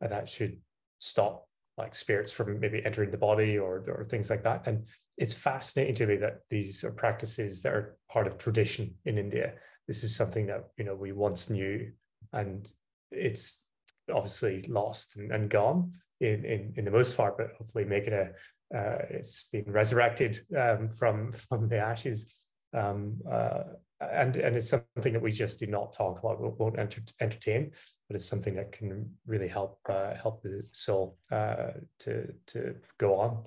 and 0.02 0.12
that 0.12 0.28
should 0.28 0.58
stop 0.98 1.48
like 1.78 1.94
spirits 1.94 2.32
from 2.32 2.60
maybe 2.60 2.84
entering 2.84 3.10
the 3.10 3.18
body 3.18 3.58
or, 3.58 3.84
or 3.88 4.04
things 4.04 4.30
like 4.30 4.44
that. 4.44 4.66
And 4.66 4.86
it's 5.16 5.34
fascinating 5.34 5.94
to 5.96 6.06
me 6.06 6.16
that 6.16 6.40
these 6.50 6.84
are 6.84 6.90
practices 6.90 7.62
that 7.62 7.72
are 7.72 7.96
part 8.10 8.26
of 8.26 8.38
tradition 8.38 8.94
in 9.04 9.18
India. 9.18 9.54
This 9.86 10.04
is 10.04 10.14
something 10.14 10.46
that, 10.46 10.64
you 10.76 10.84
know, 10.84 10.94
we 10.94 11.12
once 11.12 11.50
knew 11.50 11.90
and 12.32 12.70
it's 13.10 13.64
obviously 14.12 14.64
lost 14.68 15.16
and, 15.16 15.32
and 15.32 15.50
gone 15.50 15.92
in, 16.20 16.44
in, 16.44 16.72
in 16.76 16.84
the 16.84 16.90
most 16.90 17.16
part, 17.16 17.36
but 17.36 17.48
hopefully 17.58 17.84
making 17.84 18.12
a, 18.12 18.30
uh, 18.74 18.98
it's 19.10 19.46
been 19.52 19.64
resurrected 19.66 20.40
um, 20.58 20.88
from 20.88 21.32
from 21.48 21.68
the 21.68 21.78
ashes, 21.78 22.46
um, 22.74 23.16
uh, 23.30 23.62
and 24.00 24.36
and 24.36 24.56
it's 24.56 24.68
something 24.68 25.12
that 25.12 25.22
we 25.22 25.30
just 25.30 25.58
do 25.58 25.66
not 25.66 25.92
talk 25.92 26.18
about, 26.18 26.40
we 26.40 26.48
won't 26.48 26.78
enter, 26.78 27.00
entertain, 27.20 27.70
but 28.08 28.16
it's 28.16 28.24
something 28.24 28.54
that 28.56 28.72
can 28.72 29.08
really 29.26 29.48
help 29.48 29.78
uh, 29.88 30.14
help 30.14 30.42
the 30.42 30.62
soul 30.72 31.16
uh, 31.30 31.68
to 32.00 32.32
to 32.46 32.74
go 32.98 33.16
on. 33.16 33.44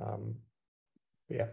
Um, 0.00 0.34
yeah, 1.28 1.48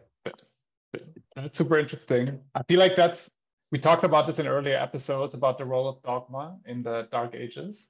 that's 1.35 1.57
super 1.57 1.77
interesting. 1.77 2.39
I 2.55 2.63
feel 2.63 2.79
like 2.79 2.95
that's 2.95 3.29
we 3.71 3.79
talked 3.79 4.03
about 4.03 4.27
this 4.27 4.39
in 4.39 4.47
earlier 4.47 4.77
episodes 4.77 5.33
about 5.33 5.57
the 5.57 5.65
role 5.65 5.87
of 5.87 6.01
dogma 6.03 6.57
in 6.65 6.83
the 6.83 7.07
Dark 7.11 7.35
Ages, 7.35 7.87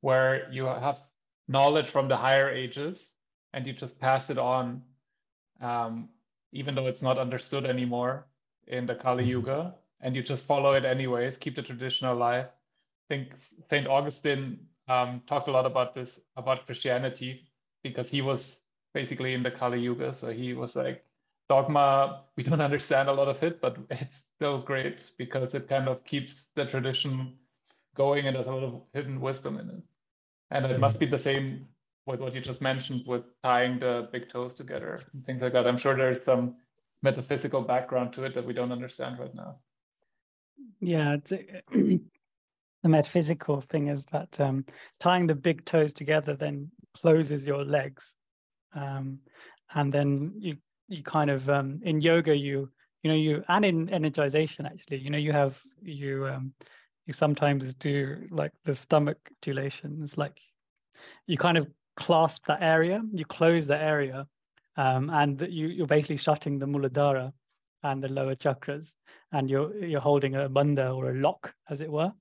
where 0.00 0.50
you 0.52 0.64
have 0.64 1.00
knowledge 1.48 1.88
from 1.90 2.08
the 2.08 2.16
higher 2.16 2.50
ages 2.50 3.14
and 3.52 3.66
you 3.66 3.72
just 3.72 3.98
pass 3.98 4.30
it 4.30 4.38
on, 4.38 4.82
um, 5.60 6.08
even 6.52 6.74
though 6.74 6.86
it's 6.86 7.02
not 7.02 7.18
understood 7.18 7.64
anymore 7.66 8.26
in 8.66 8.86
the 8.86 8.94
Kali 8.94 9.24
Mhm. 9.24 9.28
Yuga, 9.28 9.74
and 10.00 10.14
you 10.16 10.22
just 10.22 10.46
follow 10.46 10.74
it 10.74 10.84
anyways, 10.84 11.36
keep 11.38 11.56
the 11.56 11.62
tradition 11.62 12.06
alive. 12.06 12.46
I 12.46 13.06
think 13.08 13.36
St. 13.70 13.86
Augustine 13.86 14.68
um, 14.88 15.22
talked 15.26 15.48
a 15.48 15.52
lot 15.52 15.66
about 15.66 15.94
this, 15.94 16.20
about 16.36 16.66
Christianity, 16.66 17.46
because 17.82 18.08
he 18.08 18.22
was 18.22 18.60
basically 18.94 19.34
in 19.34 19.42
the 19.42 19.50
Kali 19.50 19.80
Yuga. 19.80 20.14
So 20.14 20.28
he 20.30 20.54
was 20.54 20.74
like, 20.76 21.04
dogma, 21.48 22.24
we 22.36 22.42
don't 22.42 22.60
understand 22.68 23.08
a 23.08 23.12
lot 23.12 23.28
of 23.28 23.42
it, 23.42 23.60
but 23.60 23.76
it's 23.90 24.22
still 24.36 24.58
great 24.60 25.12
because 25.18 25.54
it 25.54 25.68
kind 25.68 25.88
of 25.88 26.04
keeps 26.04 26.34
the 26.54 26.64
tradition 26.64 27.34
going 27.94 28.26
and 28.26 28.36
there's 28.36 28.46
a 28.46 28.52
lot 28.52 28.62
of 28.62 28.82
hidden 28.92 29.20
wisdom 29.20 29.58
in 29.58 29.68
it. 29.68 29.82
And 30.50 30.64
it 30.64 30.80
must 30.80 30.98
be 30.98 31.06
the 31.06 31.18
same 31.18 31.66
with 32.06 32.20
what 32.20 32.34
you 32.34 32.40
just 32.40 32.62
mentioned 32.62 33.02
with 33.06 33.24
tying 33.42 33.78
the 33.78 34.08
big 34.12 34.30
toes 34.30 34.54
together 34.54 35.00
and 35.12 35.24
things 35.26 35.42
like 35.42 35.52
that. 35.52 35.66
I'm 35.66 35.76
sure 35.76 35.94
there's 35.94 36.24
some 36.24 36.56
metaphysical 37.02 37.60
background 37.60 38.12
to 38.14 38.24
it 38.24 38.34
that 38.34 38.46
we 38.46 38.54
don't 38.54 38.72
understand 38.72 39.18
right 39.18 39.34
now. 39.34 39.56
Yeah, 40.80 41.16
the 41.28 42.00
metaphysical 42.82 43.60
thing 43.60 43.88
is 43.88 44.04
that 44.06 44.40
um, 44.40 44.64
tying 44.98 45.26
the 45.26 45.34
big 45.34 45.64
toes 45.64 45.92
together 45.92 46.34
then 46.34 46.70
closes 46.96 47.46
your 47.46 47.64
legs, 47.64 48.14
um, 48.74 49.18
and 49.74 49.92
then 49.92 50.32
you 50.38 50.56
you 50.88 51.02
kind 51.02 51.30
of 51.30 51.48
um, 51.50 51.80
in 51.82 52.00
yoga 52.00 52.36
you 52.36 52.68
you 53.02 53.10
know 53.10 53.16
you 53.16 53.44
and 53.48 53.64
in 53.64 53.86
energization 53.88 54.66
actually 54.66 54.98
you 54.98 55.10
know 55.10 55.18
you 55.18 55.32
have 55.32 55.60
you 55.82 56.26
um, 56.26 56.52
you 57.06 57.12
sometimes 57.12 57.74
do 57.74 58.26
like 58.30 58.52
the 58.64 58.74
stomach 58.74 59.18
dilations 59.42 60.18
like 60.18 60.38
you 61.26 61.36
kind 61.36 61.58
of 61.58 61.68
clasp 61.98 62.46
that 62.46 62.62
area, 62.62 63.02
you 63.12 63.24
close 63.24 63.66
the 63.66 63.76
area, 63.76 64.26
um, 64.76 65.10
and 65.10 65.40
you 65.50 65.66
you're 65.68 65.86
basically 65.86 66.16
shutting 66.16 66.58
the 66.58 66.66
muladhara 66.66 67.32
and 67.82 68.02
the 68.02 68.08
lower 68.08 68.34
chakras, 68.34 68.94
and 69.32 69.50
you're 69.50 69.74
you're 69.84 70.00
holding 70.00 70.36
a 70.36 70.48
bandha 70.48 70.96
or 70.96 71.10
a 71.10 71.14
lock, 71.14 71.52
as 71.68 71.80
it 71.80 71.90
were. 71.90 72.12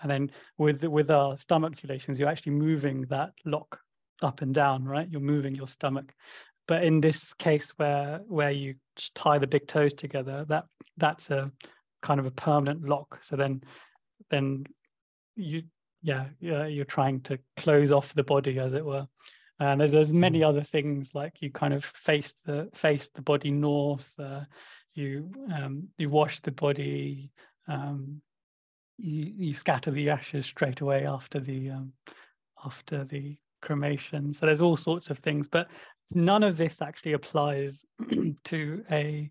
And 0.00 0.10
then 0.10 0.30
with 0.58 0.84
with 0.84 1.10
our 1.10 1.36
stomach 1.36 1.76
dilations, 1.76 2.18
you're 2.18 2.28
actually 2.28 2.52
moving 2.52 3.02
that 3.10 3.32
lock 3.44 3.80
up 4.22 4.42
and 4.42 4.54
down, 4.54 4.84
right? 4.84 5.08
You're 5.10 5.20
moving 5.20 5.54
your 5.54 5.68
stomach. 5.68 6.12
But 6.66 6.84
in 6.84 7.00
this 7.00 7.34
case 7.34 7.72
where 7.76 8.20
where 8.26 8.50
you 8.50 8.76
tie 9.14 9.38
the 9.38 9.46
big 9.46 9.66
toes 9.66 9.94
together, 9.94 10.44
that 10.48 10.64
that's 10.96 11.30
a 11.30 11.50
kind 12.02 12.20
of 12.20 12.26
a 12.26 12.30
permanent 12.30 12.88
lock. 12.88 13.18
So 13.22 13.36
then 13.36 13.62
then 14.30 14.64
you 15.36 15.64
yeah, 16.02 16.26
yeah 16.40 16.66
you're 16.66 16.84
trying 16.84 17.20
to 17.22 17.38
close 17.56 17.90
off 17.92 18.14
the 18.14 18.24
body 18.24 18.58
as 18.58 18.72
it 18.72 18.84
were. 18.84 19.06
And 19.60 19.80
there's 19.80 19.92
there's 19.92 20.12
many 20.12 20.40
Mm. 20.40 20.48
other 20.48 20.62
things 20.62 21.14
like 21.14 21.40
you 21.40 21.50
kind 21.50 21.74
of 21.74 21.84
face 21.84 22.34
the 22.44 22.68
face 22.74 23.08
the 23.14 23.22
body 23.22 23.50
north. 23.50 24.12
Uh, 24.18 24.44
you 24.94 25.30
um, 25.54 25.88
you 25.98 26.10
wash 26.10 26.40
the 26.40 26.52
body. 26.52 27.30
Um, 27.68 28.20
you 28.98 29.32
you 29.36 29.54
scatter 29.54 29.90
the 29.90 30.10
ashes 30.10 30.46
straight 30.46 30.80
away 30.80 31.06
after 31.06 31.40
the 31.40 31.70
um, 31.70 31.92
after 32.64 33.04
the 33.04 33.36
cremation. 33.62 34.32
So 34.34 34.46
there's 34.46 34.60
all 34.60 34.76
sorts 34.76 35.10
of 35.10 35.18
things, 35.18 35.48
but 35.48 35.68
none 36.10 36.42
of 36.42 36.56
this 36.56 36.82
actually 36.82 37.12
applies 37.12 37.84
to 38.44 38.84
a 38.90 39.30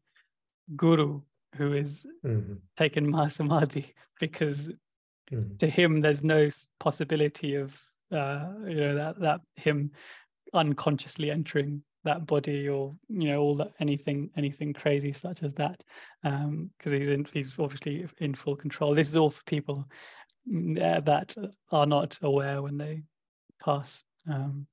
guru 0.75 1.21
who 1.55 1.73
is 1.73 2.05
Mhm. 2.23 2.59
taken 2.77 3.11
mahasamadhi 3.11 3.93
because 4.19 4.69
Mhm. 5.31 5.57
to 5.59 5.67
him 5.67 6.01
there's 6.01 6.23
no 6.23 6.49
possibility 6.79 7.55
of 7.55 7.79
uh, 8.11 8.53
you 8.67 8.75
know 8.75 8.95
that 8.95 9.19
that 9.19 9.41
him 9.55 9.91
unconsciously 10.53 11.31
entering 11.31 11.83
that 12.03 12.25
body 12.27 12.67
or 12.67 12.95
you 13.09 13.29
know 13.29 13.39
all 13.39 13.55
that 13.55 13.71
anything 13.79 14.29
anything 14.35 14.73
crazy 14.73 15.11
such 15.11 15.41
as 15.41 15.53
that 15.55 15.83
because 16.21 16.91
he's 16.91 17.09
in 17.09 17.25
he's 17.33 17.57
obviously 17.57 18.05
in 18.19 18.35
full 18.35 18.55
control 18.55 18.93
this 18.93 19.09
is 19.09 19.17
all 19.17 19.29
for 19.29 19.43
people 19.45 19.85
mm, 20.47 20.79
uh, 20.81 20.99
that 21.01 21.35
are 21.71 21.85
not 21.85 22.19
aware 22.21 22.61
when 22.61 22.77
they 22.77 23.01
pass 23.63 24.03
um, 24.29 24.67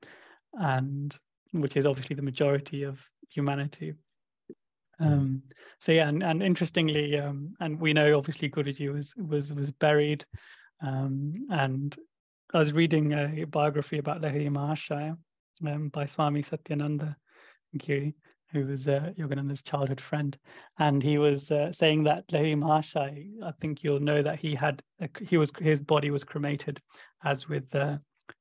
and 0.55 1.17
which 1.53 1.77
is 1.77 1.87
obviously 1.87 2.17
the 2.17 2.23
majority 2.23 2.83
of 2.83 3.01
humanity. 3.29 3.95
Um, 5.01 5.43
so 5.79 5.93
yeah 5.93 6.09
and, 6.09 6.23
and 6.23 6.43
interestingly 6.43 7.19
um, 7.19 7.55
and 7.61 7.81
we 7.81 7.95
know 7.95 8.19
obviously 8.19 8.51
guruji 8.51 8.93
was 8.93 9.15
was 9.17 9.51
was 9.51 9.73
buried 9.73 10.27
um, 10.83 11.47
and 11.51 11.97
i 12.53 12.59
was 12.59 12.75
reading 12.75 13.15
a 13.15 13.45
biography 13.45 13.97
about 13.97 14.21
lahiri 14.21 14.51
mahashaya 14.51 15.17
um, 15.67 15.89
by 15.89 16.05
swami 16.05 16.43
satyananda 16.43 17.17
giri 17.79 18.15
who 18.53 18.67
was 18.67 18.89
uh, 18.89 19.13
yogananda's 19.17 19.63
childhood 19.63 20.01
friend. 20.01 20.37
And 20.79 21.01
he 21.01 21.19
was 21.19 21.53
uh, 21.53 21.73
saying 21.73 22.05
that 22.05 22.29
lahiri 22.29 22.57
mahashaya 22.57 23.27
i 23.45 23.53
think 23.61 23.83
you'll 23.83 24.01
know 24.01 24.23
that 24.23 24.39
he 24.39 24.55
had 24.55 24.83
a, 25.01 25.09
he 25.23 25.37
was 25.37 25.53
his 25.59 25.81
body 25.81 26.11
was 26.11 26.25
cremated 26.25 26.81
as 27.25 27.49
with 27.49 27.75
uh, 27.75 27.97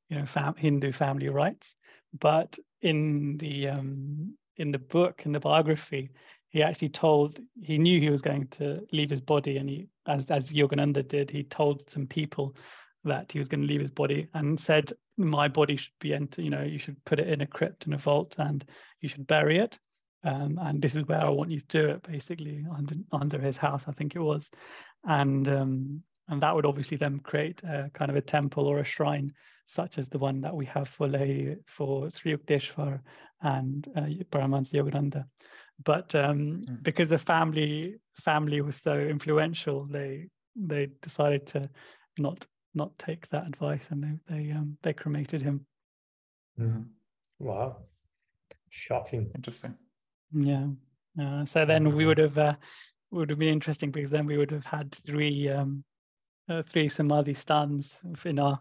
you 0.10 0.18
know 0.18 0.26
fam- 0.26 0.56
hindu 0.58 0.92
family 0.92 1.30
rites 1.30 1.76
but 2.18 2.58
in 2.82 3.38
the 3.38 3.70
um, 3.70 4.34
in 4.58 4.72
the 4.72 4.80
book 4.80 5.24
in 5.26 5.32
the 5.32 5.40
biography 5.40 6.10
he 6.50 6.64
actually 6.64 6.90
told 6.90 7.40
he 7.62 7.78
knew 7.78 8.00
he 8.00 8.10
was 8.10 8.22
going 8.22 8.48
to 8.48 8.86
leave 8.92 9.10
his 9.10 9.22
body 9.22 9.58
and 9.58 9.70
he 9.70 9.88
as 10.08 10.30
as 10.32 10.52
yogananda 10.52 11.08
did 11.08 11.30
he 11.30 11.44
told 11.44 11.90
some 11.90 12.08
people 12.08 12.56
that 13.04 13.32
he 13.32 13.40
was 13.40 13.48
going 13.48 13.62
to 13.62 13.68
leave 13.68 13.82
his 13.82 13.92
body 13.92 14.28
and 14.34 14.60
said 14.60 14.92
my 15.18 15.48
body 15.48 15.76
should 15.76 15.94
be 16.00 16.14
enter 16.14 16.42
you 16.42 16.50
know 16.50 16.64
you 16.64 16.80
should 16.80 16.98
put 17.06 17.20
it 17.20 17.28
in 17.28 17.42
a 17.42 17.48
crypt 17.48 17.86
in 17.86 17.94
a 17.94 17.98
vault 17.98 18.36
and 18.40 18.66
you 19.02 19.08
should 19.08 19.28
bury 19.28 19.60
it 19.60 19.78
um, 20.26 20.60
and 20.64 20.82
this 20.82 20.96
is 20.96 21.06
where 21.06 21.22
i 21.22 21.30
want 21.30 21.52
you 21.52 21.62
to 21.62 21.68
do 21.68 21.90
it 21.90 22.04
basically 22.04 22.66
under 22.76 22.96
under 23.12 23.40
his 23.40 23.56
house 23.58 23.86
i 23.88 23.92
think 23.92 24.16
it 24.16 24.20
was. 24.20 24.50
And 25.04 25.48
um, 25.48 26.04
and 26.30 26.42
that 26.42 26.54
would 26.56 26.66
obviously 26.66 26.98
then 26.98 27.20
create 27.20 27.62
a 27.64 27.90
kind 27.94 28.10
of 28.12 28.18
a 28.18 28.22
temple 28.22 28.66
or 28.68 28.80
a 28.80 28.84
shrine 28.84 29.34
such 29.66 29.98
as 29.98 30.08
the 30.10 30.18
one 30.18 30.42
that 30.42 30.56
we 30.56 30.66
have 30.66 30.88
for 30.88 31.08
Lay, 31.08 31.58
for 31.68 32.10
Sri 32.10 32.36
Yukteswar 32.36 33.00
and 33.42 33.88
uh, 33.96 34.02
Paramahansa 34.32 34.74
Yogananda 34.74 35.26
but 35.84 36.14
um, 36.16 36.62
Mm. 36.68 36.84
because 36.84 37.10
the 37.10 37.18
family 37.18 38.00
family 38.14 38.62
was 38.62 38.76
so 38.76 39.00
influential, 39.00 39.86
they 39.86 40.28
they 40.56 40.88
decided 41.02 41.48
to 41.48 41.70
not 42.18 42.46
not 42.74 42.98
take 43.00 43.30
that 43.30 43.48
advice 43.48 43.88
and 43.92 44.04
they 44.04 44.36
they 44.36 44.52
um, 44.52 44.78
they 44.84 44.94
cremated 44.94 45.42
him. 45.42 45.66
Mhm. 46.60 46.86
Wow. 47.40 47.78
Shocking. 48.70 49.32
Interesting. 49.36 49.78
Yeah. 50.34 50.68
Uh, 51.20 51.46
so 51.46 51.66
then 51.66 51.96
we 51.96 52.06
would 52.06 52.18
have 52.18 52.38
uh, 52.38 52.56
would 53.12 53.30
have 53.30 53.40
been 53.40 53.54
interesting 53.54 53.92
because 53.92 54.10
then 54.10 54.26
we 54.26 54.38
would 54.38 54.52
have 54.52 54.66
had 54.66 54.92
three 54.92 55.50
um, 55.50 55.84
uh, 56.50 56.62
three 56.64 56.90
samadhi 56.90 57.34
stands 57.34 58.02
in 58.26 58.40
our 58.40 58.60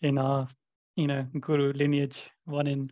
in 0.00 0.18
our 0.18 0.48
you 0.96 1.06
know 1.06 1.26
guru 1.40 1.72
lineage. 1.72 2.30
One 2.44 2.66
in 2.66 2.90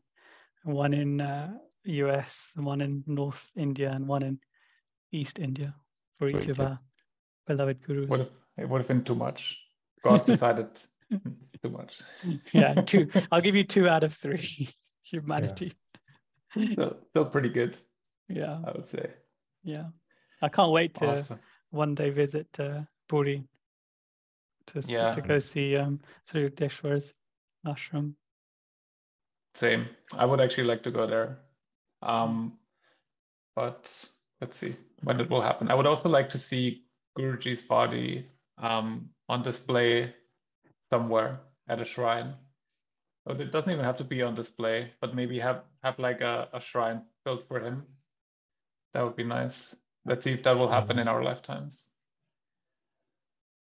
one 0.64 0.94
in 0.94 1.20
uh, 1.20 1.52
US, 1.84 2.52
one 2.56 2.80
in 2.80 3.02
North 3.06 3.50
India, 3.56 3.90
and 3.90 4.06
one 4.06 4.22
in 4.22 4.38
East 5.12 5.38
India 5.38 5.74
for 6.16 6.28
each 6.28 6.48
of 6.48 6.60
our 6.60 6.78
beloved 7.46 7.82
gurus. 7.86 8.08
Would 8.08 8.20
have 8.20 8.30
it 8.58 8.68
would 8.68 8.80
have 8.80 8.88
been 8.88 9.04
too 9.04 9.14
much. 9.14 9.58
God 10.04 10.24
decided 10.26 10.68
too 11.62 11.70
much. 11.70 12.00
yeah, 12.52 12.74
two. 12.74 13.08
I'll 13.32 13.40
give 13.40 13.56
you 13.56 13.64
two 13.64 13.88
out 13.88 14.04
of 14.04 14.14
three. 14.14 14.68
Humanity. 15.02 15.72
Still, 16.52 16.96
still 17.10 17.24
pretty 17.24 17.48
good, 17.48 17.76
Yeah, 18.28 18.58
I 18.64 18.72
would 18.72 18.86
say. 18.86 19.10
yeah. 19.64 19.86
I 20.42 20.48
can't 20.48 20.72
wait 20.72 20.94
to 20.96 21.10
Awesome. 21.10 21.38
one 21.70 21.94
day 21.94 22.10
visit 22.10 22.48
uh, 22.58 22.82
Puri 23.08 23.44
to 24.72 24.80
Yeah. 24.86 25.12
to 25.12 25.20
go 25.20 25.38
see 25.38 25.76
um, 25.76 26.00
Sri 26.26 26.48
Yukteswar's 26.48 27.12
ashram. 27.66 28.14
Same. 29.54 29.88
I 30.12 30.24
would 30.24 30.40
actually 30.40 30.64
like 30.64 30.82
to 30.84 30.90
go 30.90 31.06
there. 31.06 31.38
Um, 32.02 32.58
but 33.56 34.10
let's 34.40 34.58
see 34.58 34.76
when 35.02 35.20
it 35.20 35.28
will 35.28 35.42
happen. 35.42 35.70
I 35.70 35.74
would 35.74 35.86
also 35.86 36.08
like 36.08 36.30
to 36.30 36.38
see 36.38 36.84
Guruji's 37.18 37.62
body 37.62 38.26
um, 38.58 39.10
on 39.28 39.42
display 39.42 40.14
somewhere 40.90 41.40
at 41.68 41.80
a 41.80 41.84
shrine. 41.84 42.34
But 43.26 43.40
it 43.40 43.52
doesn't 43.52 43.70
even 43.70 43.84
have 43.84 43.98
to 43.98 44.04
be 44.04 44.22
on 44.22 44.34
display, 44.34 44.92
but 45.00 45.14
maybe 45.14 45.38
have 45.38 45.62
have 45.82 45.98
like 45.98 46.20
a, 46.20 46.48
a 46.52 46.60
shrine 46.60 47.02
built 47.24 47.46
for 47.48 47.60
him. 47.60 47.84
That 48.94 49.04
would 49.04 49.16
be 49.16 49.24
nice. 49.24 49.76
Let's 50.06 50.24
see 50.24 50.32
if 50.32 50.42
that 50.44 50.56
will 50.56 50.68
happen 50.68 50.98
in 50.98 51.06
our 51.06 51.22
lifetimes. 51.22 51.86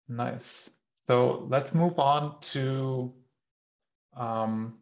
Nice. 0.09 0.70
So 1.09 1.46
let's 1.48 1.74
move 1.74 1.98
on 1.98 2.40
to 2.53 3.12
um, 4.16 4.78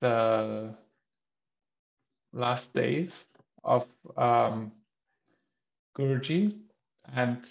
the 0.00 0.76
last 2.32 2.72
days 2.74 3.24
of 3.64 3.86
um, 4.16 4.72
Guruji. 5.96 6.58
And 7.12 7.48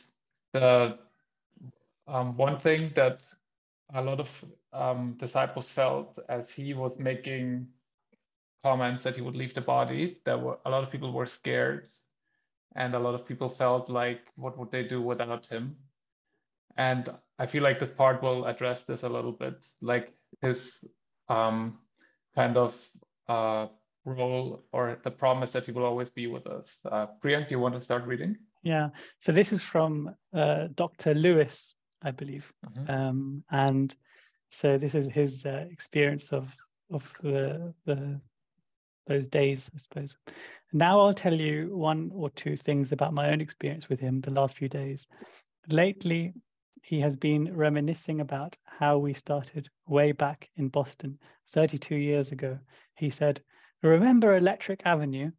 the 0.53 0.97
um, 2.07 2.35
one 2.37 2.59
thing 2.59 2.91
that 2.95 3.23
a 3.93 4.01
lot 4.01 4.19
of 4.19 4.45
um, 4.73 5.13
disciples 5.17 5.69
felt 5.69 6.17
as 6.29 6.51
he 6.51 6.73
was 6.73 6.97
making 6.99 7.67
comments 8.63 9.03
that 9.03 9.15
he 9.15 9.21
would 9.21 9.35
leave 9.35 9.53
the 9.53 9.61
body. 9.61 10.19
that 10.25 10.39
were 10.41 10.59
a 10.65 10.69
lot 10.69 10.83
of 10.83 10.91
people 10.91 11.11
were 11.13 11.25
scared, 11.25 11.89
and 12.75 12.93
a 12.95 12.99
lot 12.99 13.15
of 13.15 13.25
people 13.25 13.49
felt 13.49 13.89
like, 13.89 14.21
what 14.35 14.57
would 14.57 14.71
they 14.71 14.83
do 14.83 15.01
without 15.01 15.47
him? 15.47 15.75
And 16.79 17.09
I 17.37 17.45
feel 17.45 17.61
like 17.61 17.77
this 17.77 17.91
part 17.91 18.23
will 18.23 18.45
address 18.45 18.83
this 18.83 19.03
a 19.03 19.09
little 19.09 19.33
bit, 19.33 19.67
like 19.81 20.13
his 20.41 20.81
um, 21.27 21.77
kind 22.33 22.55
of 22.55 22.73
uh, 23.27 23.67
role 24.05 24.63
or 24.71 24.97
the 25.03 25.11
promise 25.11 25.51
that 25.51 25.65
he 25.65 25.73
will 25.73 25.83
always 25.83 26.09
be 26.09 26.27
with 26.27 26.47
us. 26.47 26.79
Uh, 26.89 27.07
Priyank, 27.21 27.49
do 27.49 27.55
you 27.55 27.59
want 27.59 27.75
to 27.75 27.81
start 27.81 28.05
reading? 28.05 28.37
Yeah. 28.63 28.89
So 29.19 29.33
this 29.33 29.51
is 29.51 29.61
from 29.61 30.15
uh, 30.33 30.67
Dr. 30.73 31.13
Lewis, 31.13 31.75
I 32.01 32.11
believe, 32.11 32.51
mm-hmm. 32.65 32.89
um, 32.89 33.43
and 33.51 33.93
so 34.49 34.77
this 34.77 34.95
is 34.95 35.09
his 35.09 35.45
uh, 35.45 35.65
experience 35.69 36.31
of 36.31 36.55
of 36.91 37.13
the 37.21 37.73
the 37.85 38.21
those 39.05 39.27
days, 39.27 39.69
I 39.75 39.79
suppose. 39.79 40.15
Now 40.71 40.99
I'll 40.99 41.13
tell 41.13 41.33
you 41.33 41.75
one 41.75 42.09
or 42.13 42.29
two 42.29 42.55
things 42.55 42.93
about 42.93 43.13
my 43.13 43.31
own 43.31 43.41
experience 43.41 43.89
with 43.89 43.99
him 43.99 44.21
the 44.21 44.31
last 44.31 44.55
few 44.55 44.69
days. 44.69 45.07
Lately, 45.67 46.33
he 46.81 46.99
has 47.01 47.15
been 47.15 47.55
reminiscing 47.55 48.21
about 48.21 48.57
how 48.65 48.97
we 48.97 49.13
started 49.13 49.69
way 49.87 50.11
back 50.11 50.49
in 50.55 50.69
Boston 50.69 51.19
32 51.51 51.95
years 51.95 52.31
ago. 52.31 52.59
He 52.95 53.09
said, 53.09 53.41
Remember 53.81 54.35
Electric 54.35 54.81
Avenue? 54.85 55.31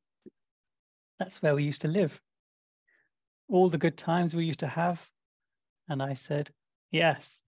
That's 1.18 1.42
where 1.42 1.54
we 1.54 1.64
used 1.64 1.82
to 1.82 1.88
live. 1.88 2.20
All 3.48 3.68
the 3.68 3.78
good 3.78 3.96
times 3.96 4.34
we 4.34 4.44
used 4.44 4.60
to 4.60 4.66
have. 4.66 5.06
And 5.88 6.02
I 6.02 6.14
said, 6.14 6.50
Yes. 6.90 7.40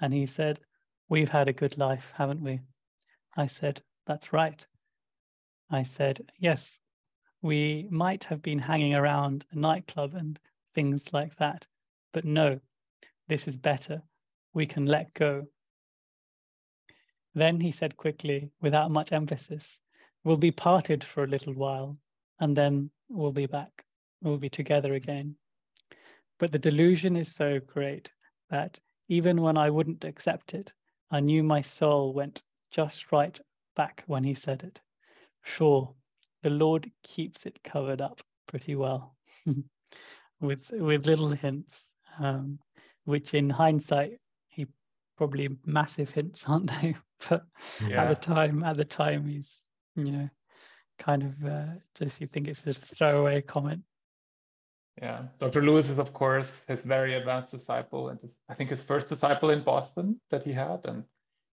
And 0.00 0.12
he 0.12 0.26
said, 0.26 0.60
We've 1.08 1.28
had 1.28 1.48
a 1.48 1.52
good 1.52 1.78
life, 1.78 2.12
haven't 2.16 2.42
we? 2.42 2.60
I 3.36 3.46
said, 3.46 3.82
That's 4.06 4.32
right. 4.32 4.66
I 5.70 5.82
said, 5.84 6.30
Yes, 6.38 6.80
we 7.42 7.86
might 7.90 8.24
have 8.24 8.42
been 8.42 8.58
hanging 8.58 8.94
around 8.94 9.44
a 9.52 9.58
nightclub 9.58 10.14
and 10.14 10.38
things 10.74 11.12
like 11.12 11.36
that. 11.36 11.66
But 12.12 12.24
no, 12.24 12.60
this 13.28 13.48
is 13.48 13.56
better. 13.56 14.02
We 14.54 14.66
can 14.66 14.86
let 14.86 15.14
go. 15.14 15.44
Then 17.34 17.60
he 17.60 17.70
said 17.70 17.96
quickly, 17.96 18.50
without 18.60 18.90
much 18.90 19.12
emphasis, 19.12 19.80
We'll 20.24 20.36
be 20.36 20.52
parted 20.52 21.02
for 21.02 21.24
a 21.24 21.28
little 21.28 21.54
while, 21.54 21.98
and 22.38 22.56
then 22.56 22.90
we'll 23.08 23.32
be 23.32 23.46
back. 23.46 23.84
We'll 24.20 24.38
be 24.38 24.48
together 24.48 24.94
again. 24.94 25.36
But 26.38 26.52
the 26.52 26.60
delusion 26.60 27.16
is 27.16 27.34
so 27.34 27.58
great 27.58 28.10
that 28.50 28.78
even 29.08 29.40
when 29.42 29.56
I 29.56 29.70
wouldn't 29.70 30.04
accept 30.04 30.54
it, 30.54 30.72
I 31.10 31.20
knew 31.20 31.42
my 31.42 31.60
soul 31.60 32.12
went 32.12 32.42
just 32.70 33.10
right 33.10 33.38
back 33.74 34.04
when 34.06 34.22
he 34.22 34.34
said 34.34 34.62
it. 34.62 34.80
Sure, 35.42 35.92
the 36.42 36.50
Lord 36.50 36.90
keeps 37.02 37.44
it 37.44 37.62
covered 37.64 38.00
up 38.00 38.20
pretty 38.46 38.76
well 38.76 39.16
with 40.40 40.70
with 40.70 41.06
little 41.06 41.30
hints, 41.30 41.96
um, 42.20 42.60
which 43.04 43.34
in 43.34 43.50
hindsight 43.50 44.18
he 44.48 44.66
probably 45.16 45.48
massive 45.64 46.10
hints, 46.10 46.44
aren't 46.48 46.70
they? 46.70 46.94
but 47.28 47.44
yeah. 47.86 48.02
at 48.02 48.08
the 48.08 48.34
time, 48.34 48.64
at 48.64 48.76
the 48.76 48.84
time, 48.84 49.26
he's 49.26 49.48
you 49.94 50.10
know 50.10 50.28
kind 50.98 51.22
of 51.22 51.44
uh, 51.44 51.66
just 51.94 52.20
you 52.20 52.26
think 52.26 52.48
it's 52.48 52.62
just 52.62 52.82
a 52.82 52.86
throwaway 52.86 53.40
comment. 53.42 53.82
Yeah, 55.00 55.22
Dr. 55.38 55.62
Lewis 55.62 55.88
is 55.88 55.98
of 55.98 56.12
course 56.12 56.46
his 56.68 56.80
very 56.80 57.14
advanced 57.14 57.52
disciple, 57.52 58.10
and 58.10 58.20
his, 58.20 58.38
I 58.48 58.54
think 58.54 58.70
his 58.70 58.80
first 58.80 59.08
disciple 59.08 59.50
in 59.50 59.62
Boston 59.62 60.20
that 60.30 60.44
he 60.44 60.52
had, 60.52 60.80
and 60.84 61.04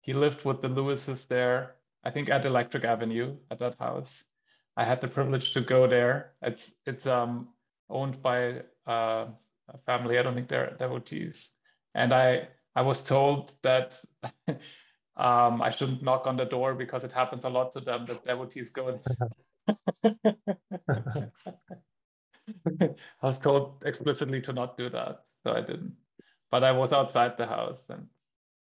he 0.01 0.13
lived 0.13 0.45
with 0.45 0.63
the 0.63 0.69
Lewises 0.69 1.27
there. 1.27 1.75
I 2.05 2.11
think 2.11 2.31
at 2.31 2.47
Electric 2.47 2.85
Avenue 2.85 3.37
at 3.51 3.59
that 3.59 3.77
house. 3.79 4.25
I 4.77 4.85
had 4.85 5.01
the 5.01 5.09
privilege 5.09 5.53
to 5.55 5.61
go 5.61 5.87
there. 5.87 6.33
It's 6.43 6.71
it's 6.85 7.07
um, 7.07 7.49
owned 7.89 8.21
by 8.23 8.63
uh, 8.87 9.27
family. 9.85 10.19
I 10.19 10.23
don't 10.23 10.35
think 10.35 10.49
they're 10.49 10.77
devotees, 10.79 11.51
and 11.95 12.13
I 12.13 12.49
I 12.75 12.83
was 12.83 13.03
told 13.03 13.53
that 13.63 13.93
um, 15.17 15.63
I 15.63 15.71
shouldn't 15.71 16.03
knock 16.03 16.27
on 16.27 16.37
the 16.37 16.45
door 16.45 16.75
because 16.75 17.05
it 17.05 17.13
happens 17.13 17.45
a 17.45 17.49
lot 17.49 17.73
to 17.73 17.81
them 17.81 18.05
that 18.07 18.25
devotees 18.25 18.71
go. 18.71 19.01
I 22.83 23.27
was 23.27 23.39
told 23.39 23.83
explicitly 23.85 24.41
to 24.43 24.53
not 24.53 24.77
do 24.77 24.89
that, 24.91 25.21
so 25.43 25.53
I 25.53 25.61
didn't. 25.61 25.95
But 26.51 26.65
I 26.65 26.73
was 26.73 26.93
outside 26.93 27.37
the 27.37 27.47
house 27.47 27.83
and 27.89 28.07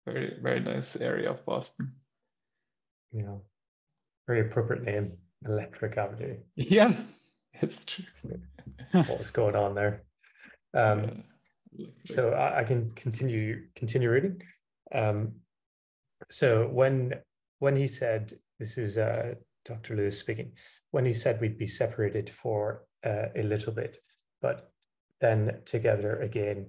very 0.05 0.37
very 0.41 0.59
nice 0.59 0.95
area 0.95 1.31
of 1.31 1.45
Boston. 1.45 1.93
Yeah, 3.11 3.35
very 4.27 4.41
appropriate 4.41 4.83
name. 4.83 5.13
Electric 5.45 5.97
Avenue. 5.97 6.37
Yeah, 6.55 6.93
it's 7.53 7.77
true. 7.85 8.05
what 8.91 9.17
was 9.17 9.31
going 9.31 9.55
on 9.55 9.75
there? 9.75 10.03
Um, 10.73 11.23
so 12.05 12.33
I, 12.33 12.59
I, 12.59 12.63
can 12.63 12.91
continue 12.91 13.63
continue 13.75 14.09
reading. 14.09 14.41
Um, 14.93 15.33
so 16.29 16.67
when 16.67 17.13
when 17.59 17.75
he 17.75 17.87
said 17.87 18.33
this 18.59 18.77
is 18.77 18.97
uh, 18.97 19.35
Dr. 19.65 19.95
Lewis 19.95 20.19
speaking, 20.19 20.51
when 20.91 21.05
he 21.05 21.13
said 21.13 21.41
we'd 21.41 21.57
be 21.57 21.67
separated 21.67 22.29
for 22.29 22.85
uh, 23.05 23.27
a 23.35 23.43
little 23.43 23.73
bit, 23.73 23.97
but 24.41 24.71
then 25.21 25.61
together 25.65 26.19
again, 26.21 26.67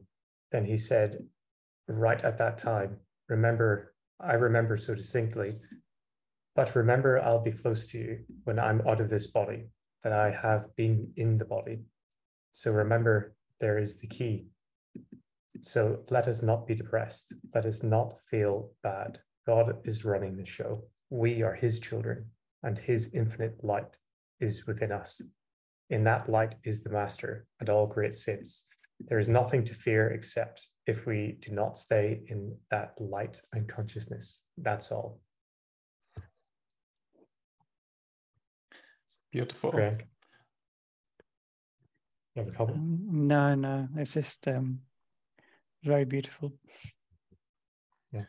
then 0.52 0.64
he 0.64 0.76
said, 0.76 1.24
right 1.88 2.22
at 2.24 2.38
that 2.38 2.58
time, 2.58 2.96
remember, 3.28 3.94
I 4.20 4.34
remember 4.34 4.76
so 4.76 4.94
distinctly 4.94 5.56
but 6.56 6.74
remember, 6.74 7.20
I'll 7.22 7.42
be 7.42 7.52
close 7.52 7.86
to 7.86 7.98
you 7.98 8.18
when 8.44 8.58
I'm 8.58 8.86
out 8.86 9.00
of 9.00 9.08
this 9.08 9.28
body, 9.28 9.68
that 10.02 10.12
I 10.12 10.30
have 10.30 10.74
been 10.76 11.12
in 11.16 11.38
the 11.38 11.44
body. 11.44 11.80
So 12.52 12.72
remember, 12.72 13.34
there 13.60 13.78
is 13.78 13.96
the 13.96 14.06
key. 14.06 14.46
So 15.62 16.00
let 16.10 16.26
us 16.26 16.42
not 16.42 16.66
be 16.66 16.74
depressed. 16.74 17.34
Let 17.54 17.66
us 17.66 17.82
not 17.82 18.14
feel 18.30 18.70
bad. 18.82 19.18
God 19.46 19.76
is 19.84 20.04
running 20.04 20.36
the 20.36 20.44
show. 20.44 20.84
We 21.10 21.42
are 21.42 21.54
his 21.54 21.80
children, 21.80 22.26
and 22.62 22.78
his 22.78 23.12
infinite 23.14 23.62
light 23.62 23.96
is 24.40 24.66
within 24.66 24.92
us. 24.92 25.20
In 25.90 26.04
that 26.04 26.30
light 26.30 26.54
is 26.64 26.82
the 26.82 26.90
master 26.90 27.46
and 27.58 27.68
all 27.68 27.86
great 27.86 28.14
saints. 28.14 28.64
There 29.08 29.18
is 29.18 29.28
nothing 29.28 29.64
to 29.64 29.74
fear 29.74 30.10
except 30.10 30.66
if 30.86 31.06
we 31.06 31.38
do 31.40 31.52
not 31.52 31.76
stay 31.76 32.20
in 32.28 32.56
that 32.70 32.94
light 32.98 33.40
and 33.52 33.68
consciousness. 33.68 34.42
That's 34.56 34.92
all. 34.92 35.20
It's 39.06 39.18
Beautiful. 39.32 39.70
Greg, 39.72 40.06
have 42.40 42.48
a 42.48 42.56
comment? 42.56 42.76
Um, 42.76 43.08
no, 43.28 43.54
no, 43.54 43.88
it's 43.96 44.14
just 44.14 44.46
um, 44.48 44.80
very 45.84 46.04
beautiful. 46.04 46.52
Yeah. 48.12 48.24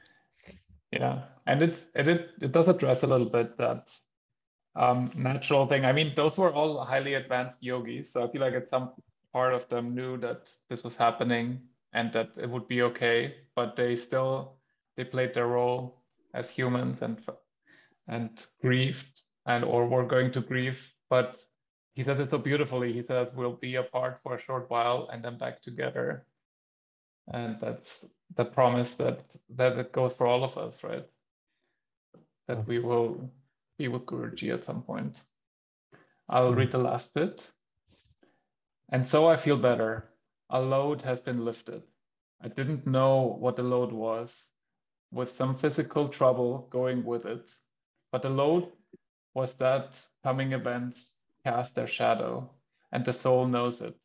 Yeah, 0.92 1.22
and 1.48 1.62
it's 1.62 1.86
it 1.96 2.08
it 2.42 2.52
does 2.52 2.68
address 2.68 3.04
a 3.04 3.08
little 3.08 3.30
bit 3.30 3.58
that 3.58 3.92
um, 4.76 5.12
natural 5.16 5.66
thing. 5.66 5.86
I 5.86 5.94
mean, 5.94 6.14
those 6.16 6.38
were 6.38 6.52
all 6.52 6.84
highly 6.84 7.14
advanced 7.14 7.64
yogis, 7.64 8.12
so 8.12 8.24
I 8.24 8.32
feel 8.32 8.42
like 8.42 8.54
at 8.54 8.70
some 8.70 8.92
part 9.32 9.54
of 9.54 9.68
them 9.70 9.96
knew 9.96 10.18
that 10.18 10.50
this 10.70 10.84
was 10.84 10.96
happening 10.96 11.62
and 11.94 12.12
that 12.14 12.32
it 12.38 12.50
would 12.50 12.68
be 12.68 12.82
okay, 12.84 13.36
but 13.56 13.76
they 13.76 13.96
still 13.96 14.58
they 14.98 15.06
played 15.06 15.34
their 15.34 15.48
role 15.48 16.04
as 16.34 16.50
humans 16.50 17.02
and 17.02 17.22
and 18.08 18.48
grieved 18.62 19.24
and 19.46 19.64
or 19.64 19.88
we're 19.88 20.06
going 20.06 20.32
to 20.34 20.42
grieve. 20.42 20.94
But 21.10 21.46
he 21.94 22.04
says 22.04 22.20
it 22.20 22.30
so 22.30 22.38
beautifully. 22.38 22.94
He 22.94 23.04
says 23.04 23.34
we'll 23.34 23.54
be 23.54 23.76
apart 23.76 24.20
for 24.24 24.36
a 24.36 24.42
short 24.42 24.70
while 24.70 25.10
and 25.12 25.24
then 25.24 25.38
back 25.38 25.62
together. 25.62 26.26
And 27.32 27.60
that's 27.60 28.06
the 28.36 28.46
promise 28.46 28.96
that 28.96 29.22
that 29.56 29.78
it 29.78 29.92
goes 29.92 30.14
for 30.14 30.26
all 30.26 30.44
of 30.44 30.58
us, 30.58 30.84
right? 30.84 31.06
That 32.48 32.68
we 32.68 32.78
mm-hmm. 32.78 32.88
will 32.88 33.32
be 33.78 33.88
with 33.88 34.06
Guruji 34.06 34.54
at 34.54 34.64
some 34.64 34.84
point. 34.84 35.22
I'll 36.30 36.50
mm-hmm. 36.50 36.60
read 36.60 36.72
the 36.72 36.78
last 36.78 37.14
bit. 37.14 37.52
And 38.90 39.08
so 39.08 39.28
I 39.28 39.36
feel 39.36 39.58
better. 39.58 40.10
A 40.50 40.62
load 40.62 41.02
has 41.04 41.22
been 41.22 41.46
lifted. 41.46 41.84
I 42.42 42.48
didn't 42.48 42.88
know 42.88 43.38
what 43.40 43.56
the 43.56 43.64
load 43.64 43.92
was, 43.94 44.50
with 45.12 45.30
some 45.30 45.56
physical 45.56 46.10
trouble 46.10 46.68
going 46.72 47.06
with 47.06 47.26
it. 47.26 47.52
But 48.12 48.24
the 48.24 48.30
load 48.30 48.72
was 49.34 49.54
that 49.56 49.94
coming 50.24 50.52
events 50.52 51.16
cast 51.46 51.76
their 51.76 51.88
shadow, 51.88 52.50
and 52.92 53.06
the 53.06 53.14
soul 53.14 53.48
knows 53.48 53.82
it. 53.82 53.96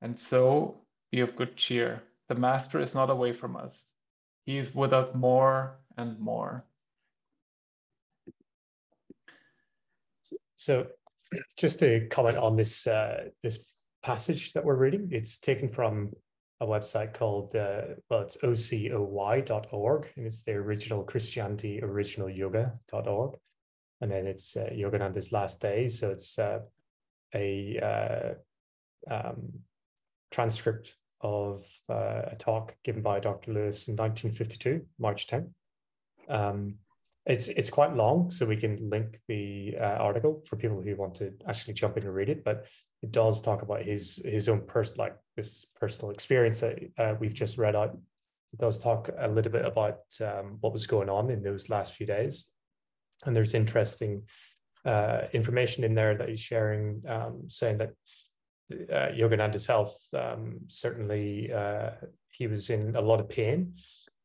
And 0.00 0.18
so 0.18 0.82
be 1.10 1.20
of 1.20 1.36
good 1.36 1.56
cheer. 1.56 2.02
The 2.28 2.34
Master 2.34 2.80
is 2.80 2.94
not 2.94 3.10
away 3.10 3.32
from 3.32 3.56
us. 3.56 3.84
He 4.46 4.58
is 4.58 4.74
with 4.74 4.92
us 4.92 5.14
more 5.14 5.78
and 5.96 6.18
more. 6.18 6.64
So, 10.56 10.86
just 11.56 11.78
to 11.80 12.06
comment 12.08 12.38
on 12.38 12.56
this 12.56 12.86
uh, 12.86 13.28
this 13.42 13.66
passage 14.02 14.52
that 14.52 14.64
we're 14.64 14.76
reading, 14.76 15.08
it's 15.10 15.38
taken 15.38 15.68
from 15.68 16.12
a 16.60 16.66
website 16.66 17.14
called 17.14 17.54
uh, 17.54 17.82
well, 18.08 18.22
it's 18.22 18.36
ocoy.org, 18.38 20.08
and 20.16 20.26
it's 20.26 20.42
the 20.42 20.52
original 20.52 21.02
Christianity 21.02 21.80
original 21.82 22.30
yoga.org, 22.30 23.36
and 24.04 24.12
then 24.12 24.26
it's 24.26 24.54
uh, 24.54 24.68
Yogananda's 24.70 25.32
last 25.32 25.62
day. 25.62 25.88
So 25.88 26.10
it's 26.10 26.38
uh, 26.38 26.58
a 27.34 28.36
uh, 29.10 29.10
um, 29.10 29.60
transcript 30.30 30.96
of 31.22 31.66
uh, 31.88 32.22
a 32.26 32.36
talk 32.38 32.76
given 32.84 33.00
by 33.00 33.18
Dr. 33.18 33.54
Lewis 33.54 33.88
in 33.88 33.96
1952, 33.96 34.84
March 34.98 35.26
10th. 35.26 35.48
Um, 36.28 36.74
it's 37.24 37.48
it's 37.48 37.70
quite 37.70 37.96
long, 37.96 38.30
so 38.30 38.44
we 38.44 38.58
can 38.58 38.90
link 38.90 39.18
the 39.26 39.74
uh, 39.80 39.96
article 40.08 40.44
for 40.46 40.56
people 40.56 40.82
who 40.82 40.94
want 40.96 41.14
to 41.14 41.32
actually 41.48 41.72
jump 41.72 41.96
in 41.96 42.02
and 42.02 42.14
read 42.14 42.28
it. 42.28 42.44
But 42.44 42.66
it 43.02 43.10
does 43.10 43.40
talk 43.40 43.62
about 43.62 43.84
his 43.84 44.20
his 44.22 44.50
own 44.50 44.66
person 44.66 44.96
like 44.98 45.16
this 45.34 45.64
personal 45.80 46.10
experience 46.10 46.60
that 46.60 47.18
we've 47.20 47.32
just 47.32 47.56
read 47.56 47.74
out. 47.74 47.96
It 48.52 48.58
does 48.58 48.82
talk 48.82 49.08
a 49.18 49.28
little 49.28 49.50
bit 49.50 49.64
about 49.64 50.00
um, 50.20 50.58
what 50.60 50.74
was 50.74 50.86
going 50.86 51.08
on 51.08 51.30
in 51.30 51.42
those 51.42 51.70
last 51.70 51.94
few 51.94 52.06
days, 52.06 52.50
and 53.24 53.36
there's 53.36 53.54
interesting 53.54 54.22
uh, 54.84 55.22
information 55.32 55.84
in 55.84 55.94
there 55.94 56.14
that 56.16 56.28
he's 56.28 56.40
sharing, 56.40 57.02
um, 57.08 57.42
saying 57.48 57.78
that 57.78 57.92
uh, 58.92 59.12
Yogananda's 59.12 59.66
health 59.66 59.96
um, 60.14 60.58
certainly 60.68 61.52
uh, 61.52 61.90
he 62.30 62.46
was 62.46 62.70
in 62.70 62.96
a 62.96 63.00
lot 63.00 63.20
of 63.20 63.28
pain. 63.28 63.74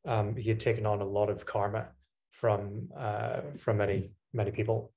Um, 0.07 0.35
he 0.35 0.49
had 0.49 0.59
taken 0.59 0.85
on 0.85 1.01
a 1.01 1.05
lot 1.05 1.29
of 1.29 1.45
karma 1.45 1.87
from 2.31 2.89
uh, 2.97 3.41
from 3.57 3.77
many 3.77 4.11
many 4.33 4.51
people, 4.51 4.91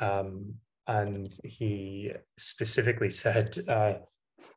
um, 0.00 0.54
and 0.86 1.36
he 1.44 2.12
specifically 2.38 3.10
said 3.10 3.58
uh, 3.68 3.94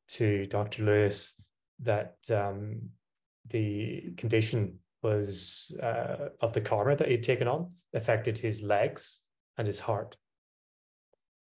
to 0.09 0.47
Dr. 0.47 0.84
Lewis 0.84 1.36
that 1.79 2.15
um, 2.31 2.89
the 3.49 4.13
condition 4.17 4.79
was 5.04 5.76
uh, 5.82 6.30
of 6.41 6.54
the 6.54 6.62
karma 6.62 6.95
that 6.95 7.10
he'd 7.10 7.24
taken 7.24 7.47
on 7.47 7.72
affected 7.93 8.38
his 8.38 8.64
legs 8.64 9.22
and 9.58 9.68
his 9.68 9.80
heart. 9.80 10.18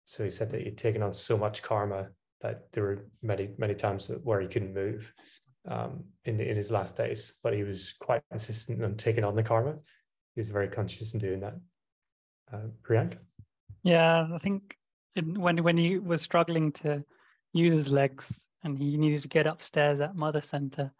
So 0.06 0.24
he 0.24 0.30
said 0.30 0.50
that 0.50 0.62
he'd 0.62 0.78
taken 0.78 1.04
on 1.04 1.14
so 1.14 1.38
much 1.38 1.62
karma 1.62 2.08
that 2.42 2.72
there 2.72 2.84
were 2.84 3.06
many 3.22 3.52
many 3.58 3.76
times 3.76 4.12
where 4.24 4.42
he 4.42 4.48
couldn't 4.48 4.74
move 4.74 5.14
um, 5.68 6.04
in 6.26 6.42
in 6.42 6.56
his 6.56 6.72
last 6.72 6.98
days, 6.98 7.38
but 7.44 7.54
he 7.54 7.64
was 7.64 7.94
quite 8.00 8.24
insistent 8.32 8.84
on 8.84 8.96
taking 8.96 9.24
on 9.24 9.36
the 9.36 9.44
karma 9.44 9.76
he 10.36 10.40
was 10.40 10.50
very 10.50 10.68
conscious 10.68 11.14
in 11.14 11.20
doing 11.20 11.40
that. 11.42 11.56
Uh, 12.52 12.68
Priyank? 12.84 13.18
Yeah, 13.84 14.28
I 14.34 14.38
think 14.40 14.76
when 15.16 15.64
when 15.64 15.78
he 15.78 15.98
was 15.98 16.22
struggling 16.22 16.72
to 16.74 17.04
use 17.54 17.74
his 17.74 17.92
legs 17.92 18.40
and 18.64 18.78
he 18.78 18.98
needed 18.98 19.24
to 19.24 19.28
get 19.28 19.48
upstairs 19.48 20.00
at 20.00 20.16
Mother 20.16 20.42
Center, 20.42 20.92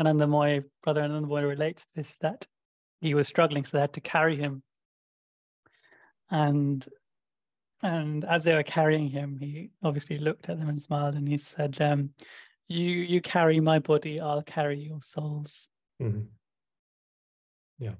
and 0.00 0.06
then 0.06 0.16
the 0.16 0.26
my 0.26 0.62
brother 0.82 1.02
and 1.02 1.14
the 1.14 1.26
boy 1.26 1.42
relates 1.42 1.84
this 1.94 2.16
that 2.22 2.46
he 3.02 3.12
was 3.12 3.28
struggling, 3.28 3.66
so 3.66 3.76
they 3.76 3.82
had 3.82 3.92
to 3.92 4.00
carry 4.00 4.34
him. 4.34 4.62
And 6.30 6.88
and 7.82 8.24
as 8.24 8.44
they 8.44 8.54
were 8.54 8.62
carrying 8.62 9.10
him, 9.10 9.36
he 9.38 9.72
obviously 9.82 10.16
looked 10.16 10.48
at 10.48 10.58
them 10.58 10.70
and 10.70 10.82
smiled, 10.82 11.16
and 11.16 11.28
he 11.28 11.36
said, 11.36 11.78
um, 11.82 12.14
"You 12.66 12.86
you 12.86 13.20
carry 13.20 13.60
my 13.60 13.78
body, 13.78 14.18
I'll 14.18 14.42
carry 14.42 14.80
your 14.80 15.02
souls." 15.02 15.68
Mm-hmm. 16.00 16.22
Yeah. 17.78 17.96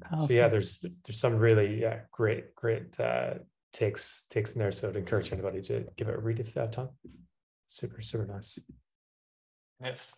Powerful. 0.00 0.26
So 0.26 0.34
yeah, 0.34 0.48
there's 0.48 0.84
there's 1.04 1.20
some 1.20 1.36
really 1.36 1.80
yeah, 1.80 2.00
great 2.10 2.56
great 2.56 2.98
uh, 2.98 3.34
takes 3.72 4.26
takes 4.30 4.54
in 4.54 4.58
there. 4.58 4.72
So 4.72 4.88
I'd 4.88 4.96
encourage 4.96 5.32
anybody 5.32 5.62
to 5.62 5.84
give 5.96 6.08
it 6.08 6.16
a 6.16 6.18
read 6.18 6.40
if 6.40 6.54
they 6.54 6.60
have 6.60 6.72
time. 6.72 6.88
Super 7.68 8.02
super 8.02 8.26
nice. 8.26 8.58
Yes. 9.80 10.12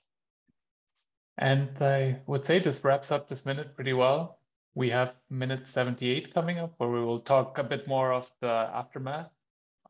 And 1.39 1.71
I 1.81 2.19
would 2.27 2.45
say 2.45 2.59
this 2.59 2.83
wraps 2.83 3.11
up 3.11 3.29
this 3.29 3.47
minute 3.47 3.75
pretty 3.77 3.93
well. 3.93 4.39
We 4.75 4.91
have 4.91 5.15
minute 5.31 5.67
78 5.67 6.35
coming 6.35 6.59
up 6.59 6.75
where 6.79 6.91
we 6.91 7.01
will 7.01 7.21
talk 7.21 7.59
a 7.59 7.65
bit 7.65 7.87
more 7.87 8.13
of 8.13 8.31
the 8.41 8.49
aftermath 8.49 9.31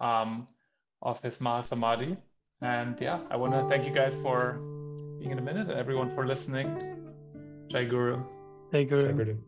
um, 0.00 0.46
of 1.02 1.20
his 1.22 1.38
Mahasamadhi. 1.38 2.16
And 2.60 2.96
yeah, 3.00 3.20
I 3.30 3.36
want 3.36 3.52
to 3.54 3.66
thank 3.68 3.86
you 3.86 3.94
guys 3.94 4.14
for 4.22 4.58
being 5.18 5.30
in 5.30 5.38
a 5.38 5.42
minute 5.42 5.68
and 5.70 5.78
everyone 5.78 6.14
for 6.14 6.26
listening. 6.26 6.68
Jai 7.68 7.84
Guru. 7.84 8.22
Jai 8.72 8.84
Guru. 8.84 9.02
Jai 9.02 9.12
Guru. 9.12 9.38